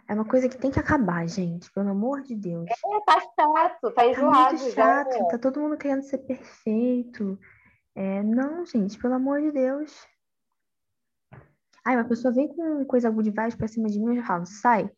é 0.07 0.13
uma 0.13 0.25
coisa 0.25 0.49
que 0.49 0.57
tem 0.57 0.69
que 0.69 0.79
acabar, 0.79 1.25
gente, 1.27 1.71
pelo 1.71 1.89
amor 1.89 2.21
de 2.21 2.35
Deus. 2.35 2.69
É, 2.69 2.99
tá 3.05 3.19
chato, 3.21 3.91
tá 3.91 4.05
enjoado. 4.05 4.33
Tá 4.33 4.49
muito 4.49 4.71
chato, 4.73 5.13
já, 5.13 5.19
né? 5.19 5.27
tá 5.29 5.37
todo 5.37 5.61
mundo 5.61 5.77
querendo 5.77 6.03
ser 6.03 6.17
perfeito. 6.19 7.39
É, 7.95 8.21
não, 8.21 8.65
gente, 8.65 8.97
pelo 8.97 9.13
amor 9.13 9.41
de 9.41 9.51
Deus. 9.51 10.05
Ai, 11.85 11.95
uma 11.95 12.07
pessoa 12.07 12.33
vem 12.33 12.47
com 12.47 12.85
coisa 12.85 13.09
good 13.09 13.29
vibes 13.29 13.55
pra 13.55 13.67
cima 13.67 13.89
de 13.89 13.99
mim, 13.99 14.09
eu 14.09 14.15
já 14.17 14.23
falo, 14.25 14.45
sai. 14.45 14.89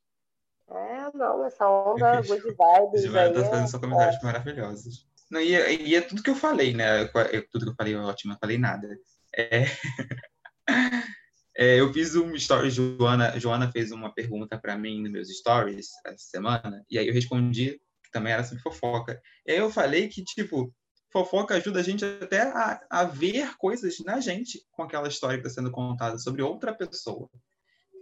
É, 0.70 1.18
não, 1.18 1.46
essa 1.46 1.68
onda 1.70 2.22
good 2.22 2.42
vibes. 2.42 3.02
Gilmar 3.02 3.34
tá 3.34 3.44
fazendo 3.46 3.68
só 3.68 3.80
comentários 3.80 4.22
é. 4.22 4.26
maravilhosos. 4.26 5.08
Não, 5.32 5.42
e, 5.42 5.52
e, 5.52 5.96
é 5.96 6.02
tudo 6.02 6.22
que 6.22 6.30
eu 6.30 6.36
falei, 6.36 6.74
né? 6.74 7.06
Tudo 7.52 7.66
que 7.66 7.72
eu 7.72 7.76
falei 7.76 7.94
é 7.94 7.98
ótimo, 7.98 8.34
não 8.34 8.40
falei 8.40 8.58
nada. 8.58 8.88
É... 9.36 9.66
É, 11.58 11.80
eu 11.80 11.92
fiz 11.94 12.18
um 12.18 12.36
story, 12.36 12.70
Joana, 12.70 13.40
Joana 13.40 13.72
fez 13.72 13.90
uma 13.90 14.14
pergunta 14.14 14.58
para 14.58 14.78
mim 14.78 15.02
nos 15.02 15.12
meus 15.12 15.30
stories 15.30 15.88
essa 16.06 16.18
semana, 16.18 16.84
e 16.90 17.00
aí 17.00 17.08
eu 17.08 17.14
respondi 17.14 17.80
que 18.04 18.12
também 18.12 18.34
era 18.34 18.44
sobre 18.44 18.62
fofoca. 18.62 19.22
E 19.46 19.54
aí 19.54 19.58
eu 19.58 19.70
falei 19.70 20.10
que, 20.10 20.22
tipo, 20.22 20.74
fofoca 21.16 21.56
ajuda 21.56 21.80
a 21.80 21.84
gente 21.84 22.04
até 22.04 22.42
a, 22.42 22.86
a 22.90 23.04
ver 23.06 23.56
coisas 23.58 24.00
na 24.00 24.20
gente 24.20 24.66
com 24.72 24.84
aquela 24.84 25.08
história 25.08 25.40
que 25.40 25.48
está 25.48 25.62
sendo 25.62 25.72
contada 25.72 26.18
sobre 26.18 26.42
outra 26.42 26.74
pessoa. 26.74 27.30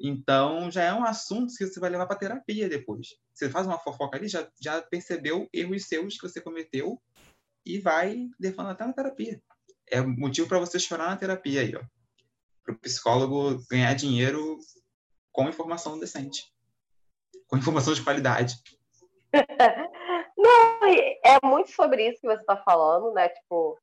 Então, 0.01 0.71
já 0.71 0.83
é 0.83 0.93
um 0.93 1.03
assunto 1.03 1.53
que 1.55 1.65
você 1.65 1.79
vai 1.79 1.89
levar 1.89 2.07
para 2.07 2.17
terapia 2.17 2.67
depois. 2.67 3.09
Você 3.33 3.49
faz 3.49 3.67
uma 3.67 3.77
fofoca 3.77 4.17
ali, 4.17 4.27
já, 4.27 4.47
já 4.59 4.81
percebeu 4.81 5.47
erros 5.53 5.85
seus 5.85 6.15
que 6.15 6.27
você 6.27 6.41
cometeu 6.41 6.99
e 7.65 7.79
vai 7.79 8.27
levando 8.39 8.69
até 8.69 8.85
na 8.85 8.93
terapia. 8.93 9.41
É 9.87 10.01
motivo 10.01 10.47
para 10.47 10.59
você 10.59 10.79
chorar 10.79 11.09
na 11.09 11.17
terapia 11.17 11.61
aí, 11.61 11.75
ó 11.75 11.83
para 12.63 12.73
o 12.73 12.79
psicólogo 12.79 13.63
ganhar 13.69 13.93
dinheiro 13.93 14.57
com 15.31 15.49
informação 15.49 15.99
decente, 15.99 16.51
com 17.47 17.57
informação 17.57 17.93
de 17.93 18.01
qualidade. 18.01 18.55
Não, 20.43 20.87
é 21.23 21.39
muito 21.45 21.71
sobre 21.71 22.09
isso 22.09 22.19
que 22.19 22.27
você 22.27 22.41
está 22.41 22.57
falando, 22.57 23.13
né? 23.13 23.29
Tipo, 23.29 23.79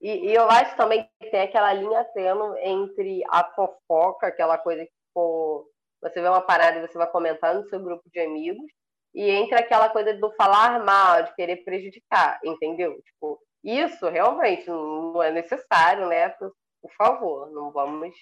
e, 0.00 0.30
e, 0.30 0.34
eu 0.34 0.44
acho 0.50 0.76
também 0.76 1.08
que 1.20 1.30
tem 1.30 1.42
aquela 1.42 1.72
linha 1.72 2.04
tênue 2.12 2.58
entre 2.60 3.22
a 3.30 3.44
fofoca, 3.54 4.26
aquela 4.26 4.58
coisa 4.58 4.84
que 4.84 4.92
tipo, 5.08 5.70
você 6.02 6.20
vê 6.20 6.28
uma 6.28 6.42
parada 6.42 6.78
e 6.78 6.86
você 6.86 6.98
vai 6.98 7.10
comentar 7.10 7.54
no 7.54 7.66
seu 7.68 7.80
grupo 7.80 8.02
de 8.10 8.20
amigos, 8.20 8.70
e 9.14 9.30
entre 9.30 9.56
aquela 9.58 9.88
coisa 9.90 10.14
do 10.14 10.32
falar 10.34 10.84
mal, 10.84 11.22
de 11.22 11.34
querer 11.34 11.64
prejudicar, 11.64 12.40
entendeu? 12.44 13.00
Tipo, 13.02 13.40
isso 13.64 14.08
realmente 14.08 14.68
não 14.68 15.22
é 15.22 15.30
necessário, 15.30 16.08
né? 16.08 16.30
Por 16.30 16.92
favor, 16.96 17.50
não 17.52 17.70
vamos 17.70 18.14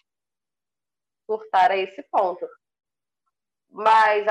surtar 1.27 1.71
a 1.71 1.77
esse 1.77 2.03
ponto. 2.11 2.47
Mas 3.71 4.27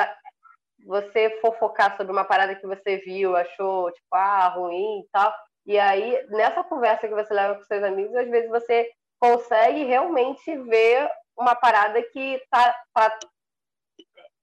você 0.90 1.40
fofocar 1.40 1.96
sobre 1.96 2.12
uma 2.12 2.26
parada 2.26 2.56
que 2.56 2.66
você 2.66 2.98
viu, 2.98 3.36
achou, 3.36 3.92
tipo, 3.92 4.08
ah, 4.12 4.48
ruim 4.48 5.02
e 5.02 5.08
tal. 5.12 5.32
E 5.68 5.78
aí, 5.78 6.26
nessa 6.30 6.64
conversa 6.64 7.08
que 7.08 7.14
você 7.14 7.32
leva 7.32 7.54
com 7.54 7.64
seus 7.64 7.84
amigos, 7.84 8.16
às 8.16 8.28
vezes 8.28 8.50
você 8.50 8.92
consegue 9.20 9.84
realmente 9.84 10.58
ver 10.64 11.08
uma 11.38 11.54
parada 11.54 12.02
que 12.02 12.42
tá, 12.50 12.76
tá 12.92 13.20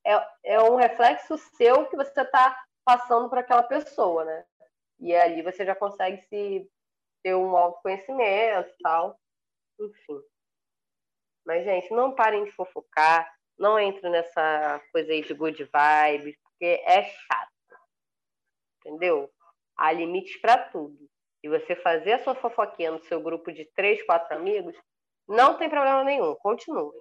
é, 0.07 0.29
é 0.45 0.63
um 0.63 0.77
reflexo 0.77 1.37
seu 1.57 1.87
que 1.89 1.97
você 1.97 2.23
está 2.23 2.57
passando 2.85 3.29
para 3.29 3.41
aquela 3.41 3.65
pessoa, 3.65 4.25
né? 4.25 4.45
E 5.01 5.17
ali 5.17 5.43
você 5.43 5.67
já 5.67 5.75
consegue 5.75 6.23
se 6.23 6.71
ter 7.25 7.35
um 7.35 7.57
autoconhecimento 7.57 8.71
e 8.71 8.83
tal. 8.85 9.19
Enfim. 9.81 10.21
Mas, 11.45 11.65
gente, 11.65 11.93
não 11.93 12.15
parem 12.15 12.45
de 12.45 12.53
fofocar, 12.53 13.36
não 13.59 13.79
entrem 13.79 14.13
nessa 14.13 14.81
coisa 14.93 15.13
aí 15.13 15.23
de 15.23 15.35
good 15.35 15.57
vibes, 15.59 16.37
porque 16.43 16.83
é 16.85 17.05
chato. 17.05 17.51
Entendeu? 18.81 19.31
Há 19.77 19.93
limites 19.93 20.41
para 20.41 20.59
tudo. 20.71 21.09
E 21.43 21.49
você 21.49 21.77
fazer 21.77 22.15
a 22.15 22.25
sua 22.25 22.35
fofoquinha 22.35 22.91
no 22.91 23.03
seu 23.05 23.21
grupo 23.21 23.53
de 23.53 23.65
três, 23.75 24.03
quatro 24.05 24.37
amigos, 24.37 24.77
não 25.29 25.57
tem 25.57 25.69
problema 25.69 26.03
nenhum. 26.05 26.35
Continue. 26.37 26.93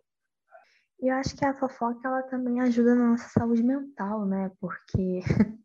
E 1.01 1.07
eu 1.07 1.15
acho 1.15 1.35
que 1.35 1.45
a 1.45 1.53
fofoca 1.53 2.07
ela 2.07 2.23
também 2.23 2.61
ajuda 2.61 2.95
na 2.95 3.11
nossa 3.11 3.27
saúde 3.29 3.63
mental, 3.63 4.25
né? 4.25 4.51
Porque 4.59 5.19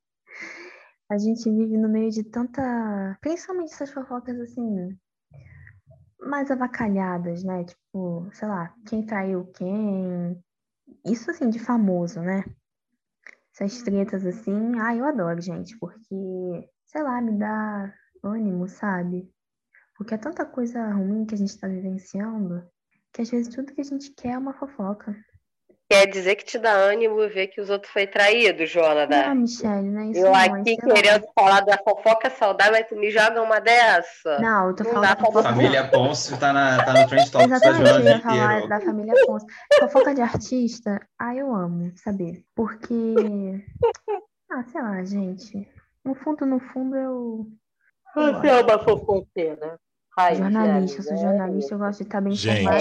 a 1.10 1.18
gente 1.18 1.48
vive 1.50 1.76
no 1.76 1.88
meio 1.88 2.10
de 2.10 2.24
tanta. 2.24 3.16
Principalmente 3.20 3.72
essas 3.72 3.90
fofocas 3.90 4.38
assim, 4.40 4.98
mais 6.20 6.50
avacalhadas, 6.50 7.44
né? 7.44 7.64
Tipo, 7.64 8.28
sei 8.32 8.48
lá, 8.48 8.74
quem 8.86 9.04
traiu 9.04 9.46
quem. 9.52 10.42
Isso 11.04 11.30
assim 11.30 11.48
de 11.50 11.58
famoso, 11.58 12.20
né? 12.20 12.44
Essas 13.52 13.78
uhum. 13.78 13.84
tretas 13.84 14.26
assim, 14.26 14.78
ah, 14.80 14.94
eu 14.94 15.04
adoro, 15.04 15.40
gente, 15.40 15.76
porque, 15.78 16.70
sei 16.86 17.02
lá, 17.02 17.20
me 17.20 17.38
dá 17.38 17.94
ânimo, 18.22 18.68
sabe? 18.68 19.30
Porque 19.96 20.14
é 20.14 20.18
tanta 20.18 20.46
coisa 20.46 20.92
ruim 20.92 21.26
que 21.26 21.34
a 21.34 21.38
gente 21.38 21.58
tá 21.58 21.68
vivenciando 21.68 22.62
que 23.12 23.22
às 23.22 23.30
vezes 23.30 23.54
tudo 23.54 23.72
que 23.72 23.80
a 23.80 23.84
gente 23.84 24.10
quer 24.10 24.32
é 24.32 24.38
uma 24.38 24.54
fofoca. 24.54 25.16
Quer 25.90 26.06
dizer 26.06 26.36
que 26.36 26.44
te 26.44 26.56
dá 26.56 26.70
ânimo 26.70 27.16
ver 27.28 27.48
que 27.48 27.60
os 27.60 27.68
outros 27.68 27.92
foi 27.92 28.06
traído, 28.06 28.64
Jonathan? 28.64 29.26
Não, 29.26 29.34
Michelle, 29.34 29.90
não 29.90 30.00
é 30.02 30.06
isso 30.06 30.20
Eu 30.20 30.26
não, 30.26 30.34
aqui 30.36 30.76
querendo 30.76 31.24
lá. 31.24 31.32
falar 31.34 31.60
da 31.62 31.78
fofoca 31.78 32.30
saudável, 32.30 32.76
aí 32.76 32.84
tu 32.84 32.94
me 32.94 33.10
joga 33.10 33.42
uma 33.42 33.58
dessa. 33.58 34.38
Não, 34.38 34.68
eu 34.68 34.76
tô 34.76 34.84
não 34.84 34.92
falando 34.92 35.08
da 35.08 35.16
fofoca. 35.16 35.42
Família 35.42 35.88
Ponce 35.88 36.38
tá, 36.38 36.52
na, 36.52 36.84
tá 36.84 36.92
no 36.92 37.08
Trend 37.08 37.28
Talk 37.32 37.44
Exatamente, 37.44 37.90
eu 37.90 38.00
ia 38.02 38.20
falar 38.20 38.52
inteiro. 38.52 38.68
da 38.68 38.80
família 38.80 39.14
Ponce. 39.26 39.46
Fofoca 39.80 40.14
de 40.14 40.20
artista, 40.20 41.00
ah, 41.18 41.34
eu 41.34 41.52
amo 41.52 41.90
saber. 41.96 42.44
Porque, 42.54 42.94
ah, 44.48 44.62
sei 44.70 44.82
lá, 44.82 45.02
gente. 45.02 45.68
No 46.04 46.14
fundo, 46.14 46.46
no 46.46 46.60
fundo, 46.60 46.94
eu... 46.94 47.46
Você 48.14 48.46
é 48.46 48.62
uma 48.62 48.78
fofoqueira. 48.78 49.76
jornalista, 50.36 51.00
eu 51.00 51.02
sou 51.02 51.16
jornalista, 51.16 51.74
eu 51.74 51.78
gosto 51.78 51.98
de 51.98 52.04
estar 52.04 52.20
bem 52.20 52.32
informada. 52.32 52.78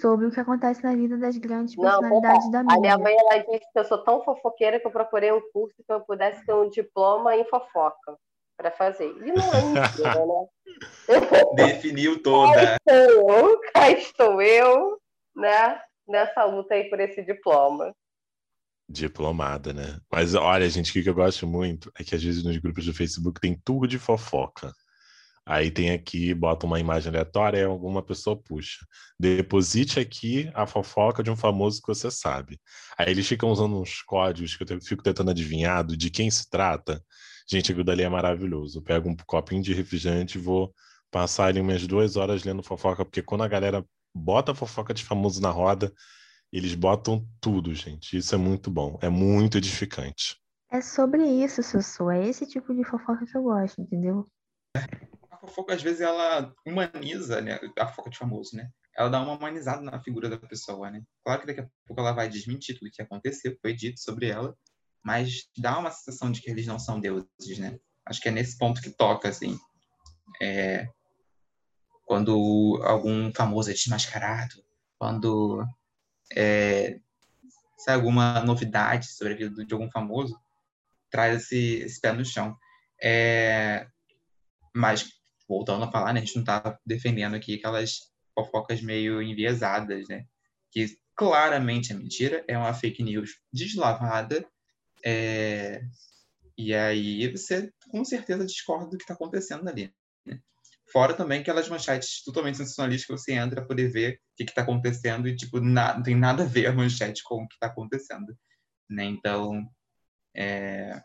Sobre 0.00 0.26
o 0.26 0.30
que 0.30 0.40
acontece 0.40 0.82
na 0.82 0.94
vida 0.94 1.18
das 1.18 1.36
grandes 1.36 1.76
não, 1.76 1.84
personalidades 1.84 2.50
da 2.50 2.62
mídia. 2.62 2.76
A 2.76 2.80
minha 2.80 2.98
mãe 2.98 3.14
ela 3.14 3.38
disse 3.38 3.70
que 3.72 3.78
eu 3.78 3.84
sou 3.84 3.98
tão 3.98 4.24
fofoqueira 4.24 4.80
que 4.80 4.86
eu 4.86 4.90
procurei 4.90 5.30
um 5.30 5.42
curso 5.52 5.76
que 5.84 5.92
eu 5.92 6.00
pudesse 6.00 6.44
ter 6.46 6.54
um 6.54 6.70
diploma 6.70 7.36
em 7.36 7.44
fofoca 7.44 8.16
para 8.56 8.70
fazer. 8.70 9.14
E 9.22 9.32
não 9.32 9.52
é 9.52 9.62
mentira, 9.62 10.26
né? 10.26 10.46
Definiu 11.56 12.22
toda. 12.22 12.54
Cá 12.54 12.78
estou 12.86 13.30
eu, 13.30 13.60
cá 13.74 13.90
estou 13.90 14.42
eu, 14.42 14.98
né? 15.36 15.80
Nessa 16.08 16.44
luta 16.44 16.74
aí 16.74 16.88
por 16.88 16.98
esse 16.98 17.22
diploma. 17.22 17.94
Diplomada, 18.88 19.72
né? 19.72 20.00
Mas 20.10 20.34
olha, 20.34 20.68
gente, 20.68 20.90
o 20.98 21.02
que 21.02 21.08
eu 21.08 21.14
gosto 21.14 21.46
muito 21.46 21.92
é 21.98 22.02
que 22.02 22.14
às 22.14 22.22
vezes 22.22 22.42
nos 22.42 22.56
grupos 22.56 22.86
do 22.86 22.94
Facebook 22.94 23.40
tem 23.40 23.60
tudo 23.62 23.86
de 23.86 23.98
fofoca. 23.98 24.72
Aí 25.44 25.70
tem 25.70 25.90
aqui, 25.90 26.32
bota 26.32 26.66
uma 26.66 26.78
imagem 26.78 27.10
aleatória 27.10 27.58
e 27.58 27.64
alguma 27.64 28.02
pessoa 28.02 28.36
puxa. 28.36 28.86
Deposite 29.18 29.98
aqui 29.98 30.50
a 30.54 30.66
fofoca 30.66 31.22
de 31.22 31.30
um 31.30 31.36
famoso 31.36 31.80
que 31.80 31.88
você 31.88 32.10
sabe. 32.10 32.60
Aí 32.96 33.10
eles 33.10 33.26
ficam 33.26 33.50
usando 33.50 33.80
uns 33.80 34.02
códigos 34.02 34.56
que 34.56 34.62
eu 34.62 34.80
fico 34.80 35.02
tentando 35.02 35.30
adivinhar 35.32 35.84
de 35.84 36.10
quem 36.10 36.30
se 36.30 36.48
trata. 36.48 37.02
Gente, 37.50 37.72
aquilo 37.72 37.84
dali 37.84 38.02
é 38.02 38.08
maravilhoso. 38.08 38.78
Eu 38.78 38.82
pego 38.82 39.08
um 39.08 39.16
copinho 39.26 39.62
de 39.62 39.74
refrigerante 39.74 40.38
e 40.38 40.40
vou 40.40 40.72
passar 41.10 41.46
ali 41.46 41.60
umas 41.60 41.86
duas 41.86 42.16
horas 42.16 42.44
lendo 42.44 42.62
fofoca, 42.62 43.04
porque 43.04 43.20
quando 43.20 43.42
a 43.42 43.48
galera 43.48 43.84
bota 44.14 44.54
fofoca 44.54 44.94
de 44.94 45.04
famoso 45.04 45.42
na 45.42 45.50
roda, 45.50 45.92
eles 46.52 46.74
botam 46.74 47.26
tudo, 47.40 47.74
gente. 47.74 48.16
Isso 48.16 48.34
é 48.34 48.38
muito 48.38 48.70
bom, 48.70 48.98
é 49.02 49.08
muito 49.08 49.58
edificante. 49.58 50.36
É 50.70 50.80
sobre 50.80 51.24
isso, 51.24 51.62
Sussu. 51.62 52.10
É 52.10 52.26
esse 52.26 52.46
tipo 52.46 52.74
de 52.74 52.84
fofoca 52.84 53.26
que 53.26 53.36
eu 53.36 53.42
gosto, 53.42 53.80
entendeu? 53.80 54.26
Fofoca, 55.42 55.74
às 55.74 55.82
vezes, 55.82 56.00
ela 56.00 56.54
humaniza, 56.64 57.40
né? 57.40 57.58
A 57.78 57.86
fofoca 57.88 58.10
de 58.10 58.18
famoso, 58.18 58.56
né? 58.56 58.70
Ela 58.96 59.08
dá 59.08 59.20
uma 59.20 59.36
humanizada 59.36 59.82
na 59.82 60.00
figura 60.02 60.28
da 60.28 60.38
pessoa, 60.38 60.90
né? 60.90 61.02
Claro 61.24 61.40
que 61.40 61.46
daqui 61.48 61.60
a 61.60 61.68
pouco 61.86 62.00
ela 62.00 62.12
vai 62.12 62.28
desmentir 62.28 62.78
tudo 62.78 62.90
que 62.90 63.02
aconteceu, 63.02 63.56
foi 63.60 63.74
dito 63.74 64.00
sobre 64.00 64.28
ela, 64.28 64.56
mas 65.02 65.48
dá 65.56 65.78
uma 65.78 65.90
sensação 65.90 66.30
de 66.30 66.40
que 66.40 66.50
eles 66.50 66.66
não 66.66 66.78
são 66.78 67.00
deuses, 67.00 67.58
né? 67.58 67.78
Acho 68.06 68.20
que 68.20 68.28
é 68.28 68.32
nesse 68.32 68.56
ponto 68.56 68.80
que 68.80 68.90
toca, 68.90 69.28
assim. 69.28 69.58
É... 70.40 70.86
Quando 72.04 72.80
algum 72.84 73.32
famoso 73.32 73.70
é 73.70 73.74
desmascarado, 73.74 74.54
quando 74.98 75.64
é... 76.36 77.00
sai 77.78 77.94
alguma 77.94 78.40
novidade 78.44 79.06
sobre 79.06 79.32
a 79.32 79.36
vida 79.36 79.64
de 79.64 79.74
algum 79.74 79.90
famoso, 79.90 80.38
traz 81.10 81.42
esse, 81.42 81.76
esse 81.76 82.00
pé 82.00 82.12
no 82.12 82.24
chão. 82.24 82.56
É... 83.02 83.86
Mas, 84.74 85.21
voltando 85.52 85.84
a 85.84 85.92
falar, 85.92 86.14
né, 86.14 86.20
a 86.20 86.24
gente 86.24 86.36
não 86.36 86.42
está 86.42 86.78
defendendo 86.86 87.34
aqui 87.34 87.56
aquelas 87.56 88.10
fofocas 88.34 88.80
meio 88.80 89.20
enviesadas, 89.20 90.08
né? 90.08 90.24
Que 90.70 90.96
claramente 91.14 91.92
é 91.92 91.94
mentira, 91.94 92.42
é 92.48 92.56
uma 92.56 92.72
fake 92.72 93.02
news 93.02 93.32
deslavada, 93.52 94.46
é... 95.04 95.82
e 96.56 96.74
aí 96.74 97.30
você 97.30 97.70
com 97.90 98.02
certeza 98.02 98.46
discorda 98.46 98.86
do 98.86 98.96
que 98.96 99.04
está 99.04 99.12
acontecendo 99.12 99.68
ali. 99.68 99.92
Né? 100.24 100.40
Fora 100.90 101.12
também 101.12 101.40
aquelas 101.40 101.68
manchetes 101.68 102.22
totalmente 102.24 102.56
sensacionalistas 102.56 103.06
que 103.06 103.12
você 103.12 103.32
entra 103.34 103.60
para 103.60 103.68
poder 103.68 103.92
ver 103.92 104.14
o 104.14 104.36
que 104.38 104.44
está 104.44 104.62
acontecendo 104.62 105.28
e, 105.28 105.36
tipo, 105.36 105.60
na... 105.60 105.94
não 105.94 106.02
tem 106.02 106.16
nada 106.16 106.44
a 106.44 106.46
ver 106.46 106.66
a 106.66 106.72
manchete 106.72 107.22
com 107.24 107.42
o 107.42 107.48
que 107.48 107.56
está 107.56 107.66
acontecendo. 107.66 108.34
Né? 108.88 109.04
Então, 109.04 109.62
é... 110.34 111.02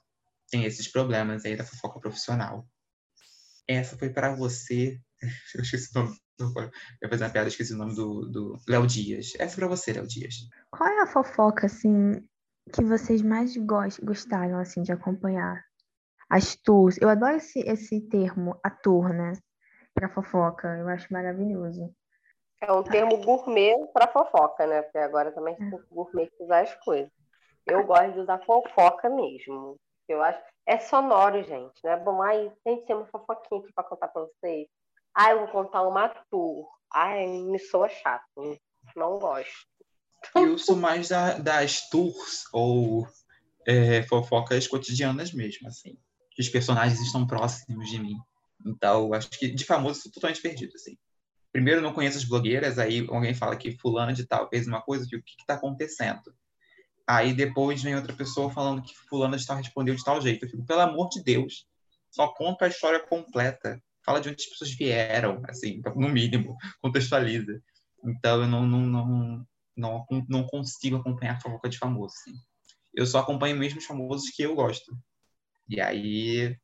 tem 0.49 0.63
esses 0.63 0.87
problemas 0.89 1.43
aí 1.43 1.57
da 1.57 1.65
fofoca 1.65 1.99
profissional. 1.99 2.65
Essa 3.67 3.97
foi 3.97 4.09
para 4.09 4.35
você. 4.35 4.99
Eu 5.55 5.61
esqueci 5.61 5.97
o 5.97 6.01
nome. 6.01 6.15
Eu 6.39 6.69
ia 7.03 7.09
fazer 7.09 7.23
uma 7.23 7.29
piada, 7.31 7.47
esqueci 7.47 7.73
o 7.73 7.77
nome 7.77 7.95
do, 7.95 8.29
do 8.29 8.57
Léo 8.67 8.85
Dias. 8.85 9.33
Essa 9.39 9.55
é 9.55 9.57
para 9.57 9.67
você, 9.67 9.93
Léo 9.93 10.07
Dias. 10.07 10.35
Qual 10.69 10.87
é 10.87 11.01
a 11.01 11.07
fofoca, 11.07 11.65
assim, 11.65 12.23
que 12.71 12.83
vocês 12.83 13.23
mais 13.23 13.57
gostaram, 13.57 14.59
assim, 14.59 14.83
de 14.83 14.91
acompanhar? 14.91 15.63
As 16.29 16.55
tours. 16.55 16.97
Eu 17.01 17.09
adoro 17.09 17.37
esse, 17.37 17.59
esse 17.59 18.01
termo, 18.01 18.59
a 18.63 18.69
tour, 18.69 19.09
né? 19.09 19.33
Para 19.93 20.09
fofoca. 20.09 20.67
Eu 20.77 20.87
acho 20.89 21.11
maravilhoso. 21.11 21.91
É 22.61 22.71
um 22.71 22.83
termo 22.83 23.17
gourmet 23.23 23.75
para 23.93 24.11
fofoca, 24.11 24.65
né? 24.65 24.81
Porque 24.81 24.97
agora 24.97 25.31
também 25.31 25.53
é. 25.53 25.57
tem 25.57 25.79
gourmetizar 25.89 26.63
as 26.63 26.75
coisas. 26.83 27.11
Eu 27.65 27.85
gosto 27.85 28.13
de 28.13 28.19
usar 28.19 28.39
fofoca 28.45 29.09
mesmo. 29.09 29.77
Eu 30.07 30.21
acho. 30.23 30.41
É 30.67 30.77
sonoro, 30.79 31.41
gente, 31.43 31.79
né? 31.81 31.95
Bom, 31.95 32.21
aí 32.21 32.51
tem 32.61 32.81
que 32.81 32.87
ter 32.87 32.93
uma 32.93 33.05
fofoquinha 33.05 33.61
aqui 33.61 33.71
para 33.73 33.85
contar 33.85 34.09
para 34.09 34.23
vocês. 34.23 34.67
Ah, 35.15 35.31
eu 35.31 35.39
vou 35.39 35.47
contar 35.47 35.87
uma 35.87 36.09
tour. 36.29 36.67
Ai, 36.93 37.25
me 37.25 37.57
soa 37.57 37.87
chato. 37.87 38.59
Não 38.93 39.17
gosto. 39.17 39.65
Eu 40.35 40.57
sou 40.57 40.75
mais 40.75 41.07
da, 41.07 41.37
das 41.37 41.89
tours 41.89 42.43
ou 42.51 43.07
é, 43.65 44.03
fofocas 44.03 44.67
cotidianas 44.67 45.31
mesmo, 45.31 45.69
assim. 45.69 45.97
Os 46.37 46.49
personagens 46.49 46.99
estão 46.99 47.25
próximos 47.25 47.89
de 47.89 47.99
mim. 47.99 48.17
Então, 48.65 49.13
acho 49.13 49.29
que 49.29 49.47
de 49.47 49.63
famoso 49.63 50.01
sou 50.01 50.11
totalmente 50.11 50.41
perdido, 50.41 50.73
assim. 50.75 50.97
Primeiro, 51.51 51.81
não 51.81 51.93
conheço 51.93 52.17
as 52.17 52.25
blogueiras, 52.25 52.77
aí 52.77 53.07
alguém 53.09 53.33
fala 53.33 53.55
que 53.55 53.77
fulana 53.79 54.11
de 54.11 54.27
tal 54.27 54.49
fez 54.49 54.67
uma 54.67 54.81
coisa, 54.81 55.07
que 55.07 55.15
o 55.15 55.23
que 55.23 55.35
está 55.39 55.53
acontecendo? 55.53 56.35
Aí 57.07 57.33
depois 57.33 57.81
vem 57.81 57.95
outra 57.95 58.13
pessoa 58.13 58.51
falando 58.51 58.81
que 58.81 58.93
fulano 59.07 59.37
de 59.37 59.45
tal 59.45 59.55
respondeu 59.55 59.95
de 59.95 60.03
tal 60.03 60.19
jeito. 60.19 60.45
Eu 60.45 60.49
fico, 60.49 60.65
pelo 60.65 60.81
amor 60.81 61.07
de 61.07 61.23
Deus, 61.23 61.65
só 62.11 62.27
conta 62.27 62.65
a 62.65 62.67
história 62.67 62.99
completa. 62.99 63.81
Fala 64.05 64.19
de 64.19 64.29
onde 64.29 64.43
as 64.43 64.49
pessoas 64.49 64.71
vieram, 64.71 65.41
assim, 65.47 65.81
no 65.95 66.09
mínimo, 66.09 66.57
contextualiza. 66.81 67.61
Então 68.03 68.41
eu 68.41 68.47
não, 68.47 68.65
não, 68.65 68.81
não, 68.81 69.45
não, 69.75 70.05
não 70.27 70.47
consigo 70.47 70.97
acompanhar 70.97 71.35
a 71.35 71.39
fofoca 71.39 71.69
de 71.69 71.77
famoso, 71.77 72.13
assim. 72.19 72.37
Eu 72.93 73.05
só 73.05 73.19
acompanho 73.19 73.55
mesmo 73.55 73.79
os 73.79 73.85
famosos 73.85 74.29
que 74.29 74.43
eu 74.43 74.53
gosto. 74.53 74.91
E 75.69 75.79
aí, 75.79 76.57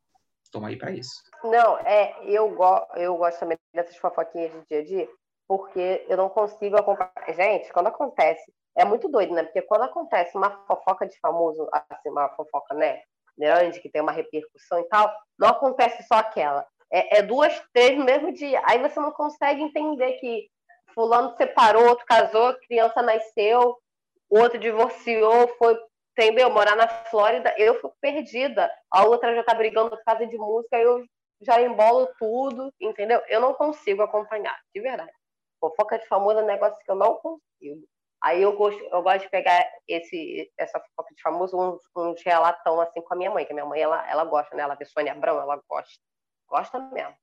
toma 0.51 0.69
aí 0.69 0.77
para 0.77 0.91
isso. 0.91 1.11
Não, 1.43 1.77
é, 1.79 2.15
eu, 2.25 2.53
go 2.53 2.85
eu 2.95 3.15
gosto 3.17 3.39
também 3.39 3.57
dessas 3.73 3.95
fofoquinhas 3.97 4.51
de 4.51 4.65
dia 4.67 4.79
a 4.79 4.83
dia, 4.83 5.09
porque 5.47 6.05
eu 6.09 6.17
não 6.17 6.29
consigo 6.29 6.75
acompanhar. 6.75 7.13
Gente, 7.35 7.71
quando 7.71 7.87
acontece 7.87 8.51
é 8.76 8.86
muito 8.86 9.07
doido, 9.07 9.34
né? 9.34 9.43
Porque 9.43 9.61
quando 9.61 9.84
acontece 9.84 10.38
uma 10.38 10.49
fofoca 10.65 11.05
de 11.05 11.17
famoso, 11.19 11.67
assim, 11.71 12.09
uma 12.09 12.30
fofoca, 12.30 12.74
né? 12.74 13.01
Grande, 13.38 13.80
que 13.80 13.89
tem 13.89 14.01
uma 14.01 14.11
repercussão 14.11 14.80
e 14.80 14.84
tal, 14.84 15.11
não 15.39 15.49
acontece 15.49 16.03
só 16.03 16.15
aquela. 16.15 16.65
É, 16.91 17.19
é 17.19 17.21
duas, 17.24 17.59
três 17.74 17.97
no 17.97 18.05
mesmo 18.05 18.32
dia. 18.32 18.61
Aí 18.65 18.80
você 18.80 18.99
não 18.99 19.11
consegue 19.11 19.61
entender 19.61 20.13
que 20.13 20.47
fulano 20.93 21.36
separou, 21.36 21.88
outro 21.88 22.05
casou, 22.05 22.53
criança 22.67 23.01
nasceu, 23.01 23.78
outro 24.30 24.59
divorciou, 24.59 25.47
foi, 25.57 25.78
entendeu? 26.11 26.49
Morar 26.51 26.76
na 26.76 26.88
Flórida, 26.88 27.53
eu 27.57 27.76
fico 27.76 27.95
perdida. 27.99 28.71
A 28.91 29.03
outra 29.05 29.34
já 29.36 29.43
tá 29.43 29.55
brigando 29.55 29.89
por 29.89 30.03
causa 30.03 30.28
de 30.28 30.38
música, 30.38 30.78
eu 30.78 31.03
já 31.41 31.61
embolo 31.61 32.07
tudo, 32.19 32.71
entendeu? 32.80 33.21
Eu 33.28 33.41
não 33.41 33.53
consigo 33.53 34.01
acompanhar, 34.01 34.57
de 34.74 34.82
verdade. 34.82 35.11
Fofoca 35.59 35.97
de 35.97 36.07
famoso 36.07 36.39
é 36.39 36.43
um 36.43 36.47
negócio 36.47 36.78
que 36.84 36.91
eu 36.91 36.95
não 36.95 37.15
consigo. 37.15 37.88
Aí 38.24 38.41
eu 38.41 38.55
gosto, 38.55 38.82
eu 38.82 39.01
gosto 39.03 39.24
de 39.24 39.30
pegar 39.30 39.69
esse, 39.86 40.49
essa 40.57 40.80
fofoca 40.80 41.13
de 41.13 41.21
famoso, 41.21 41.59
uns, 41.59 41.82
uns 41.93 42.24
relatão 42.24 42.80
assim 42.80 43.01
com 43.01 43.13
a 43.13 43.17
minha 43.17 43.30
mãe, 43.30 43.45
que 43.45 43.51
a 43.51 43.55
minha 43.55 43.65
mãe 43.65 43.82
ela, 43.82 44.09
ela 44.09 44.24
gosta, 44.24 44.55
né? 44.55 44.63
Ela 44.63 44.76
vê 44.76 44.86
Sônia 44.86 45.11
Abrão, 45.11 45.41
ela 45.41 45.61
gosta. 45.69 45.99
Gosta 46.47 46.80
mesmo. 46.80 47.13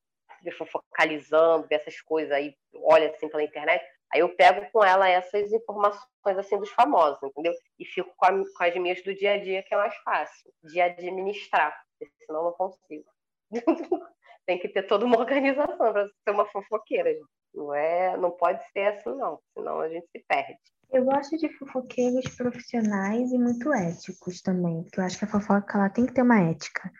De 0.42 0.50
focalizando, 0.52 1.66
ver 1.68 1.76
essas 1.76 1.98
coisas 2.02 2.30
aí, 2.32 2.54
olha 2.82 3.10
assim 3.10 3.30
pela 3.30 3.42
internet. 3.42 3.82
Aí 4.12 4.20
eu 4.20 4.36
pego 4.36 4.70
com 4.72 4.84
ela 4.84 5.08
essas 5.08 5.50
informações 5.52 6.06
assim 6.38 6.58
dos 6.58 6.70
famosos, 6.70 7.22
entendeu? 7.22 7.54
E 7.78 7.84
fico 7.86 8.12
com, 8.16 8.26
a, 8.26 8.32
com 8.32 8.64
as 8.64 8.74
minhas 8.74 9.02
do 9.02 9.14
dia 9.14 9.34
a 9.34 9.38
dia, 9.38 9.62
que 9.62 9.72
é 9.72 9.78
mais 9.78 9.94
fácil 9.98 10.52
de 10.64 10.82
administrar, 10.82 11.74
senão 12.26 12.40
eu 12.40 12.44
não 12.46 12.52
consigo. 12.52 13.10
Tem 14.46 14.58
que 14.58 14.68
ter 14.68 14.82
toda 14.82 15.06
uma 15.06 15.18
organização 15.18 15.78
para 15.78 16.06
ser 16.06 16.30
uma 16.30 16.44
fofoqueira. 16.46 17.14
Gente. 17.14 17.24
Não 17.54 17.74
é, 17.74 18.16
não 18.16 18.30
pode 18.30 18.62
ser 18.70 18.86
assim 18.88 19.14
não, 19.16 19.40
senão 19.54 19.80
a 19.80 19.88
gente 19.88 20.06
se 20.10 20.24
perde. 20.28 20.58
Eu 20.92 21.04
gosto 21.04 21.36
de 21.36 21.48
fofoqueiros 21.56 22.34
profissionais 22.34 23.30
e 23.30 23.38
muito 23.38 23.72
éticos 23.72 24.42
também, 24.42 24.82
porque 24.82 24.98
eu 24.98 25.04
acho 25.04 25.18
que 25.18 25.24
a 25.24 25.28
fofoca 25.28 25.78
ela 25.78 25.88
tem 25.88 26.04
que 26.04 26.12
ter 26.12 26.22
uma 26.22 26.40
ética, 26.40 26.90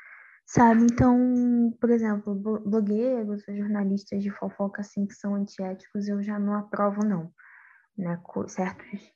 sabe? 0.47 0.85
Então, 0.85 1.77
por 1.81 1.91
exemplo, 1.91 2.35
blogueiros 2.35 3.43
jornalistas 3.49 4.23
de 4.23 4.31
fofoca 4.31 4.83
assim 4.83 5.07
que 5.07 5.15
são 5.15 5.35
antiéticos, 5.35 6.07
eu 6.07 6.23
já 6.23 6.39
não 6.39 6.55
aprovo 6.55 7.05
não, 7.05 7.33
né? 7.99 8.21
Certos 8.47 9.13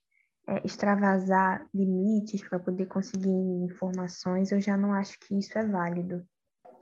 é, 0.49 0.61
extravasar 0.64 1.64
limites 1.72 2.47
para 2.49 2.59
poder 2.59 2.87
conseguir 2.87 3.31
informações, 3.31 4.51
eu 4.51 4.61
já 4.61 4.77
não 4.77 4.93
acho 4.93 5.18
que 5.20 5.39
isso 5.39 5.57
é 5.57 5.64
válido. 5.64 6.27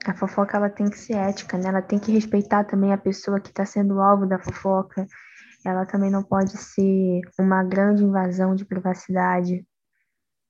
A 0.05 0.15
fofoca 0.15 0.57
ela 0.57 0.69
tem 0.69 0.89
que 0.89 0.97
ser 0.97 1.13
ética, 1.13 1.57
né? 1.57 1.69
Ela 1.69 1.81
tem 1.81 1.99
que 1.99 2.11
respeitar 2.11 2.63
também 2.63 2.91
a 2.91 2.97
pessoa 2.97 3.39
que 3.39 3.49
está 3.49 3.65
sendo 3.65 4.01
alvo 4.01 4.25
da 4.25 4.39
fofoca 4.39 5.07
ela 5.65 5.85
também 5.85 6.11
não 6.11 6.23
pode 6.23 6.57
ser 6.57 7.21
uma 7.39 7.63
grande 7.63 8.03
invasão 8.03 8.55
de 8.55 8.65
privacidade, 8.65 9.65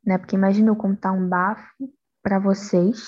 né? 0.05 0.17
Porque 0.17 0.35
imagina 0.35 0.69
eu 0.69 0.75
contar 0.75 1.11
um 1.11 1.27
bafo 1.27 1.89
para 2.21 2.39
vocês 2.39 3.07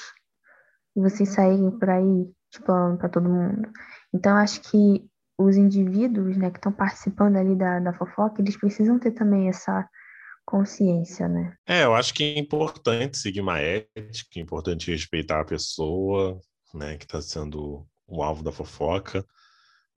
e 0.95 1.01
vocês 1.01 1.29
saírem 1.29 1.71
por 1.71 1.89
aí 1.89 2.31
falando 2.65 2.97
para 2.97 3.09
todo 3.09 3.29
mundo. 3.29 3.69
Então, 4.13 4.37
acho 4.37 4.61
que 4.61 5.05
os 5.37 5.57
indivíduos, 5.57 6.37
né, 6.37 6.49
que 6.49 6.57
estão 6.57 6.71
participando 6.71 7.35
ali 7.35 7.55
da, 7.55 7.79
da 7.79 7.93
fofoca, 7.93 8.41
eles 8.41 8.57
precisam 8.57 8.97
ter 8.97 9.11
também 9.11 9.49
essa 9.49 9.87
consciência, 10.45 11.27
né? 11.27 11.53
É, 11.67 11.83
eu 11.83 11.95
acho 11.95 12.13
que 12.13 12.23
é 12.23 12.39
importante 12.39 13.17
seguir 13.17 13.41
uma 13.41 13.59
ética, 13.59 14.37
é 14.37 14.39
importante 14.39 14.91
respeitar 14.91 15.41
a 15.41 15.45
pessoa, 15.45 16.39
né, 16.73 16.97
que 16.97 17.03
está 17.03 17.21
sendo 17.21 17.85
o 18.07 18.23
alvo 18.23 18.43
da 18.43 18.51
fofoca. 18.51 19.25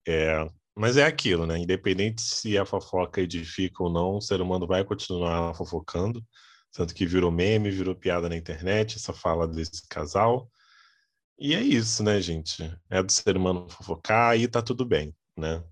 É, 0.07 0.45
mas 0.79 0.97
é 0.97 1.05
aquilo, 1.05 1.47
né? 1.47 1.59
Independente 1.59 2.23
se 2.23 2.57
a 2.57 2.65
fofoca 2.65 3.21
edifica 3.21 3.83
ou 3.83 3.91
não, 3.91 4.17
o 4.17 4.21
ser 4.21 4.41
humano 4.41 4.67
vai 4.67 4.85
continuar 4.85 5.55
fofocando. 5.55 6.25
Tanto 6.73 6.95
que 6.95 7.05
virou 7.07 7.31
meme, 7.33 7.71
virou 7.71 7.97
piada 7.97 8.29
na 8.29 8.37
internet, 8.37 8.97
essa 8.97 9.13
fala 9.13 9.49
desse 9.49 9.87
casal. 9.89 10.49
E 11.39 11.55
é 11.55 11.61
isso, 11.61 12.03
né, 12.03 12.21
gente? 12.21 12.63
É 12.89 13.03
do 13.03 13.11
ser 13.11 13.37
humano 13.37 13.69
fofocar 13.69 14.39
e 14.39 14.47
tá 14.47 14.63
tudo 14.63 14.85
bem, 14.87 15.15
né? 15.37 15.63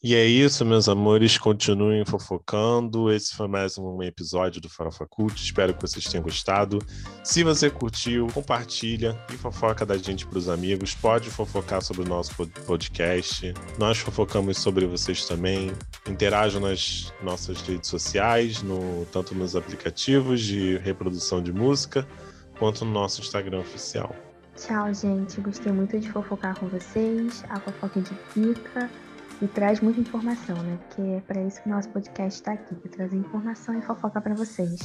E 0.00 0.14
é 0.14 0.24
isso, 0.24 0.64
meus 0.64 0.88
amores. 0.88 1.36
Continuem 1.38 2.04
fofocando. 2.04 3.10
Esse 3.10 3.34
foi 3.34 3.48
mais 3.48 3.76
um 3.76 4.00
episódio 4.00 4.60
do 4.60 4.68
Farofa 4.68 5.04
Cult. 5.04 5.42
Espero 5.42 5.74
que 5.74 5.82
vocês 5.82 6.04
tenham 6.04 6.22
gostado. 6.22 6.78
Se 7.24 7.42
você 7.42 7.68
curtiu, 7.68 8.28
compartilha 8.28 9.18
e 9.34 9.36
fofoca 9.36 9.84
da 9.84 9.98
gente 9.98 10.24
para 10.24 10.38
os 10.38 10.48
amigos. 10.48 10.94
Pode 10.94 11.28
fofocar 11.30 11.82
sobre 11.82 12.02
o 12.02 12.08
nosso 12.08 12.32
podcast. 12.64 13.52
Nós 13.76 13.98
fofocamos 13.98 14.58
sobre 14.58 14.86
vocês 14.86 15.26
também. 15.26 15.72
Interajam 16.08 16.60
nas 16.60 17.12
nossas 17.20 17.60
redes 17.62 17.90
sociais, 17.90 18.62
no, 18.62 19.04
tanto 19.06 19.34
nos 19.34 19.56
aplicativos 19.56 20.40
de 20.40 20.78
reprodução 20.78 21.42
de 21.42 21.52
música, 21.52 22.06
quanto 22.56 22.84
no 22.84 22.92
nosso 22.92 23.20
Instagram 23.20 23.58
oficial. 23.58 24.14
Tchau, 24.54 24.94
gente. 24.94 25.40
Gostei 25.40 25.72
muito 25.72 25.98
de 25.98 26.08
fofocar 26.12 26.56
com 26.56 26.68
vocês. 26.68 27.44
A 27.48 27.58
fofoca 27.58 27.98
edifica 27.98 28.88
e 29.40 29.46
traz 29.46 29.80
muita 29.80 30.00
informação, 30.00 30.56
né? 30.62 30.78
Porque 30.86 31.02
é 31.02 31.20
para 31.20 31.42
isso 31.42 31.62
que 31.62 31.68
o 31.68 31.72
nosso 31.72 31.88
podcast 31.90 32.38
está 32.38 32.52
aqui, 32.52 32.74
para 32.74 32.90
trazer 32.90 33.16
informação 33.16 33.78
e 33.78 33.82
fofoca 33.82 34.20
para 34.20 34.34
vocês. 34.34 34.80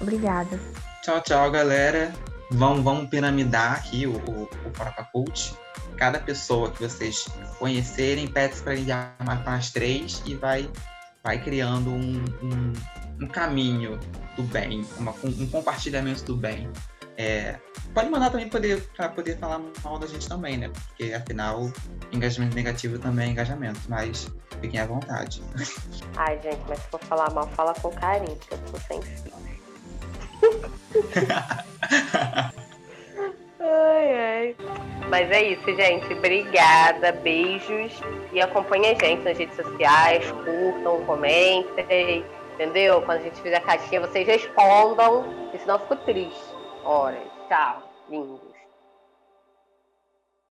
Obrigada. 0.00 0.58
Tchau, 1.02 1.20
tchau, 1.20 1.50
galera. 1.50 2.12
Vamos, 2.50 2.82
vamos 2.84 3.08
piramidar 3.08 3.74
aqui 3.74 4.06
o, 4.06 4.16
o, 4.16 4.42
o 4.44 5.04
Cult. 5.12 5.54
Cada 5.96 6.18
pessoa 6.18 6.70
que 6.70 6.82
vocês 6.82 7.26
conhecerem, 7.58 8.26
pede 8.26 8.60
para 8.60 8.74
enviar 8.74 9.16
para 9.18 9.54
as 9.54 9.70
três 9.70 10.22
e 10.26 10.34
vai, 10.34 10.68
vai 11.22 11.42
criando 11.42 11.90
um, 11.90 12.24
um, 12.42 12.72
um 13.22 13.28
caminho 13.28 13.98
do 14.36 14.42
bem, 14.42 14.84
uma, 14.98 15.14
um 15.22 15.46
compartilhamento 15.48 16.24
do 16.24 16.36
bem. 16.36 16.68
É, 17.16 17.56
pode 17.92 18.10
mandar 18.10 18.30
também 18.30 18.48
para 18.48 19.08
poder 19.08 19.38
falar 19.38 19.60
mal 19.82 19.98
da 19.98 20.06
gente 20.06 20.28
também, 20.28 20.58
né? 20.58 20.68
Porque 20.68 21.12
afinal, 21.12 21.70
engajamento 22.12 22.54
negativo 22.56 22.98
também 22.98 23.28
é 23.28 23.30
engajamento, 23.30 23.80
mas 23.88 24.28
fiquem 24.60 24.80
à 24.80 24.86
vontade. 24.86 25.42
Ai, 26.16 26.40
gente, 26.42 26.60
mas 26.68 26.80
se 26.80 26.88
for 26.88 27.00
falar 27.00 27.30
mal, 27.30 27.46
fala 27.48 27.74
com 27.74 27.90
carinho, 27.92 28.36
porque 28.36 28.54
eu 28.54 28.58
sou 28.68 28.80
sensível. 28.80 29.32
ai, 33.60 34.14
ai. 34.14 34.56
Mas 35.08 35.30
é 35.30 35.42
isso, 35.42 35.64
gente. 35.74 36.12
Obrigada, 36.12 37.12
beijos. 37.12 37.92
E 38.32 38.40
acompanhe 38.40 38.88
a 38.88 38.94
gente 38.94 39.22
nas 39.22 39.38
redes 39.38 39.56
sociais, 39.56 40.30
curtam, 40.30 41.04
comentem, 41.06 42.24
entendeu? 42.54 43.02
Quando 43.02 43.18
a 43.18 43.22
gente 43.22 43.40
fizer 43.40 43.56
a 43.56 43.60
caixinha, 43.60 44.00
vocês 44.00 44.26
respondam, 44.26 45.24
porque 45.44 45.58
senão 45.58 45.76
eu 45.76 45.80
fico 45.80 45.96
triste. 45.96 46.53
Ora, 46.84 47.18
tchau, 47.48 47.82
lindo. 48.08 48.43